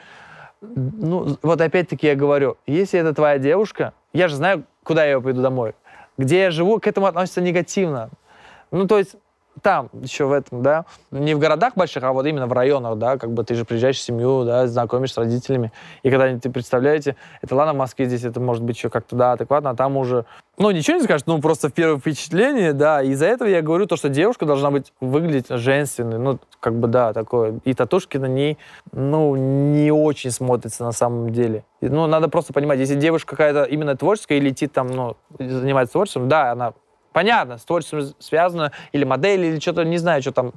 ну, 0.61 1.37
вот 1.41 1.61
опять-таки 1.61 2.07
я 2.07 2.15
говорю, 2.15 2.57
если 2.65 2.99
это 2.99 3.13
твоя 3.13 3.37
девушка, 3.37 3.93
я 4.13 4.27
же 4.27 4.35
знаю, 4.35 4.63
куда 4.83 5.05
я 5.05 5.19
пойду 5.19 5.41
домой, 5.41 5.75
где 6.17 6.41
я 6.41 6.51
живу, 6.51 6.79
к 6.79 6.87
этому 6.87 7.05
относятся 7.05 7.41
негативно. 7.41 8.09
Ну, 8.71 8.87
то 8.87 8.97
есть 8.97 9.15
там, 9.63 9.89
еще 9.93 10.25
в 10.25 10.33
этом, 10.33 10.61
да, 10.61 10.85
не 11.09 11.33
в 11.33 11.39
городах 11.39 11.73
больших, 11.75 12.03
а 12.03 12.11
вот 12.11 12.25
именно 12.25 12.47
в 12.47 12.53
районах, 12.53 12.97
да, 12.97 13.17
как 13.17 13.31
бы 13.31 13.43
ты 13.45 13.55
же 13.55 13.63
приезжаешь 13.63 13.97
в 13.97 14.01
семью, 14.01 14.43
да, 14.43 14.67
знакомишься 14.67 15.15
с 15.15 15.17
родителями, 15.17 15.71
и 16.03 16.11
когда 16.11 16.37
ты 16.37 16.49
представляете, 16.51 17.15
это 17.41 17.55
ладно, 17.55 17.73
в 17.73 17.77
Москве 17.77 18.05
здесь 18.05 18.25
это 18.25 18.41
может 18.41 18.61
быть 18.61 18.75
еще 18.75 18.89
как-то, 18.89 19.15
да, 19.15 19.31
адекватно, 19.31 19.69
а 19.69 19.75
там 19.75 19.95
уже, 19.95 20.25
ну, 20.57 20.69
ничего 20.69 20.97
не 20.97 21.03
скажешь, 21.03 21.25
ну, 21.25 21.39
просто 21.39 21.69
в 21.69 21.73
первое 21.73 21.97
впечатление, 21.97 22.73
да, 22.73 23.01
из-за 23.01 23.25
этого 23.25 23.47
я 23.47 23.61
говорю 23.61 23.85
то, 23.85 23.95
что 23.95 24.09
девушка 24.09 24.45
должна 24.45 24.69
быть, 24.69 24.91
выглядеть 24.99 25.47
женственной, 25.47 26.19
ну, 26.19 26.39
как 26.59 26.75
бы, 26.75 26.89
да, 26.89 27.13
такое, 27.13 27.59
и 27.63 27.73
татушки 27.73 28.17
на 28.17 28.27
ней, 28.27 28.57
ну, 28.91 29.35
не 29.37 29.91
очень 29.91 30.31
смотрятся 30.31 30.83
на 30.83 30.91
самом 30.91 31.31
деле. 31.31 31.63
Ну, 31.79 32.05
надо 32.07 32.27
просто 32.27 32.51
понимать, 32.51 32.79
если 32.79 32.95
девушка 32.95 33.31
какая-то 33.31 33.63
именно 33.63 33.95
творческая 33.95 34.39
и 34.39 34.41
летит 34.41 34.73
там, 34.73 34.87
ну, 34.87 35.15
занимается 35.39 35.93
творчеством, 35.93 36.27
да, 36.27 36.51
она 36.51 36.73
Понятно, 37.13 37.57
с 37.57 37.63
творчеством 37.63 38.13
связано, 38.19 38.71
или 38.91 39.03
модель, 39.03 39.45
или 39.45 39.59
что-то, 39.59 39.85
не 39.85 39.97
знаю, 39.97 40.21
что 40.21 40.31
там. 40.31 40.53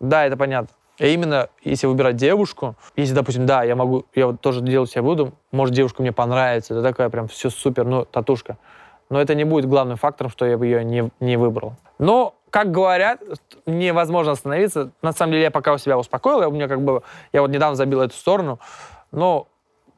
Да, 0.00 0.24
это 0.24 0.36
понятно. 0.36 0.68
А 0.98 1.06
именно, 1.06 1.48
если 1.64 1.86
выбирать 1.86 2.16
девушку, 2.16 2.76
если, 2.96 3.14
допустим, 3.14 3.46
да, 3.46 3.64
я 3.64 3.74
могу, 3.74 4.04
я 4.14 4.28
вот 4.28 4.40
тоже 4.40 4.60
делать 4.60 4.90
себя 4.90 5.02
буду, 5.02 5.32
может, 5.50 5.74
девушка 5.74 6.02
мне 6.02 6.12
понравится, 6.12 6.74
это 6.74 6.82
такая 6.82 7.08
прям 7.08 7.28
все 7.28 7.50
супер, 7.50 7.84
ну, 7.84 8.04
татушка. 8.04 8.58
Но 9.10 9.20
это 9.20 9.34
не 9.34 9.44
будет 9.44 9.66
главным 9.66 9.96
фактором, 9.96 10.30
что 10.30 10.46
я 10.46 10.56
бы 10.56 10.66
ее 10.66 10.84
не, 10.84 11.10
не 11.20 11.36
выбрал. 11.36 11.74
Но, 11.98 12.34
как 12.50 12.70
говорят, 12.70 13.20
невозможно 13.66 14.32
остановиться. 14.32 14.92
На 15.02 15.12
самом 15.12 15.32
деле, 15.32 15.44
я 15.44 15.50
пока 15.50 15.72
у 15.72 15.78
себя 15.78 15.98
успокоил, 15.98 16.42
я, 16.42 16.48
у 16.48 16.52
меня 16.52 16.68
как 16.68 16.82
бы, 16.82 17.02
я 17.32 17.42
вот 17.42 17.50
недавно 17.50 17.74
забил 17.74 18.00
эту 18.00 18.14
сторону, 18.14 18.60
но 19.10 19.48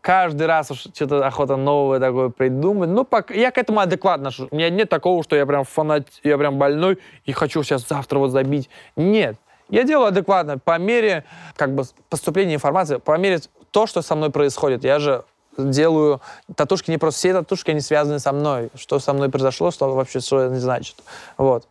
каждый 0.05 0.46
раз 0.46 0.70
уж 0.70 0.80
что-то 0.80 1.26
охота 1.26 1.57
новое 1.57 1.98
такое 1.98 2.28
придумать. 2.28 2.90
Ну, 2.90 3.05
пока, 3.05 3.32
я 3.32 3.50
к 3.50 3.57
этому 3.57 3.80
адекватно. 3.80 4.30
У 4.50 4.55
меня 4.55 4.68
нет 4.68 4.90
такого, 4.90 5.24
что 5.24 5.34
я 5.34 5.46
прям 5.46 5.64
фанат, 5.64 6.07
я 6.22 6.36
прям 6.36 6.59
больной 6.59 6.98
и 7.24 7.32
хочу 7.32 7.62
сейчас 7.62 7.88
завтра 7.88 8.18
вот 8.18 8.28
забить. 8.28 8.68
Нет. 8.96 9.36
Я 9.70 9.84
делаю 9.84 10.09
адекватно 10.09 10.59
по 10.59 10.78
мере 10.78 11.24
как 11.57 11.74
бы 11.74 11.84
поступления 12.11 12.57
информации, 12.57 12.96
по 12.96 13.16
мере 13.16 13.40
то, 13.70 13.86
что 13.86 14.02
со 14.02 14.14
мной 14.14 14.30
происходит. 14.30 14.84
Я 14.84 14.98
же 14.98 15.24
делаю 15.57 16.20
татушки 16.55 16.90
не 16.90 16.98
просто 16.98 17.20
все 17.20 17.32
татушки, 17.32 17.70
они 17.70 17.80
связаны 17.80 18.18
со 18.18 18.32
мной. 18.32 18.68
Что 18.74 18.98
со 18.98 19.14
мной 19.14 19.30
произошло, 19.30 19.70
что 19.70 19.90
вообще 19.94 20.20
что 20.20 20.38
это 20.38 20.61
значит. 20.61 20.96
Вот. 21.38 21.66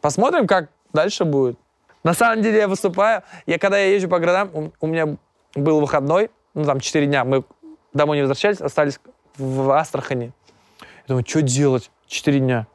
Посмотрим, 0.00 0.46
как 0.46 0.68
дальше 0.92 1.24
будет. 1.24 1.58
На 2.04 2.14
самом 2.14 2.42
деле 2.42 2.58
я 2.58 2.68
выступаю. 2.68 3.24
Я 3.46 3.58
когда 3.58 3.76
я 3.76 3.92
езжу 3.92 4.08
по 4.08 4.20
городам, 4.20 4.50
у, 4.54 4.70
у 4.80 4.86
меня 4.86 5.16
был 5.56 5.80
выходной, 5.80 6.30
ну 6.54 6.64
там 6.64 6.78
4 6.78 7.06
дня, 7.06 7.24
мы 7.24 7.42
домой 7.94 8.16
не 8.16 8.22
возвращались, 8.22 8.60
остались 8.60 9.00
в 9.36 9.70
Астрахани. 9.70 10.32
Я 10.80 11.08
думаю, 11.08 11.24
что 11.26 11.42
делать? 11.42 11.90
Четыре 12.06 12.40
дня. 12.40 12.66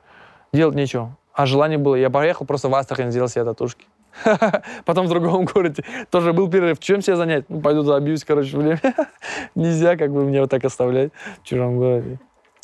Делать 0.53 0.75
нечего. 0.75 1.15
А 1.33 1.45
желание 1.45 1.77
было. 1.77 1.95
Я 1.95 2.09
поехал 2.09 2.45
просто 2.45 2.69
в 2.69 2.75
Астрахань, 2.75 3.11
сделал 3.11 3.27
себе 3.27 3.45
татушки. 3.45 3.85
Потом 4.85 5.05
в 5.05 5.09
другом 5.09 5.45
городе 5.45 5.83
тоже 6.09 6.33
был 6.33 6.49
перерыв. 6.49 6.79
Чем 6.79 7.01
себя 7.01 7.15
занять? 7.15 7.45
Ну, 7.49 7.61
пойду 7.61 7.83
забьюсь, 7.83 8.23
короче, 8.23 8.57
время. 8.57 8.81
Нельзя 9.55 9.95
как 9.95 10.11
бы 10.11 10.25
мне 10.25 10.41
вот 10.41 10.49
так 10.49 10.65
оставлять 10.65 11.11
в 11.43 11.47
чужом 11.47 11.77
городе. 11.77 12.19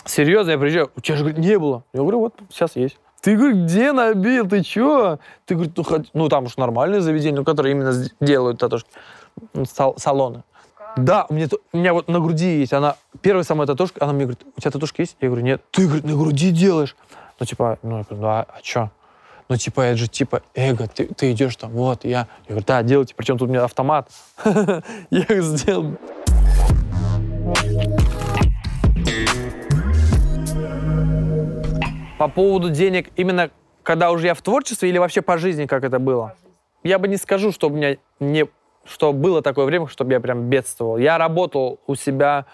Серьезно, 0.05 0.51
я 0.51 0.57
приезжаю, 0.57 0.91
у 0.95 1.01
тебя 1.01 1.15
же, 1.15 1.23
говорит, 1.23 1.39
не 1.39 1.57
было. 1.57 1.83
Я 1.93 2.01
говорю, 2.01 2.19
вот, 2.19 2.33
сейчас 2.49 2.75
есть. 2.75 2.97
Ты, 3.21 3.37
говорит, 3.37 3.63
где 3.63 3.93
набил, 3.93 4.49
ты 4.49 4.61
чё? 4.63 5.19
Ты, 5.45 5.55
говорит, 5.55 5.77
ну, 5.77 5.83
хоть... 5.83 6.09
ну 6.13 6.27
там 6.27 6.45
уж 6.45 6.57
нормальные 6.57 6.99
заведения, 6.99 7.37
ну, 7.37 7.45
которые 7.45 7.71
именно 7.71 7.93
делают 8.19 8.59
татушки. 8.59 8.89
Сал 9.63 9.95
салоны. 9.97 10.43
Да, 10.95 11.25
у 11.29 11.33
меня, 11.33 11.47
у 11.71 11.77
меня 11.77 11.93
вот 11.93 12.07
на 12.07 12.19
груди 12.19 12.59
есть, 12.59 12.71
она, 12.71 12.97
первая 13.21 13.43
самая 13.43 13.65
татушка, 13.65 14.03
она 14.03 14.13
мне 14.13 14.25
говорит, 14.25 14.45
у 14.55 14.61
тебя 14.61 14.69
татушка 14.69 15.01
есть? 15.01 15.17
Я 15.21 15.29
говорю, 15.29 15.43
нет. 15.43 15.61
Ты, 15.71 15.85
говорит, 15.85 16.05
на 16.05 16.15
груди 16.15 16.51
делаешь. 16.51 16.95
Ну, 17.39 17.45
типа, 17.45 17.79
ну, 17.81 17.97
я 17.97 18.03
говорю, 18.03 18.21
ну, 18.21 18.27
а, 18.27 18.45
а 18.47 18.59
что? 18.61 18.91
Ну, 19.49 19.57
типа, 19.57 19.81
это 19.81 19.97
же, 19.97 20.07
типа, 20.07 20.43
эго, 20.53 20.87
ты, 20.87 21.07
ты 21.07 21.31
идешь 21.31 21.55
там, 21.55 21.71
вот, 21.71 22.05
я. 22.05 22.27
Я 22.47 22.49
говорю, 22.49 22.65
да, 22.65 22.83
делайте, 22.83 23.15
причем 23.15 23.37
тут 23.37 23.49
у 23.49 23.51
меня 23.51 23.63
автомат. 23.63 24.09
Я 25.09 25.21
их 25.21 25.43
сделал. 25.43 25.97
По 32.19 32.27
поводу 32.27 32.69
денег, 32.69 33.09
именно 33.15 33.49
когда 33.81 34.11
уже 34.11 34.27
я 34.27 34.33
в 34.33 34.41
творчестве 34.41 34.89
или 34.89 34.97
вообще 34.97 35.21
по 35.21 35.37
жизни, 35.37 35.65
как 35.65 35.83
это 35.83 35.99
было? 35.99 36.35
Я 36.83 36.99
бы 36.99 37.07
не 37.07 37.17
скажу, 37.17 37.51
что 37.51 37.67
у 37.67 37.69
меня 37.69 37.97
не, 38.19 38.45
что 38.85 39.13
было 39.13 39.41
такое 39.41 39.65
время, 39.65 39.87
чтобы 39.87 40.13
я 40.13 40.19
прям 40.19 40.49
бедствовал. 40.49 40.97
Я 40.97 41.17
работал 41.17 41.79
у 41.87 41.95
себя 41.95 42.45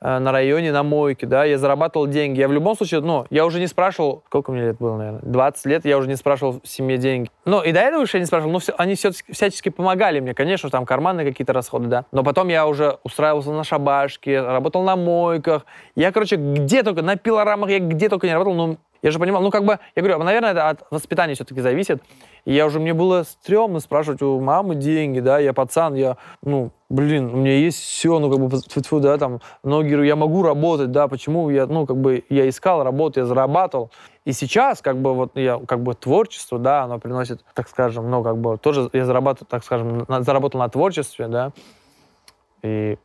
э, 0.00 0.18
на 0.18 0.32
районе, 0.32 0.72
на 0.72 0.82
мойке, 0.82 1.26
да, 1.26 1.44
я 1.44 1.58
зарабатывал 1.58 2.06
деньги. 2.06 2.40
Я 2.40 2.48
в 2.48 2.52
любом 2.52 2.76
случае, 2.76 3.00
ну, 3.00 3.26
я 3.30 3.44
уже 3.44 3.60
не 3.60 3.66
спрашивал, 3.66 4.22
сколько 4.26 4.52
мне 4.52 4.62
лет 4.62 4.78
было, 4.78 4.96
наверное, 4.96 5.20
20 5.22 5.66
лет, 5.66 5.84
я 5.84 5.98
уже 5.98 6.08
не 6.08 6.16
спрашивал 6.16 6.60
в 6.62 6.68
семье 6.68 6.96
деньги. 6.96 7.30
Ну, 7.44 7.62
и 7.62 7.72
до 7.72 7.80
этого 7.80 8.02
еще 8.02 8.18
я 8.18 8.20
не 8.20 8.26
спрашивал, 8.26 8.52
но 8.52 8.58
все, 8.58 8.74
они 8.78 8.94
все, 8.94 9.10
всячески 9.10 9.68
помогали 9.68 10.20
мне, 10.20 10.34
конечно, 10.34 10.70
там 10.70 10.86
карманные 10.86 11.26
какие-то 11.26 11.52
расходы, 11.52 11.88
да. 11.88 12.04
Но 12.12 12.22
потом 12.22 12.48
я 12.48 12.66
уже 12.66 12.98
устраивался 13.02 13.52
на 13.52 13.64
шабашке, 13.64 14.40
работал 14.40 14.82
на 14.82 14.96
мойках. 14.96 15.66
Я, 15.94 16.12
короче, 16.12 16.36
где 16.36 16.82
только, 16.82 17.02
на 17.02 17.16
пилорамах 17.16 17.70
я 17.70 17.78
где 17.78 18.08
только 18.08 18.26
не 18.26 18.32
работал, 18.32 18.54
но 18.54 18.76
я 19.04 19.10
же 19.10 19.18
понимал, 19.18 19.42
ну, 19.42 19.50
как 19.50 19.66
бы, 19.66 19.78
я 19.94 20.02
говорю, 20.02 20.24
наверное, 20.24 20.52
это 20.52 20.70
от 20.70 20.86
воспитания 20.90 21.34
все-таки 21.34 21.60
зависит. 21.60 22.02
И 22.44 22.52
я 22.52 22.66
уже, 22.66 22.78
мне 22.78 22.92
было 22.92 23.22
стрёмно 23.22 23.80
спрашивать 23.80 24.20
у 24.20 24.38
мамы 24.38 24.74
деньги, 24.74 25.20
да, 25.20 25.38
я 25.38 25.54
пацан, 25.54 25.94
я, 25.94 26.18
ну, 26.42 26.72
блин, 26.90 27.32
у 27.32 27.36
меня 27.38 27.56
есть 27.56 27.78
все, 27.78 28.18
ну, 28.18 28.30
как 28.30 28.38
бы, 28.38 28.60
тьфу-тьфу, 28.60 29.00
да, 29.00 29.16
там, 29.16 29.40
ноги, 29.62 29.94
я 30.04 30.14
могу 30.14 30.42
работать, 30.42 30.90
да, 30.90 31.08
почему 31.08 31.48
я, 31.48 31.66
ну, 31.66 31.86
как 31.86 31.96
бы, 31.96 32.22
я 32.28 32.46
искал 32.46 32.84
работу, 32.84 33.20
я 33.20 33.26
зарабатывал. 33.26 33.90
И 34.26 34.32
сейчас, 34.32 34.82
как 34.82 34.98
бы, 34.98 35.14
вот, 35.14 35.36
я, 35.36 35.58
как 35.66 35.82
бы, 35.82 35.94
творчество, 35.94 36.58
да, 36.58 36.82
оно 36.82 36.98
приносит, 36.98 37.42
так 37.54 37.66
скажем, 37.68 38.10
ну, 38.10 38.22
как 38.22 38.36
бы, 38.36 38.58
тоже 38.58 38.90
я 38.92 39.06
зарабатываю, 39.06 39.48
так 39.48 39.64
скажем, 39.64 40.04
на, 40.06 40.22
заработал 40.22 40.60
на 40.60 40.68
творчестве, 40.68 41.28
да, 41.28 41.52
и 42.62 42.98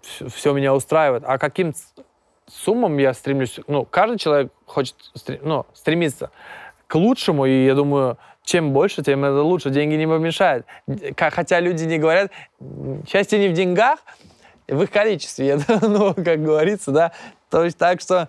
все 0.00 0.54
меня 0.54 0.74
устраивает. 0.74 1.24
А 1.26 1.36
каким 1.36 1.74
суммам 2.46 2.96
я 2.96 3.12
стремлюсь, 3.12 3.60
ну, 3.66 3.84
каждый 3.84 4.18
человек 4.18 4.52
хочет, 4.64 4.96
ну, 5.42 5.66
стремиться 5.74 6.30
к 6.90 6.96
лучшему, 6.96 7.46
и 7.46 7.66
я 7.66 7.76
думаю, 7.76 8.18
чем 8.44 8.72
больше, 8.72 9.04
тем 9.04 9.24
это 9.24 9.42
лучше. 9.42 9.70
Деньги 9.70 9.94
не 9.94 10.08
помешают. 10.08 10.66
Хотя 11.16 11.60
люди 11.60 11.84
не 11.84 11.98
говорят, 11.98 12.32
счастье 13.08 13.38
не 13.38 13.46
в 13.46 13.52
деньгах, 13.52 14.00
в 14.66 14.82
их 14.82 14.90
количестве, 14.90 15.60
ну, 15.82 16.14
как 16.14 16.42
говорится, 16.42 16.90
да. 16.90 17.12
То 17.48 17.64
есть 17.64 17.78
так 17.78 18.00
что, 18.00 18.28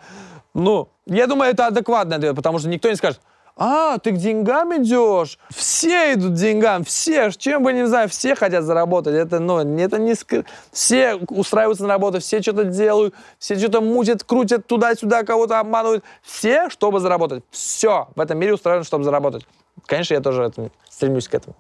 ну, 0.53 0.89
я 1.07 1.26
думаю, 1.26 1.51
это 1.51 1.66
адекватный 1.68 2.18
ответ, 2.18 2.36
потому 2.36 2.59
что 2.59 2.70
никто 2.70 2.88
не 2.88 2.95
скажет, 2.95 3.20
а, 3.56 3.97
ты 3.97 4.12
к 4.12 4.18
деньгам 4.18 4.76
идешь? 4.78 5.38
Все 5.49 6.14
идут 6.14 6.32
к 6.32 6.36
деньгам, 6.36 6.84
все, 6.84 7.32
чем 7.32 7.64
бы 7.64 7.74
не 7.74 7.86
знаю, 7.86 8.10
все 8.10 8.36
хотят 8.36 8.64
заработать. 8.64 9.16
Это, 9.16 9.39
ну, 9.39 9.60
это 9.60 9.99
не... 9.99 10.16
Ск... 10.16 10.45
Все 10.72 11.16
устраиваются 11.16 11.84
на 11.84 11.89
работу, 11.89 12.20
все 12.20 12.41
что-то 12.41 12.64
делают, 12.64 13.14
все 13.39 13.58
что-то 13.58 13.82
мутят, 13.82 14.24
крутят 14.24 14.66
туда-сюда, 14.68 15.24
кого-то 15.24 15.60
обманывают. 15.60 16.04
Все, 16.22 16.70
чтобы 16.70 16.99
заработать. 16.99 17.43
Все 17.52 18.08
в 18.16 18.20
этом 18.20 18.38
мире 18.39 18.54
устроено, 18.54 18.84
чтобы 18.84 19.04
заработать. 19.04 19.45
Конечно, 19.86 20.14
я 20.14 20.22
тоже 20.22 20.43
это, 20.43 20.70
стремлюсь 20.89 21.28
к 21.28 21.34
этому. 21.34 21.56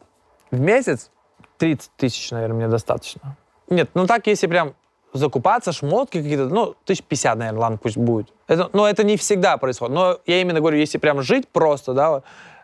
В 0.49 0.59
месяц 0.59 1.09
30 1.57 1.91
тысяч, 1.97 2.31
наверное, 2.31 2.55
мне 2.55 2.67
достаточно. 2.67 3.37
Нет, 3.69 3.89
ну 3.93 4.07
так, 4.07 4.27
если 4.27 4.47
прям 4.47 4.73
закупаться, 5.13 5.71
шмотки 5.71 6.17
какие-то, 6.21 6.45
ну, 6.45 6.75
тысяч 6.85 7.03
пятьдесят, 7.03 7.37
наверное, 7.37 7.59
ладно, 7.59 7.77
пусть 7.81 7.97
будет. 7.97 8.27
Это, 8.47 8.69
но 8.73 8.87
это 8.87 9.03
не 9.03 9.17
всегда 9.17 9.57
происходит. 9.57 9.93
Но 9.93 10.19
я 10.25 10.41
именно 10.41 10.59
говорю, 10.59 10.77
если 10.77 10.97
прям 10.97 11.21
жить 11.21 11.47
просто, 11.47 11.93
да, 11.93 12.21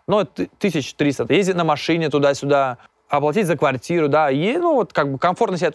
ну, 0.07 0.25
тысяч 0.59 0.93
триста, 0.93 1.25
ездить 1.29 1.55
на 1.55 1.63
машине 1.63 2.09
туда-сюда, 2.09 2.77
оплатить 3.09 3.47
за 3.47 3.57
квартиру, 3.57 4.09
да, 4.09 4.29
и, 4.31 4.57
ну, 4.57 4.75
вот, 4.75 4.93
как 4.93 5.11
бы 5.11 5.17
комфортно 5.17 5.57
себя... 5.57 5.71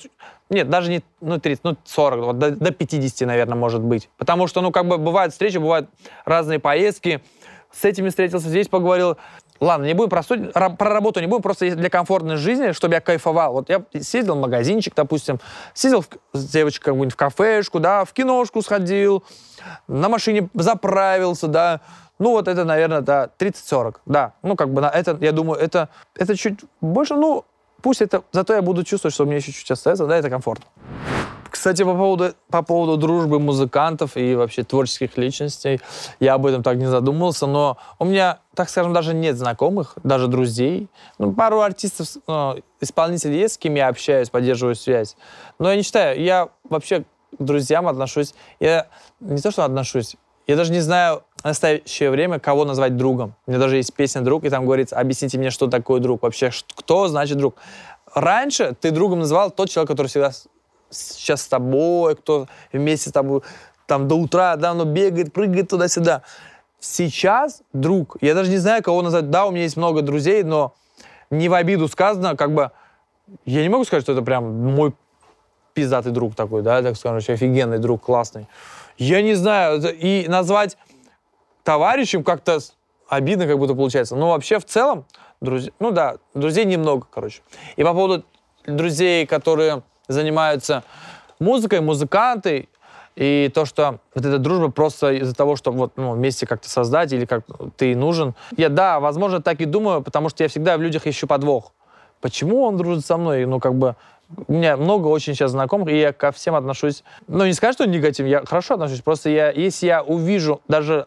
Нет, 0.51 0.69
даже 0.69 0.91
не, 0.91 1.03
ну, 1.21 1.39
30, 1.39 1.65
ну, 1.65 1.77
40, 1.85 2.25
вот, 2.25 2.39
до, 2.39 2.51
до 2.51 2.73
50, 2.73 3.27
наверное, 3.27 3.57
может 3.57 3.81
быть. 3.81 4.11
Потому 4.19 4.47
что, 4.47 4.61
ну, 4.61 4.71
как 4.71 4.87
бы 4.87 4.99
бывают 4.99 5.33
встречи, 5.33 5.57
бывают 5.57 5.89
разные 6.25 6.59
поездки, 6.59 7.23
с 7.71 7.85
этими 7.85 8.11
встретился, 8.11 8.49
здесь 8.49 8.69
поговорил. 8.69 9.17
Ладно, 9.63 9.85
не 9.85 9.95
будем 9.95 10.11
про, 10.11 10.25
суть, 10.25 10.53
про 10.53 10.77
работу, 10.77 11.21
не 11.21 11.29
будем, 11.29 11.41
просто 11.41 11.77
для 11.77 11.89
комфортной 11.89 12.37
жизни, 12.37 12.73
чтобы 12.73 12.95
я 12.95 13.01
кайфовал. 13.01 13.53
Вот 13.53 13.69
я 13.69 13.85
съездил 14.01 14.35
в 14.35 14.41
магазинчик, 14.41 14.93
допустим, 14.93 15.39
съездил 15.73 16.05
с 16.33 16.49
девочкой 16.49 16.87
как-нибудь 16.87 17.13
в 17.13 17.17
кафешку, 17.17 17.79
да, 17.79 18.05
в 18.05 18.13
киношку 18.13 18.61
сходил, 18.61 19.23
на 19.87 20.09
машине 20.09 20.49
заправился, 20.55 21.47
да. 21.47 21.81
Ну, 22.19 22.33
вот 22.33 22.49
это, 22.49 22.65
наверное, 22.65 23.03
да, 23.03 23.31
30-40, 23.39 23.99
да. 24.05 24.33
Ну, 24.43 24.57
как 24.57 24.69
бы, 24.73 24.81
на 24.81 24.89
это, 24.91 25.17
я 25.21 25.31
думаю, 25.31 25.61
это, 25.61 25.91
это 26.17 26.37
чуть 26.37 26.59
больше, 26.81 27.15
ну, 27.15 27.45
пусть 27.83 28.03
это, 28.03 28.25
зато 28.33 28.55
я 28.55 28.63
буду 28.63 28.83
чувствовать, 28.83 29.15
что 29.15 29.23
у 29.23 29.27
меня 29.27 29.37
еще 29.37 29.53
чуть-чуть 29.53 29.71
остается, 29.71 30.07
да, 30.07 30.17
это 30.17 30.29
комфортно. 30.29 30.67
Кстати, 31.53 31.83
по 31.83 31.95
поводу, 31.95 32.35
по 32.51 32.63
поводу 32.63 32.97
дружбы 32.97 33.39
музыкантов 33.39 34.17
и 34.17 34.35
вообще 34.35 34.65
творческих 34.65 35.19
личностей, 35.19 35.83
я 36.19 36.33
об 36.35 36.47
этом 36.47 36.63
так 36.63 36.79
не 36.79 36.87
задумывался, 36.87 37.47
но 37.47 37.77
у 37.99 38.07
меня, 38.07 38.39
так 38.55 38.71
скажем, 38.71 38.95
даже 38.95 39.13
нет 39.13 39.37
знакомых, 39.37 39.99
даже 40.03 40.29
друзей. 40.29 40.89
Ну, 41.19 41.35
пару 41.35 41.61
артистов, 41.61 42.09
ну, 42.27 42.57
исполнителей 42.81 43.39
есть, 43.39 43.55
с 43.57 43.59
кем 43.59 43.75
я 43.75 43.89
общаюсь, 43.89 44.31
поддерживаю 44.31 44.75
связь. 44.75 45.15
Но 45.59 45.69
я 45.69 45.77
не 45.77 45.83
считаю, 45.83 46.19
я 46.23 46.49
вообще 46.71 47.05
к 47.39 47.43
друзьям 47.43 47.87
отношусь, 47.87 48.33
я 48.59 48.87
не 49.21 49.43
то, 49.43 49.51
что 49.51 49.67
отношусь, 49.67 50.17
я 50.47 50.57
даже 50.57 50.73
не 50.73 50.81
знаю 50.81 51.23
в 51.43 51.45
настоящее 51.45 52.11
время, 52.11 52.39
кого 52.39 52.65
назвать 52.65 52.97
другом. 52.97 53.35
У 53.47 53.51
меня 53.51 53.61
даже 53.61 53.77
есть 53.77 53.93
песня 53.93 54.23
«Друг», 54.23 54.45
и 54.45 54.49
там 54.49 54.65
говорится, 54.65 54.97
объясните 54.97 55.37
мне, 55.37 55.51
что 55.51 55.67
такое 55.67 56.01
друг. 56.01 56.23
Вообще, 56.23 56.51
кто 56.75 57.09
значит 57.09 57.37
друг? 57.37 57.57
Раньше 58.15 58.75
ты 58.81 58.91
другом 58.91 59.19
называл 59.19 59.51
тот 59.51 59.69
человек, 59.69 59.91
который 59.91 60.07
всегда 60.07 60.33
сейчас 60.93 61.43
с 61.43 61.47
тобой, 61.49 62.15
кто 62.17 62.47
вместе 62.73 63.11
с 63.11 63.13
тобой 63.13 63.43
там 63.87 64.09
до 64.09 64.15
утра, 64.15 64.57
да, 64.57 64.75
но 64.75 64.85
бегает, 64.85 65.33
прыгает 65.33 65.69
туда-сюда. 65.69 66.23
Сейчас 66.79 67.63
друг, 67.73 68.17
я 68.21 68.35
даже 68.35 68.51
не 68.51 68.59
знаю, 68.59 68.83
кого 68.83 69.03
назвать. 69.03 69.31
Да, 69.31 69.47
у 69.47 69.51
меня 69.51 69.63
есть 69.63 69.77
много 69.77 70.03
друзей, 70.03 70.43
но 70.43 70.75
не 71.31 71.49
в 71.49 71.55
обиду 71.55 71.89
сказано, 71.89 72.37
как 72.37 72.53
бы, 72.53 72.71
я 73.45 73.63
не 73.63 73.69
могу 73.69 73.85
сказать, 73.85 74.05
что 74.05 74.13
это 74.13 74.23
прям 74.23 74.73
мой 74.73 74.95
пиздатый 75.75 76.13
друг 76.13 76.35
такой, 76.35 76.63
да, 76.63 76.83
так 76.83 76.97
скажем, 76.97 77.35
офигенный 77.35 77.79
друг, 77.79 78.03
классный. 78.03 78.49
Я 78.99 79.23
не 79.23 79.35
знаю, 79.35 79.81
и 79.97 80.27
назвать 80.29 80.77
товарищем 81.65 82.25
как-то 82.25 82.59
обидно 83.09 83.47
как 83.47 83.59
будто 83.59 83.75
получается. 83.75 84.17
Но 84.17 84.31
вообще 84.31 84.59
в 84.59 84.65
целом, 84.65 85.07
друзей, 85.41 85.73
ну 85.79 85.91
да, 85.91 86.17
друзей 86.35 86.65
немного, 86.65 87.07
короче. 87.11 87.43
И 87.77 87.85
по 87.85 87.93
поводу 87.93 88.25
друзей, 88.67 89.27
которые 89.27 89.83
занимаются 90.09 90.85
музыкой, 91.39 91.81
музыканты, 91.81 92.69
и 93.15 93.51
то, 93.55 93.65
что 93.67 93.99
вот 94.15 94.25
эта 94.25 94.39
дружба 94.39 94.71
просто 94.71 95.13
из-за 95.13 95.35
того, 95.35 95.57
что 95.57 95.71
вот 95.71 95.93
ну, 95.97 96.13
вместе 96.13 96.47
как-то 96.47 96.69
создать 96.69 97.13
или 97.13 97.27
как 97.27 97.45
ты 97.77 97.95
нужен. 97.95 98.35
Я, 98.57 98.69
да, 98.69 99.01
возможно, 99.01 99.43
так 99.43 99.61
и 99.61 99.67
думаю, 99.67 100.03
потому 100.03 100.29
что 100.31 100.43
я 100.43 100.49
всегда 100.49 100.79
в 100.79 100.83
людях 100.83 101.07
ищу 101.07 101.27
подвох. 101.27 101.73
Почему 102.21 102.63
он 102.63 102.77
дружит 102.77 103.05
со 103.05 103.17
мной? 103.17 103.45
Ну, 103.45 103.61
как 103.61 103.75
бы, 103.75 103.97
у 104.47 104.53
меня 104.53 104.77
много 104.77 105.09
очень 105.09 105.35
сейчас 105.35 105.51
знакомых, 105.51 105.89
и 105.91 105.99
я 105.99 106.13
ко 106.13 106.33
всем 106.33 106.55
отношусь, 106.55 107.05
ну, 107.29 107.45
не 107.45 107.53
скажу, 107.53 107.75
что 107.75 107.87
негативно, 107.87 108.31
я 108.31 108.45
хорошо 108.47 108.75
отношусь, 108.75 109.01
просто 109.01 109.29
я, 109.29 109.51
если 109.51 109.87
я 109.87 110.03
увижу 110.03 110.61
даже 110.69 111.07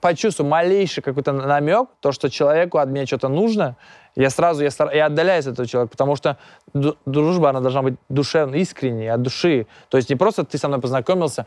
почувствую 0.00 0.48
малейший 0.48 1.02
какой-то 1.02 1.32
намек, 1.32 1.88
то, 2.00 2.12
что 2.12 2.30
человеку 2.30 2.78
от 2.78 2.88
меня 2.88 3.06
что-то 3.06 3.28
нужно, 3.28 3.76
я 4.14 4.30
сразу, 4.30 4.62
я, 4.62 4.70
стар... 4.70 4.94
я 4.94 5.06
отдаляюсь 5.06 5.46
от 5.46 5.54
этого 5.54 5.68
человека, 5.68 5.90
потому 5.92 6.16
что 6.16 6.38
дружба, 6.72 7.50
она 7.50 7.60
должна 7.60 7.82
быть 7.82 7.94
душевной, 8.08 8.60
искренней, 8.60 9.08
от 9.08 9.22
души. 9.22 9.66
То 9.88 9.98
есть 9.98 10.08
не 10.08 10.16
просто 10.16 10.44
ты 10.44 10.58
со 10.58 10.68
мной 10.68 10.80
познакомился, 10.80 11.46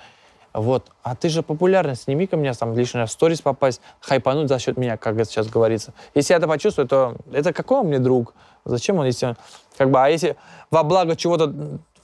вот, 0.53 0.91
а 1.03 1.15
ты 1.15 1.29
же 1.29 1.43
популярный, 1.43 1.95
сними 1.95 2.25
ко 2.27 2.37
мне 2.37 2.53
там 2.53 2.75
лишний 2.75 3.05
в 3.05 3.11
сторис 3.11 3.41
попасть, 3.41 3.81
хайпануть 4.01 4.49
за 4.49 4.59
счет 4.59 4.77
меня, 4.77 4.97
как 4.97 5.15
это 5.15 5.25
сейчас 5.25 5.47
говорится. 5.47 5.93
Если 6.15 6.33
я 6.33 6.37
это 6.37 6.47
почувствую, 6.47 6.87
то 6.87 7.15
это 7.31 7.53
какой 7.53 7.79
он 7.79 7.87
мне 7.87 7.99
друг? 7.99 8.33
Зачем 8.65 8.97
он, 8.97 9.05
если 9.05 9.27
он... 9.27 9.35
Как 9.77 9.89
бы, 9.89 10.03
а 10.03 10.09
если 10.09 10.35
во 10.71 10.83
благо 10.83 11.15
чего-то, 11.15 11.53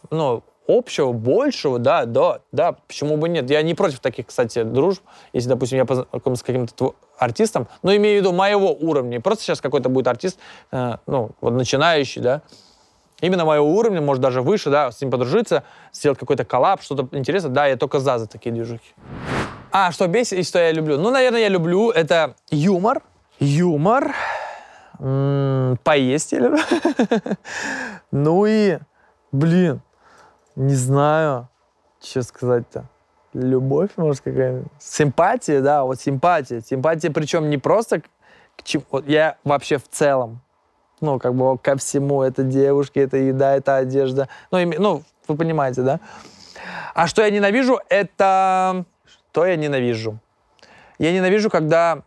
ну, 0.10 0.44
общего, 0.68 1.12
большего, 1.12 1.80
да, 1.80 2.06
да, 2.06 2.40
да, 2.52 2.74
почему 2.88 3.18
бы 3.18 3.30
нет. 3.30 3.50
Я 3.50 3.62
не 3.62 3.74
против 3.74 4.00
таких, 4.00 4.28
кстати, 4.28 4.64
дружб, 4.64 5.02
если, 5.34 5.50
допустим, 5.50 5.78
я 5.78 5.86
познакомился 5.86 6.42
с 6.42 6.46
каким-то 6.46 6.96
артистом, 7.18 7.68
но 7.84 7.96
имею 7.96 8.20
в 8.20 8.22
виду 8.22 8.34
моего 8.34 8.74
уровня. 8.74 9.22
Просто 9.22 9.44
сейчас 9.44 9.62
какой-то 9.62 9.90
будет 9.90 10.08
артист, 10.08 10.40
э, 10.72 10.98
ну, 11.08 11.32
вот 11.42 11.52
начинающий, 11.52 12.22
да, 12.22 12.42
именно 13.22 13.46
моего 13.46 13.68
уровня, 13.68 14.02
может, 14.02 14.22
даже 14.22 14.42
выше, 14.42 14.70
да, 14.70 14.92
с 14.92 15.02
ним 15.02 15.12
подружиться, 15.12 15.64
сделать 15.94 16.20
какой-то 16.20 16.46
коллап, 16.46 16.82
что-то 16.82 17.08
интересное, 17.18 17.52
да, 17.52 17.68
я 17.68 17.78
только 17.78 18.00
за, 18.00 18.18
за 18.18 18.28
такие 18.28 18.54
движухи. 18.54 18.94
А, 19.72 19.92
что 19.92 20.08
бесит 20.08 20.40
и 20.40 20.44
что 20.44 20.60
я 20.60 20.72
люблю? 20.72 20.98
Ну, 20.98 21.12
наверное, 21.12 21.42
я 21.42 21.50
люблю 21.50 21.92
это 21.92 22.36
юмор, 22.50 23.02
юмор, 23.40 24.14
м-м, 25.00 25.78
поесть 25.84 26.32
я 26.32 26.40
люблю. 26.40 26.60
ну 28.12 28.46
и, 28.46 28.80
блин, 29.32 29.82
Не 30.56 30.76
знаю, 30.76 31.50
что 32.02 32.24
сказать-то. 32.24 32.86
Любовь, 33.34 33.92
может, 33.98 34.22
какая-то. 34.22 34.68
Симпатия, 34.80 35.62
да, 35.62 35.84
вот 35.84 36.00
симпатия. 36.00 36.62
Симпатия, 36.62 37.12
причем 37.12 37.50
не 37.50 37.58
просто 37.58 38.02
к 38.02 38.64
чему. 38.64 38.84
Вот 38.92 39.08
я 39.08 39.38
вообще 39.44 39.78
в 39.78 39.88
целом. 39.90 40.40
Ну, 41.02 41.20
как 41.20 41.36
бы 41.36 41.58
ко 41.58 41.76
всему. 41.76 42.22
Это 42.22 42.44
девушки, 42.44 43.00
это 43.00 43.18
еда, 43.18 43.56
это 43.56 43.76
одежда. 43.76 44.30
Ну, 44.52 44.60
име- 44.60 44.80
ну 44.80 45.04
вы 45.28 45.36
понимаете, 45.36 45.82
да? 45.82 46.00
А 46.94 47.08
что 47.08 47.22
я 47.22 47.30
ненавижу, 47.30 47.80
это... 47.90 48.86
Что 49.06 49.46
я 49.46 49.58
ненавижу? 49.58 50.18
Я 50.98 51.12
ненавижу, 51.12 51.50
когда 51.50 52.04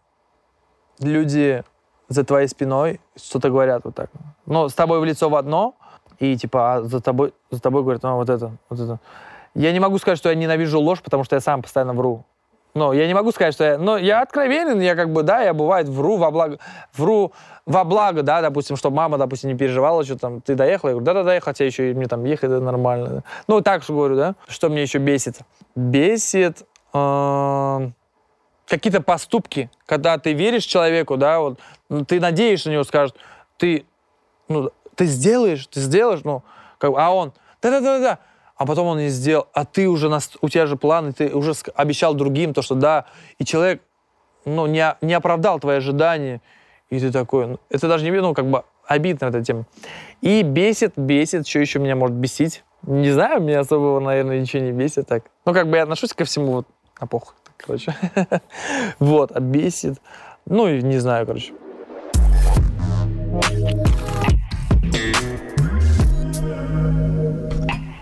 люди 0.99 1.63
за 2.09 2.25
твоей 2.25 2.49
спиной 2.49 3.01
что-то 3.17 3.51
говорят 3.51 3.85
вот 3.85 3.95
так. 3.95 4.11
Ну, 4.47 4.69
с 4.71 4.75
тобой 4.75 5.01
в 5.01 5.05
лицо 5.05 5.29
в 5.29 5.37
одно, 5.37 5.77
и 6.19 6.37
типа 6.37 6.75
а 6.75 6.83
за 6.83 7.01
тобой, 7.01 7.33
за 7.51 7.61
тобой 7.61 7.83
говорят, 7.83 8.03
ну, 8.03 8.17
вот 8.17 8.31
это, 8.31 8.53
вот 8.69 8.81
это. 8.81 8.99
Я 9.55 9.73
не 9.73 9.81
могу 9.81 9.99
сказать, 9.99 10.19
что 10.19 10.29
я 10.29 10.35
ненавижу 10.35 10.81
ложь, 10.81 11.03
потому 11.03 11.25
что 11.25 11.37
я 11.37 11.41
сам 11.41 11.63
постоянно 11.63 11.93
вру. 11.93 12.25
Ну, 12.75 12.93
я 12.93 13.07
не 13.07 13.15
могу 13.15 13.33
сказать, 13.33 13.55
что 13.55 13.65
я... 13.65 13.79
Но 13.79 13.97
я 13.97 14.23
откровенен, 14.23 14.79
я 14.81 14.95
как 14.95 15.13
бы, 15.13 15.23
да, 15.23 15.41
я 15.41 15.55
бывает 15.55 15.89
вру 15.89 16.17
во 16.17 16.31
благо... 16.31 16.59
Вру 16.95 17.33
во 17.67 17.85
благо, 17.85 18.23
да, 18.23 18.41
допустим, 18.41 18.77
чтобы 18.77 18.97
мама, 18.97 19.19
допустим, 19.19 19.51
не 19.51 19.57
переживала, 19.57 20.05
что 20.05 20.17
там, 20.17 20.41
ты 20.41 20.55
доехала? 20.55 20.91
Я 20.91 20.95
говорю, 20.95 21.07
да-да-да, 21.07 21.35
я 21.35 21.41
хотя 21.41 21.65
еще 21.65 21.91
и 21.91 21.95
мне 21.95 22.07
там 22.07 22.25
ехать 22.25 22.51
да, 22.51 22.61
нормально. 22.61 23.25
Ну, 23.49 23.61
так 23.63 23.83
же 23.83 23.93
говорю, 23.93 24.17
да. 24.17 24.35
Что 24.47 24.69
мне 24.69 24.83
еще 24.83 24.99
бесит? 24.99 25.41
Бесит... 25.75 26.67
э, 26.93 27.91
какие-то 28.69 29.01
поступки, 29.01 29.71
когда 29.87 30.19
ты 30.19 30.35
веришь 30.35 30.65
человеку, 30.65 31.17
да, 31.17 31.41
вот, 31.41 31.59
ну, 31.89 32.05
ты 32.05 32.21
надеешься 32.21 32.69
на 32.69 32.75
него, 32.75 32.85
скажет, 32.85 33.17
ты, 33.57 33.87
ну, 34.49 34.71
ты 34.99 35.07
сделаешь, 35.07 35.67
ты 35.69 35.81
сделаешь, 35.81 36.23
ну, 36.25 36.43
как, 36.79 36.93
а 36.97 37.15
он, 37.15 37.33
да-да-да-да, 37.63 38.19
а 38.57 38.67
потом 38.67 38.89
он 38.89 38.99
не 38.99 39.09
сделал, 39.11 39.47
а 39.53 39.65
ты 39.65 39.89
уже, 39.89 40.09
нас, 40.09 40.33
у 40.41 40.49
тебя 40.49 40.67
же 40.67 40.77
планы, 40.77 41.13
ты 41.13 41.33
уже 41.35 41.53
обещал 41.77 42.15
другим 42.15 42.53
то, 42.53 42.63
что 42.63 42.75
да, 42.75 43.05
и 43.39 43.45
человек, 43.45 43.81
ну, 44.45 44.67
не, 44.67 44.97
не 45.01 45.15
оправдал 45.15 45.61
твои 45.61 45.77
ожидания, 45.77 46.43
и 46.91 46.99
ты 46.99 47.13
такой, 47.13 47.47
ну, 47.47 47.61
это 47.71 47.87
даже 47.87 48.05
не, 48.05 48.11
ну, 48.11 48.35
как 48.35 48.51
бы 48.51 48.65
обидно 48.87 49.27
эта 49.27 49.45
тема. 49.45 49.67
И 50.21 50.43
бесит, 50.43 50.95
бесит, 50.97 51.47
что 51.47 51.61
еще 51.61 51.79
меня 51.79 51.95
может 51.95 52.17
бесить? 52.17 52.65
Не 52.83 53.13
знаю, 53.13 53.41
меня 53.41 53.61
особо, 53.61 54.01
наверное, 54.01 54.41
ничего 54.41 54.65
не 54.65 54.73
бесит 54.73 55.07
так. 55.07 55.25
Ну, 55.45 55.55
как 55.55 55.71
бы 55.71 55.77
я 55.77 55.85
отношусь 55.85 56.13
ко 56.13 56.25
всему 56.25 56.53
вот 56.53 56.67
на 57.01 57.07
похуй, 57.07 57.35
короче. 57.57 57.95
Вот, 58.99 59.31
а 59.31 59.39
бесит. 59.39 60.01
Ну, 60.45 60.67
и 60.67 60.83
не 60.83 60.99
знаю, 60.99 61.25
короче. 61.25 61.53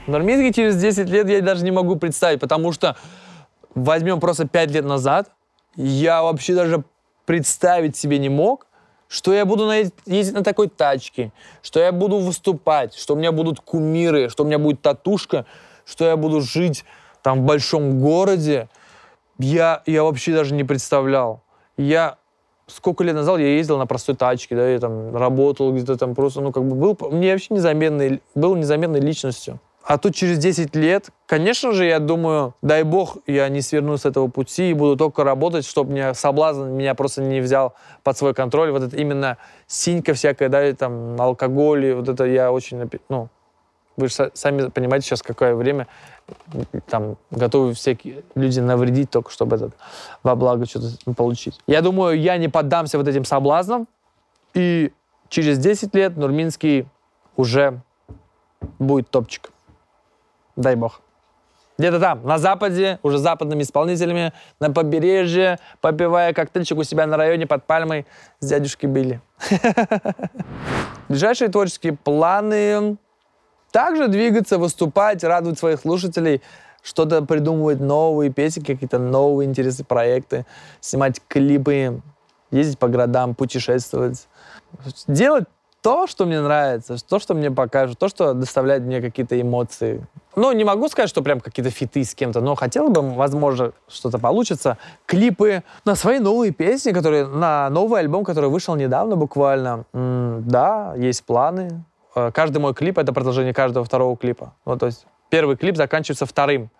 Норминский 0.06 0.52
через 0.52 0.76
10 0.76 1.08
лет 1.08 1.28
я 1.28 1.40
даже 1.40 1.64
не 1.64 1.70
могу 1.70 1.96
представить, 1.96 2.40
потому 2.40 2.72
что 2.72 2.96
возьмем 3.74 4.20
просто 4.20 4.46
5 4.46 4.70
лет 4.70 4.84
назад, 4.84 5.30
я 5.76 6.22
вообще 6.22 6.54
даже 6.54 6.84
представить 7.24 7.96
себе 7.96 8.18
не 8.18 8.28
мог, 8.28 8.66
что 9.08 9.32
я 9.32 9.44
буду 9.44 9.70
ездить 9.70 10.34
на 10.34 10.42
такой 10.42 10.68
тачке, 10.68 11.32
что 11.62 11.80
я 11.80 11.92
буду 11.92 12.18
выступать, 12.18 12.94
что 12.94 13.14
у 13.14 13.16
меня 13.16 13.32
будут 13.32 13.60
кумиры, 13.60 14.28
что 14.28 14.44
у 14.44 14.46
меня 14.46 14.58
будет 14.58 14.80
татушка, 14.80 15.46
что 15.84 16.04
я 16.04 16.16
буду 16.16 16.40
жить 16.40 16.84
там 17.22 17.42
в 17.42 17.44
большом 17.44 18.00
городе. 18.00 18.68
Я, 19.38 19.82
я 19.86 20.02
вообще 20.02 20.32
даже 20.32 20.54
не 20.54 20.64
представлял. 20.64 21.42
Я 21.76 22.18
сколько 22.66 23.04
лет 23.04 23.14
назад 23.14 23.38
я 23.38 23.48
ездил 23.56 23.78
на 23.78 23.86
простой 23.86 24.16
тачке, 24.16 24.56
да, 24.56 24.68
я 24.68 24.78
там 24.80 25.14
работал 25.16 25.72
где-то 25.72 25.96
там 25.96 26.14
просто, 26.14 26.40
ну, 26.40 26.52
как 26.52 26.64
бы 26.64 26.74
был, 26.74 27.10
мне 27.10 27.32
вообще 27.32 27.54
незаменной, 27.54 28.22
был 28.34 28.56
незаменной 28.56 29.00
личностью. 29.00 29.60
А 29.86 29.98
тут 29.98 30.16
через 30.16 30.38
10 30.38 30.74
лет, 30.74 31.10
конечно 31.26 31.70
же, 31.70 31.84
я 31.86 32.00
думаю, 32.00 32.54
дай 32.60 32.82
бог, 32.82 33.18
я 33.28 33.48
не 33.48 33.60
сверну 33.60 33.96
с 33.96 34.04
этого 34.04 34.26
пути 34.26 34.70
и 34.70 34.74
буду 34.74 34.96
только 34.96 35.22
работать, 35.22 35.64
чтобы 35.64 35.92
мне 35.92 36.12
соблазн 36.12 36.64
меня 36.70 36.96
просто 36.96 37.22
не 37.22 37.40
взял 37.40 37.72
под 38.02 38.18
свой 38.18 38.34
контроль. 38.34 38.72
Вот 38.72 38.82
это 38.82 38.96
именно 38.96 39.38
синька 39.68 40.12
всякая, 40.12 40.48
да, 40.48 40.66
и 40.68 40.72
там 40.72 41.20
алкоголь, 41.20 41.86
и 41.86 41.92
вот 41.92 42.08
это 42.08 42.24
я 42.24 42.50
очень, 42.50 42.90
ну, 43.08 43.28
вы 43.96 44.08
же 44.08 44.12
са- 44.12 44.30
сами 44.34 44.70
понимаете 44.70 45.06
сейчас, 45.06 45.22
какое 45.22 45.54
время, 45.54 45.86
там, 46.88 47.16
готовы 47.30 47.72
всякие 47.74 48.24
люди 48.34 48.58
навредить 48.58 49.10
только, 49.10 49.30
чтобы 49.30 49.54
этот, 49.54 49.76
во 50.24 50.34
благо 50.34 50.66
что-то 50.66 50.88
получить. 51.14 51.60
Я 51.68 51.80
думаю, 51.80 52.20
я 52.20 52.38
не 52.38 52.48
поддамся 52.48 52.98
вот 52.98 53.06
этим 53.06 53.24
соблазнам, 53.24 53.86
и 54.52 54.90
через 55.28 55.58
10 55.58 55.94
лет 55.94 56.16
Нурминский 56.16 56.88
уже 57.36 57.80
будет 58.80 59.10
топчик. 59.10 59.52
Дай 60.56 60.74
бог. 60.74 61.00
Где-то 61.78 62.00
там, 62.00 62.24
на 62.24 62.38
Западе, 62.38 62.98
уже 63.02 63.18
западными 63.18 63.62
исполнителями, 63.62 64.32
на 64.60 64.72
побережье, 64.72 65.58
попивая 65.82 66.32
коктейльчик 66.32 66.78
у 66.78 66.84
себя 66.84 67.06
на 67.06 67.18
районе 67.18 67.46
под 67.46 67.64
пальмой 67.64 68.06
с 68.40 68.48
дядюшкой 68.48 68.88
Билли. 68.88 69.20
Ближайшие 71.08 71.50
творческие 71.50 71.92
планы 71.92 72.96
также 73.72 74.08
двигаться, 74.08 74.56
выступать, 74.56 75.22
радовать 75.22 75.58
своих 75.58 75.80
слушателей, 75.80 76.40
что-то 76.82 77.20
придумывать 77.20 77.80
новые 77.80 78.32
песни, 78.32 78.62
какие-то 78.62 78.98
новые 78.98 79.46
интересные 79.46 79.84
проекты, 79.84 80.46
снимать 80.80 81.20
клипы, 81.28 82.00
ездить 82.50 82.78
по 82.78 82.88
городам, 82.88 83.34
путешествовать. 83.34 84.28
Делать 85.06 85.44
то, 85.82 86.06
что 86.06 86.24
мне 86.24 86.40
нравится, 86.40 86.96
то, 87.06 87.18
что 87.18 87.34
мне 87.34 87.50
покажут, 87.50 87.98
то, 87.98 88.08
что 88.08 88.32
доставляет 88.32 88.82
мне 88.82 89.02
какие-то 89.02 89.38
эмоции. 89.38 90.06
Ну, 90.36 90.52
не 90.52 90.64
могу 90.64 90.88
сказать, 90.90 91.08
что 91.08 91.22
прям 91.22 91.40
какие-то 91.40 91.70
фиты 91.70 92.04
с 92.04 92.14
кем-то, 92.14 92.42
но 92.42 92.54
хотел 92.54 92.90
бы, 92.90 93.00
возможно, 93.14 93.72
что-то 93.88 94.18
получится. 94.18 94.76
Клипы 95.06 95.62
на 95.86 95.94
свои 95.94 96.18
новые 96.18 96.52
песни, 96.52 96.92
которые 96.92 97.26
на 97.26 97.70
новый 97.70 98.00
альбом, 98.00 98.22
который 98.22 98.50
вышел 98.50 98.76
недавно 98.76 99.16
буквально. 99.16 99.86
М, 99.94 100.46
да, 100.46 100.94
есть 100.94 101.24
планы. 101.24 101.84
Э, 102.14 102.30
Каждый 102.32 102.58
мой 102.58 102.74
клип— 102.74 102.98
это 103.00 103.14
продолжение 103.14 103.54
каждого 103.54 103.86
второго 103.86 104.14
клипа. 104.14 104.52
Ну, 104.66 104.76
то 104.76 104.86
есть 104.86 105.06
первый 105.30 105.56
клип 105.56 105.76
заканчивается 105.76 106.26
вторым. 106.26 106.70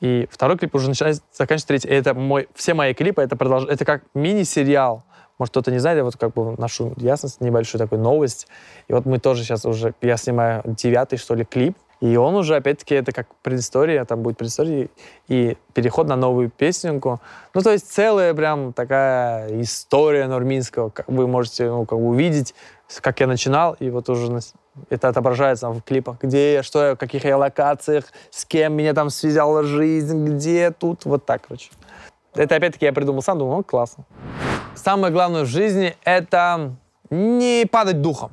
И 0.00 0.28
второй 0.30 0.56
клип 0.56 0.76
уже 0.76 0.88
начинает 0.88 1.20
заканчивается 1.32 1.66
третий. 1.66 1.88
И 1.88 1.92
это 1.92 2.14
мой, 2.14 2.48
все 2.54 2.74
мои 2.74 2.94
клипы, 2.94 3.20
это, 3.22 3.34
продолж... 3.34 3.66
это 3.68 3.84
как 3.84 4.04
мини-сериал. 4.14 5.02
Может, 5.40 5.50
кто-то 5.50 5.72
не 5.72 5.78
знает, 5.78 5.98
я 5.98 6.04
вот 6.04 6.16
как 6.16 6.32
бы 6.32 6.54
ношу 6.56 6.94
ясность, 6.96 7.40
небольшую 7.40 7.80
такую 7.80 8.00
новость. 8.00 8.46
И 8.86 8.92
вот 8.92 9.04
мы 9.04 9.18
тоже 9.18 9.42
сейчас 9.42 9.64
уже, 9.64 9.94
я 10.00 10.16
снимаю 10.16 10.62
девятый, 10.64 11.18
что 11.18 11.34
ли, 11.34 11.44
клип. 11.44 11.76
И 12.00 12.16
он 12.16 12.36
уже, 12.36 12.54
опять-таки, 12.54 12.94
это 12.94 13.12
как 13.12 13.26
предыстория, 13.42 14.04
там 14.04 14.22
будет 14.22 14.38
предыстория 14.38 14.88
и 15.26 15.56
переход 15.74 16.06
на 16.06 16.14
новую 16.14 16.48
песенку. 16.48 17.20
Ну, 17.54 17.60
то 17.60 17.72
есть 17.72 17.90
целая 17.90 18.34
прям 18.34 18.72
такая 18.72 19.60
история 19.62 20.28
Нурминского. 20.28 20.90
Как 20.90 21.08
Вы 21.08 21.26
можете 21.26 21.68
ну, 21.68 21.84
как 21.86 21.98
бы 21.98 22.06
увидеть, 22.06 22.54
как 23.00 23.18
я 23.18 23.26
начинал, 23.26 23.76
и 23.80 23.90
вот 23.90 24.08
уже 24.08 24.38
это 24.90 25.08
отображается 25.08 25.70
в 25.70 25.82
клипах, 25.82 26.18
где 26.22 26.54
я, 26.54 26.62
что 26.62 26.86
я, 26.86 26.94
в 26.94 26.98
каких 26.98 27.24
я 27.24 27.36
локациях, 27.36 28.04
с 28.30 28.44
кем 28.44 28.74
меня 28.74 28.94
там 28.94 29.10
связала 29.10 29.64
жизнь, 29.64 30.24
где 30.24 30.70
тут, 30.70 31.04
вот 31.04 31.26
так, 31.26 31.42
короче. 31.48 31.70
Это 32.34 32.54
опять-таки 32.54 32.84
я 32.84 32.92
придумал 32.92 33.22
сам, 33.22 33.38
думал, 33.38 33.56
ну, 33.56 33.64
классно. 33.64 34.04
Самое 34.76 35.12
главное 35.12 35.42
в 35.42 35.46
жизни— 35.46 35.96
это 36.04 36.76
не 37.10 37.66
падать 37.68 38.00
духом. 38.00 38.30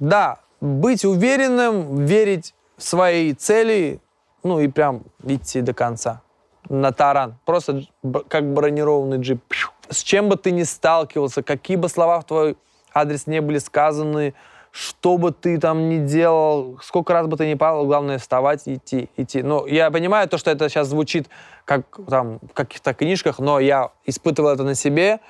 Да, 0.00 0.40
быть 0.60 1.04
уверенным, 1.04 2.04
верить 2.04 2.53
свои 2.76 3.32
цели, 3.32 4.00
ну 4.42 4.60
и 4.60 4.68
прям 4.68 5.04
идти 5.24 5.60
до 5.60 5.74
конца. 5.74 6.22
На 6.68 6.92
таран. 6.92 7.36
Просто 7.44 7.82
как 8.28 8.52
бронированный 8.52 9.18
джип. 9.18 9.42
С 9.90 10.02
чем 10.02 10.28
бы 10.30 10.36
ты 10.36 10.50
ни 10.50 10.62
сталкивался, 10.62 11.42
какие 11.42 11.76
бы 11.76 11.88
слова 11.88 12.20
в 12.20 12.24
твой 12.24 12.56
адрес 12.94 13.26
не 13.26 13.40
были 13.40 13.58
сказаны, 13.58 14.34
что 14.70 15.18
бы 15.18 15.30
ты 15.30 15.60
там 15.60 15.88
ни 15.88 16.04
делал, 16.04 16.78
сколько 16.82 17.12
раз 17.12 17.26
бы 17.26 17.36
ты 17.36 17.46
ни 17.46 17.54
падал, 17.54 17.86
главное 17.86 18.18
вставать 18.18 18.62
идти, 18.66 19.08
идти. 19.16 19.42
Ну, 19.42 19.66
я 19.66 19.90
понимаю 19.90 20.28
то, 20.28 20.38
что 20.38 20.50
это 20.50 20.68
сейчас 20.68 20.88
звучит 20.88 21.28
как 21.64 21.86
там 22.08 22.40
в 22.40 22.54
каких-то 22.54 22.92
книжках, 22.92 23.38
но 23.38 23.60
я 23.60 23.90
испытывал 24.04 24.50
это 24.50 24.64
на 24.64 24.74
себе, 24.74 25.20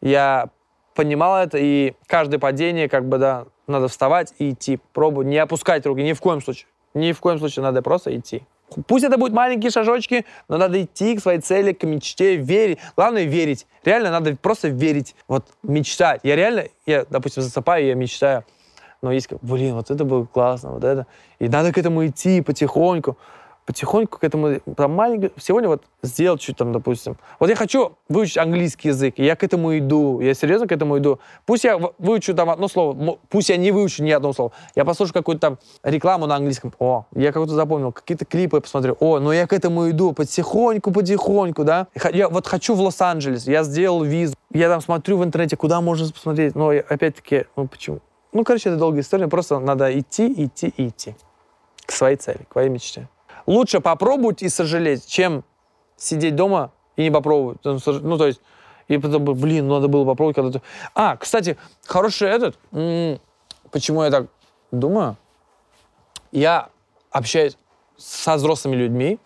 я 0.00 0.48
понимал 0.94 1.36
это, 1.36 1.58
и 1.58 1.94
каждое 2.06 2.38
падение, 2.38 2.88
как 2.88 3.08
бы, 3.08 3.18
да, 3.18 3.44
надо 3.68 3.86
вставать 3.86 4.34
и 4.38 4.50
идти, 4.50 4.80
пробовать, 4.92 5.28
не 5.28 5.38
опускать 5.38 5.86
руки, 5.86 6.02
ни 6.02 6.12
в 6.12 6.20
коем 6.20 6.40
случае. 6.40 6.66
Ни 6.98 7.12
в 7.12 7.20
коем 7.20 7.38
случае 7.38 7.62
надо 7.62 7.80
просто 7.80 8.16
идти. 8.16 8.42
Пусть 8.86 9.04
это 9.04 9.16
будут 9.16 9.32
маленькие 9.34 9.70
шажочки, 9.70 10.26
но 10.48 10.58
надо 10.58 10.82
идти 10.82 11.16
к 11.16 11.20
своей 11.20 11.40
цели, 11.40 11.72
к 11.72 11.84
мечте, 11.84 12.36
верить. 12.36 12.78
Главное 12.96 13.24
верить. 13.24 13.66
Реально 13.84 14.10
надо 14.10 14.36
просто 14.36 14.68
верить. 14.68 15.14
Вот 15.28 15.46
мечтать. 15.62 16.20
Я 16.24 16.36
реально, 16.36 16.64
я, 16.86 17.06
допустим, 17.08 17.42
засыпаю, 17.42 17.86
я 17.86 17.94
мечтаю, 17.94 18.44
но 19.00 19.12
есть 19.12 19.28
блин, 19.42 19.74
вот 19.74 19.90
это 19.90 20.04
было 20.04 20.26
классно, 20.26 20.72
вот 20.72 20.84
это. 20.84 21.06
И 21.38 21.48
надо 21.48 21.72
к 21.72 21.78
этому 21.78 22.04
идти 22.06 22.40
потихоньку. 22.42 23.16
Потихоньку 23.68 24.18
к 24.18 24.24
этому, 24.24 24.60
там 24.74 24.94
маленько, 24.94 25.30
сегодня 25.38 25.68
вот 25.68 25.82
сделать 26.02 26.40
чуть 26.40 26.56
там, 26.56 26.72
допустим. 26.72 27.18
Вот 27.38 27.50
я 27.50 27.54
хочу 27.54 27.98
выучить 28.08 28.38
английский 28.38 28.88
язык, 28.88 29.16
и 29.18 29.24
я 29.24 29.36
к 29.36 29.44
этому 29.44 29.76
иду, 29.76 30.20
я 30.20 30.32
серьезно 30.32 30.66
к 30.66 30.72
этому 30.72 30.96
иду. 30.96 31.18
Пусть 31.44 31.64
я 31.64 31.78
выучу 31.98 32.34
там 32.34 32.48
одно 32.48 32.68
слово, 32.68 33.18
пусть 33.28 33.50
я 33.50 33.58
не 33.58 33.70
выучу 33.70 34.02
ни 34.02 34.10
одного 34.10 34.32
слова, 34.32 34.52
я 34.74 34.86
послушаю 34.86 35.12
какую-то 35.12 35.40
там 35.40 35.58
рекламу 35.82 36.24
на 36.24 36.36
английском, 36.36 36.72
о, 36.78 37.04
я 37.14 37.30
как-то 37.30 37.52
запомнил, 37.52 37.92
какие-то 37.92 38.24
клипы 38.24 38.62
посмотрю, 38.62 38.96
о, 39.00 39.18
но 39.18 39.34
я 39.34 39.46
к 39.46 39.52
этому 39.52 39.90
иду 39.90 40.14
потихоньку, 40.14 40.90
потихоньку, 40.90 41.62
да. 41.62 41.88
Я 42.10 42.30
вот 42.30 42.46
хочу 42.46 42.74
в 42.74 42.80
Лос-Анджелес, 42.80 43.46
я 43.46 43.64
сделал 43.64 44.02
визу, 44.02 44.34
я 44.50 44.70
там 44.70 44.80
смотрю 44.80 45.18
в 45.18 45.24
интернете, 45.24 45.58
куда 45.58 45.82
можно 45.82 46.10
посмотреть, 46.10 46.54
но 46.54 46.70
опять-таки, 46.70 47.44
ну 47.54 47.68
почему? 47.68 47.98
Ну, 48.32 48.44
короче, 48.44 48.70
это 48.70 48.78
долгая 48.78 49.02
история, 49.02 49.28
просто 49.28 49.60
надо 49.60 49.98
идти, 49.98 50.32
идти, 50.44 50.72
идти 50.78 51.14
к 51.84 51.92
своей 51.92 52.16
цели, 52.16 52.46
к 52.48 52.52
своей 52.52 52.70
мечте 52.70 53.08
лучше 53.48 53.80
попробовать 53.80 54.42
и 54.42 54.48
сожалеть, 54.48 55.06
чем 55.06 55.42
сидеть 55.96 56.36
дома 56.36 56.70
и 56.96 57.02
не 57.02 57.10
попробовать. 57.10 57.58
Ну, 57.64 57.78
ну 57.86 58.18
то 58.18 58.26
есть, 58.26 58.40
и 58.88 58.98
потом, 58.98 59.24
блин, 59.24 59.66
ну, 59.66 59.76
надо 59.76 59.88
было 59.88 60.04
попробовать 60.04 60.36
когда-то. 60.36 60.62
А, 60.94 61.16
кстати, 61.16 61.56
хороший 61.86 62.28
этот, 62.28 62.58
почему 63.70 64.04
я 64.04 64.10
так 64.10 64.26
думаю, 64.70 65.16
я 66.30 66.68
общаюсь 67.10 67.56
со 67.96 68.36
взрослыми 68.36 68.76
людьми, 68.76 69.18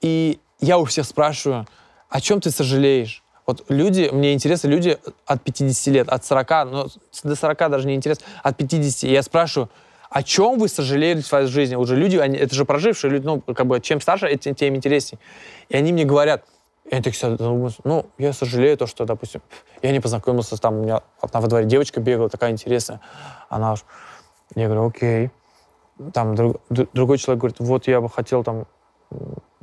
и 0.00 0.40
я 0.60 0.78
у 0.78 0.84
всех 0.84 1.06
спрашиваю, 1.06 1.66
о 2.08 2.20
чем 2.20 2.40
ты 2.40 2.50
сожалеешь? 2.50 3.22
Вот 3.46 3.64
люди, 3.68 4.10
мне 4.12 4.34
интересны 4.34 4.68
люди 4.68 4.98
от 5.24 5.40
50 5.42 5.94
лет, 5.94 6.08
от 6.08 6.24
40, 6.24 6.50
ну, 6.72 6.88
до 7.22 7.36
40 7.36 7.58
даже 7.70 7.86
не 7.86 7.94
интересно, 7.94 8.26
от 8.42 8.56
50. 8.56 9.04
И 9.04 9.12
я 9.12 9.22
спрашиваю, 9.22 9.70
о 10.10 10.22
чем 10.22 10.58
вы 10.58 10.68
сожалеете 10.68 11.22
в 11.22 11.26
своей 11.26 11.46
жизни? 11.46 11.74
Уже 11.76 11.96
люди, 11.96 12.16
они, 12.16 12.38
это 12.38 12.54
же 12.54 12.64
прожившие 12.64 13.10
люди, 13.10 13.26
ну, 13.26 13.40
как 13.40 13.66
бы, 13.66 13.80
чем 13.80 14.00
старше, 14.00 14.34
тем, 14.36 14.54
тем 14.54 14.76
интереснее. 14.76 15.18
И 15.68 15.76
они 15.76 15.92
мне 15.92 16.04
говорят, 16.04 16.44
я 16.90 17.02
так 17.02 17.14
всегда 17.14 17.44
ну, 17.84 18.06
я 18.18 18.32
сожалею 18.32 18.76
то, 18.76 18.86
что, 18.86 19.04
допустим, 19.04 19.42
я 19.82 19.90
не 19.90 20.00
познакомился, 20.00 20.56
там, 20.56 20.78
у 20.78 20.82
меня 20.82 21.02
одна 21.20 21.40
во 21.40 21.48
дворе 21.48 21.66
девочка 21.66 22.00
бегала, 22.00 22.28
такая 22.28 22.52
интересная. 22.52 23.00
Она 23.48 23.72
уж, 23.72 23.84
я 24.54 24.66
говорю, 24.66 24.86
окей. 24.86 25.30
Там 26.12 26.34
друг, 26.34 26.60
другой 26.68 27.18
человек 27.18 27.40
говорит, 27.40 27.56
вот 27.58 27.86
я 27.86 28.00
бы 28.00 28.08
хотел 28.08 28.44
там 28.44 28.66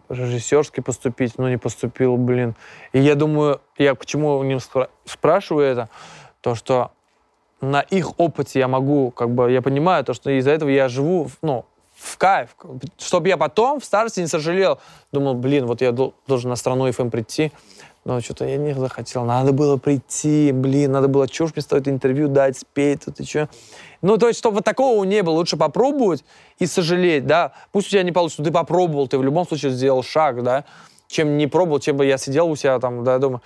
режиссерский 0.09 0.83
поступить, 0.83 1.37
но 1.37 1.49
не 1.49 1.57
поступил, 1.57 2.17
блин. 2.17 2.55
И 2.91 2.99
я 2.99 3.15
думаю, 3.15 3.61
я 3.77 3.95
почему 3.95 4.41
них 4.43 4.61
спрашиваю 5.05 5.65
это, 5.65 5.89
то, 6.41 6.55
что 6.55 6.91
на 7.63 7.81
их 7.81 8.19
опыте 8.19 8.59
я 8.59 8.67
могу, 8.67 9.11
как 9.11 9.29
бы, 9.29 9.51
я 9.51 9.61
понимаю 9.61 10.03
то, 10.03 10.13
что 10.13 10.29
из-за 10.31 10.51
этого 10.51 10.69
я 10.69 10.89
живу, 10.89 11.29
ну, 11.41 11.65
в 11.95 12.17
кайф, 12.17 12.55
чтобы 12.97 13.29
я 13.29 13.37
потом 13.37 13.79
в 13.79 13.85
старости 13.85 14.19
не 14.19 14.27
сожалел. 14.27 14.79
Думал, 15.11 15.35
блин, 15.35 15.65
вот 15.65 15.81
я 15.81 15.91
должен 15.91 16.49
на 16.49 16.55
страну 16.55 16.89
FM 16.89 17.09
прийти, 17.09 17.53
но 18.03 18.19
что-то 18.19 18.45
я 18.45 18.57
не 18.57 18.73
захотел. 18.73 19.23
Надо 19.23 19.53
было 19.53 19.77
прийти, 19.77 20.51
блин, 20.51 20.91
надо 20.91 21.07
было 21.07 21.27
чушь 21.27 21.51
мне 21.55 21.61
стоит 21.61 21.87
интервью 21.87 22.27
дать, 22.27 22.57
спеть, 22.57 23.05
тут 23.05 23.21
и 23.21 23.25
что. 23.25 23.47
Ну, 24.01 24.17
то 24.17 24.27
есть, 24.27 24.39
чтобы 24.39 24.55
вот 24.55 24.65
такого 24.65 25.01
не 25.05 25.23
было, 25.23 25.35
лучше 25.35 25.55
попробовать 25.55 26.25
и 26.59 26.65
сожалеть, 26.65 27.25
да. 27.25 27.53
Пусть 27.71 27.87
у 27.87 27.91
тебя 27.91 28.03
не 28.03 28.11
получится, 28.11 28.43
ты 28.43 28.51
попробовал, 28.51 29.07
ты 29.07 29.17
в 29.17 29.23
любом 29.23 29.47
случае 29.47 29.71
сделал 29.71 30.03
шаг, 30.03 30.43
да 30.43 30.65
чем 31.07 31.37
не 31.37 31.45
пробовал, 31.45 31.79
чем 31.79 31.97
бы 31.97 32.07
я 32.07 32.17
сидел 32.17 32.49
у 32.49 32.55
себя 32.55 32.79
там, 32.79 33.03
да, 33.03 33.19
дома, 33.19 33.41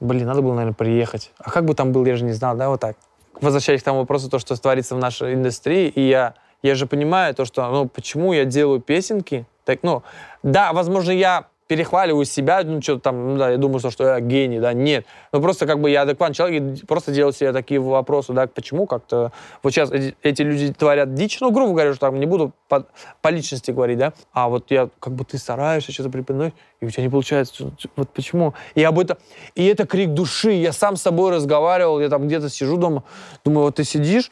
блин, 0.00 0.26
надо 0.26 0.40
было, 0.40 0.54
наверное, 0.54 0.74
приехать. 0.74 1.32
А 1.36 1.50
как 1.50 1.66
бы 1.66 1.74
там 1.74 1.92
был, 1.92 2.06
я 2.06 2.16
же 2.16 2.24
не 2.24 2.32
знал, 2.32 2.56
да, 2.56 2.70
вот 2.70 2.80
так 2.80 2.96
возвращаясь 3.40 3.82
к 3.82 3.84
тому 3.84 4.00
вопросу, 4.00 4.30
то, 4.30 4.38
что 4.38 4.56
творится 4.60 4.94
в 4.94 4.98
нашей 4.98 5.34
индустрии, 5.34 5.88
и 5.88 6.00
я, 6.00 6.34
я 6.62 6.74
же 6.74 6.86
понимаю 6.86 7.34
то, 7.34 7.44
что, 7.44 7.68
ну, 7.70 7.88
почему 7.88 8.32
я 8.32 8.44
делаю 8.44 8.80
песенки, 8.80 9.46
так, 9.64 9.80
ну, 9.82 10.02
да, 10.42 10.72
возможно, 10.72 11.10
я 11.10 11.46
перехваливаю 11.66 12.24
себя, 12.24 12.62
ну, 12.62 12.82
что 12.82 12.98
там, 12.98 13.32
ну, 13.32 13.38
да, 13.38 13.50
я 13.50 13.56
думаю, 13.56 13.78
что, 13.90 14.04
я 14.04 14.20
гений, 14.20 14.60
да, 14.60 14.72
нет. 14.72 15.06
Ну, 15.32 15.40
просто 15.40 15.66
как 15.66 15.80
бы 15.80 15.90
я 15.90 16.02
адекватный 16.02 16.34
человек 16.34 16.62
и 16.62 16.86
просто 16.86 17.12
делаю 17.12 17.32
себе 17.32 17.52
такие 17.52 17.80
вопросы, 17.80 18.32
да, 18.32 18.46
почему 18.46 18.86
как-то 18.86 19.32
вот 19.62 19.72
сейчас 19.72 19.90
эти, 19.90 20.42
люди 20.42 20.72
творят 20.72 21.14
дичь, 21.14 21.40
ну, 21.40 21.50
грубо 21.50 21.72
говоря, 21.72 21.92
что 21.92 22.00
там 22.00 22.20
не 22.20 22.26
буду 22.26 22.52
по, 22.68 22.86
по 23.22 23.28
личности 23.28 23.70
говорить, 23.70 23.98
да, 23.98 24.12
а 24.32 24.48
вот 24.48 24.70
я, 24.70 24.90
как 25.00 25.14
бы 25.14 25.24
ты 25.24 25.38
стараешься, 25.38 25.92
что-то 25.92 26.10
припинуть, 26.10 26.52
и 26.80 26.86
у 26.86 26.90
тебя 26.90 27.02
не 27.02 27.08
получается, 27.08 27.72
вот 27.96 28.10
почему? 28.10 28.54
И 28.74 28.82
об 28.82 28.98
этом, 28.98 29.16
и 29.54 29.64
это 29.64 29.86
крик 29.86 30.10
души, 30.10 30.52
я 30.52 30.72
сам 30.72 30.96
с 30.96 31.02
собой 31.02 31.30
разговаривал, 31.30 32.00
я 32.00 32.10
там 32.10 32.26
где-то 32.26 32.50
сижу 32.50 32.76
дома, 32.76 33.04
думаю, 33.42 33.64
вот 33.64 33.76
ты 33.76 33.84
сидишь, 33.84 34.30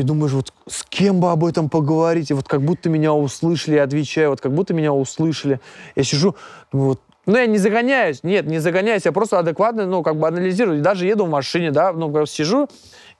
и 0.00 0.02
думаешь, 0.02 0.32
вот 0.32 0.52
с 0.68 0.82
кем 0.84 1.20
бы 1.20 1.30
об 1.30 1.44
этом 1.44 1.68
поговорить, 1.68 2.30
и 2.30 2.34
вот 2.34 2.48
как 2.48 2.62
будто 2.62 2.88
меня 2.88 3.12
услышали, 3.12 3.76
я 3.76 3.84
отвечаю, 3.84 4.30
вот 4.30 4.40
как 4.40 4.52
будто 4.52 4.74
меня 4.74 4.92
услышали. 4.92 5.60
Я 5.96 6.04
сижу, 6.04 6.36
думаю, 6.72 6.90
вот 6.90 7.00
ну, 7.26 7.36
я 7.36 7.46
не 7.46 7.58
загоняюсь, 7.58 8.24
нет, 8.24 8.46
не 8.46 8.58
загоняюсь, 8.58 9.04
я 9.04 9.12
просто 9.12 9.38
адекватно, 9.38 9.86
ну, 9.86 10.02
как 10.02 10.16
бы 10.16 10.26
анализирую. 10.26 10.78
И 10.78 10.80
даже 10.80 11.06
еду 11.06 11.26
в 11.26 11.30
машине, 11.30 11.70
да, 11.70 11.92
ну, 11.92 12.26
сижу, 12.26 12.68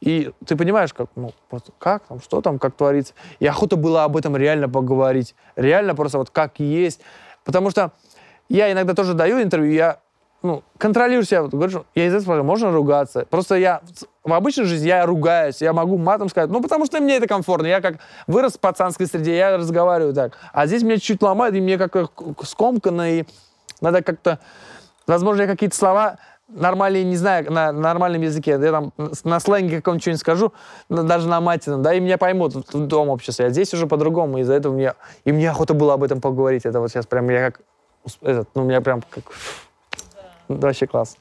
и 0.00 0.32
ты 0.46 0.56
понимаешь, 0.56 0.92
как, 0.92 1.08
ну, 1.14 1.32
вот, 1.50 1.66
как 1.78 2.04
там, 2.06 2.20
что 2.20 2.40
там, 2.40 2.58
как 2.58 2.74
творится. 2.74 3.12
И 3.38 3.46
охота 3.46 3.76
было 3.76 4.04
об 4.04 4.16
этом 4.16 4.36
реально 4.36 4.68
поговорить. 4.68 5.34
Реально 5.54 5.94
просто 5.94 6.18
вот 6.18 6.30
как 6.30 6.58
есть. 6.58 7.00
Потому 7.44 7.70
что 7.70 7.92
я 8.48 8.72
иногда 8.72 8.94
тоже 8.94 9.14
даю 9.14 9.42
интервью, 9.42 9.72
я 9.72 10.00
ну, 10.42 10.62
контролирую 10.78 11.24
себя. 11.24 11.42
Вот, 11.42 11.52
говорю, 11.52 11.84
я 11.94 12.06
из 12.06 12.14
этого 12.14 12.42
можно 12.42 12.70
ругаться. 12.70 13.26
Просто 13.28 13.56
я 13.56 13.80
в 14.24 14.32
обычной 14.32 14.64
жизни 14.64 14.88
я 14.88 15.06
ругаюсь, 15.06 15.60
я 15.60 15.72
могу 15.72 15.98
матом 15.98 16.28
сказать, 16.28 16.50
ну, 16.50 16.62
потому 16.62 16.86
что 16.86 17.00
мне 17.00 17.16
это 17.16 17.26
комфортно. 17.26 17.66
Я 17.66 17.80
как 17.80 17.96
вырос 18.26 18.54
в 18.54 18.60
пацанской 18.60 19.06
среде, 19.06 19.36
я 19.36 19.56
разговариваю 19.56 20.14
так. 20.14 20.36
А 20.52 20.66
здесь 20.66 20.82
меня 20.82 20.98
чуть 20.98 21.22
ломает, 21.22 21.54
и 21.54 21.60
мне 21.60 21.78
как 21.78 21.94
скомканно, 22.44 23.18
и 23.18 23.24
надо 23.80 24.02
как-то... 24.02 24.38
Возможно, 25.06 25.42
я 25.42 25.48
какие-то 25.48 25.76
слова 25.76 26.18
нормальные, 26.48 27.04
не 27.04 27.16
знаю, 27.16 27.50
на 27.50 27.72
нормальном 27.72 28.22
языке, 28.22 28.52
я 28.52 28.70
там 28.70 28.92
на 29.24 29.40
сленге 29.40 29.76
каком-нибудь 29.76 30.02
что-нибудь 30.02 30.20
скажу, 30.20 30.52
даже 30.88 31.28
на 31.28 31.40
матином, 31.40 31.82
да, 31.82 31.94
и 31.94 32.00
меня 32.00 32.18
поймут 32.18 32.54
в 32.54 32.86
дом 32.86 33.08
общества. 33.08 33.44
Я 33.44 33.50
здесь 33.50 33.72
уже 33.72 33.86
по-другому, 33.86 34.38
из-за 34.38 34.54
этого 34.54 34.74
мне... 34.74 34.94
И 35.24 35.32
мне 35.32 35.50
охота 35.50 35.74
было 35.74 35.94
об 35.94 36.02
этом 36.02 36.20
поговорить. 36.20 36.66
Это 36.66 36.80
вот 36.80 36.90
сейчас 36.90 37.06
прям 37.06 37.28
я 37.30 37.50
как... 37.50 37.60
Этот, 38.20 38.48
ну, 38.54 38.64
меня 38.64 38.80
прям 38.80 39.02
как... 39.08 39.24
Вообще 40.58 40.86
класс. 40.86 41.16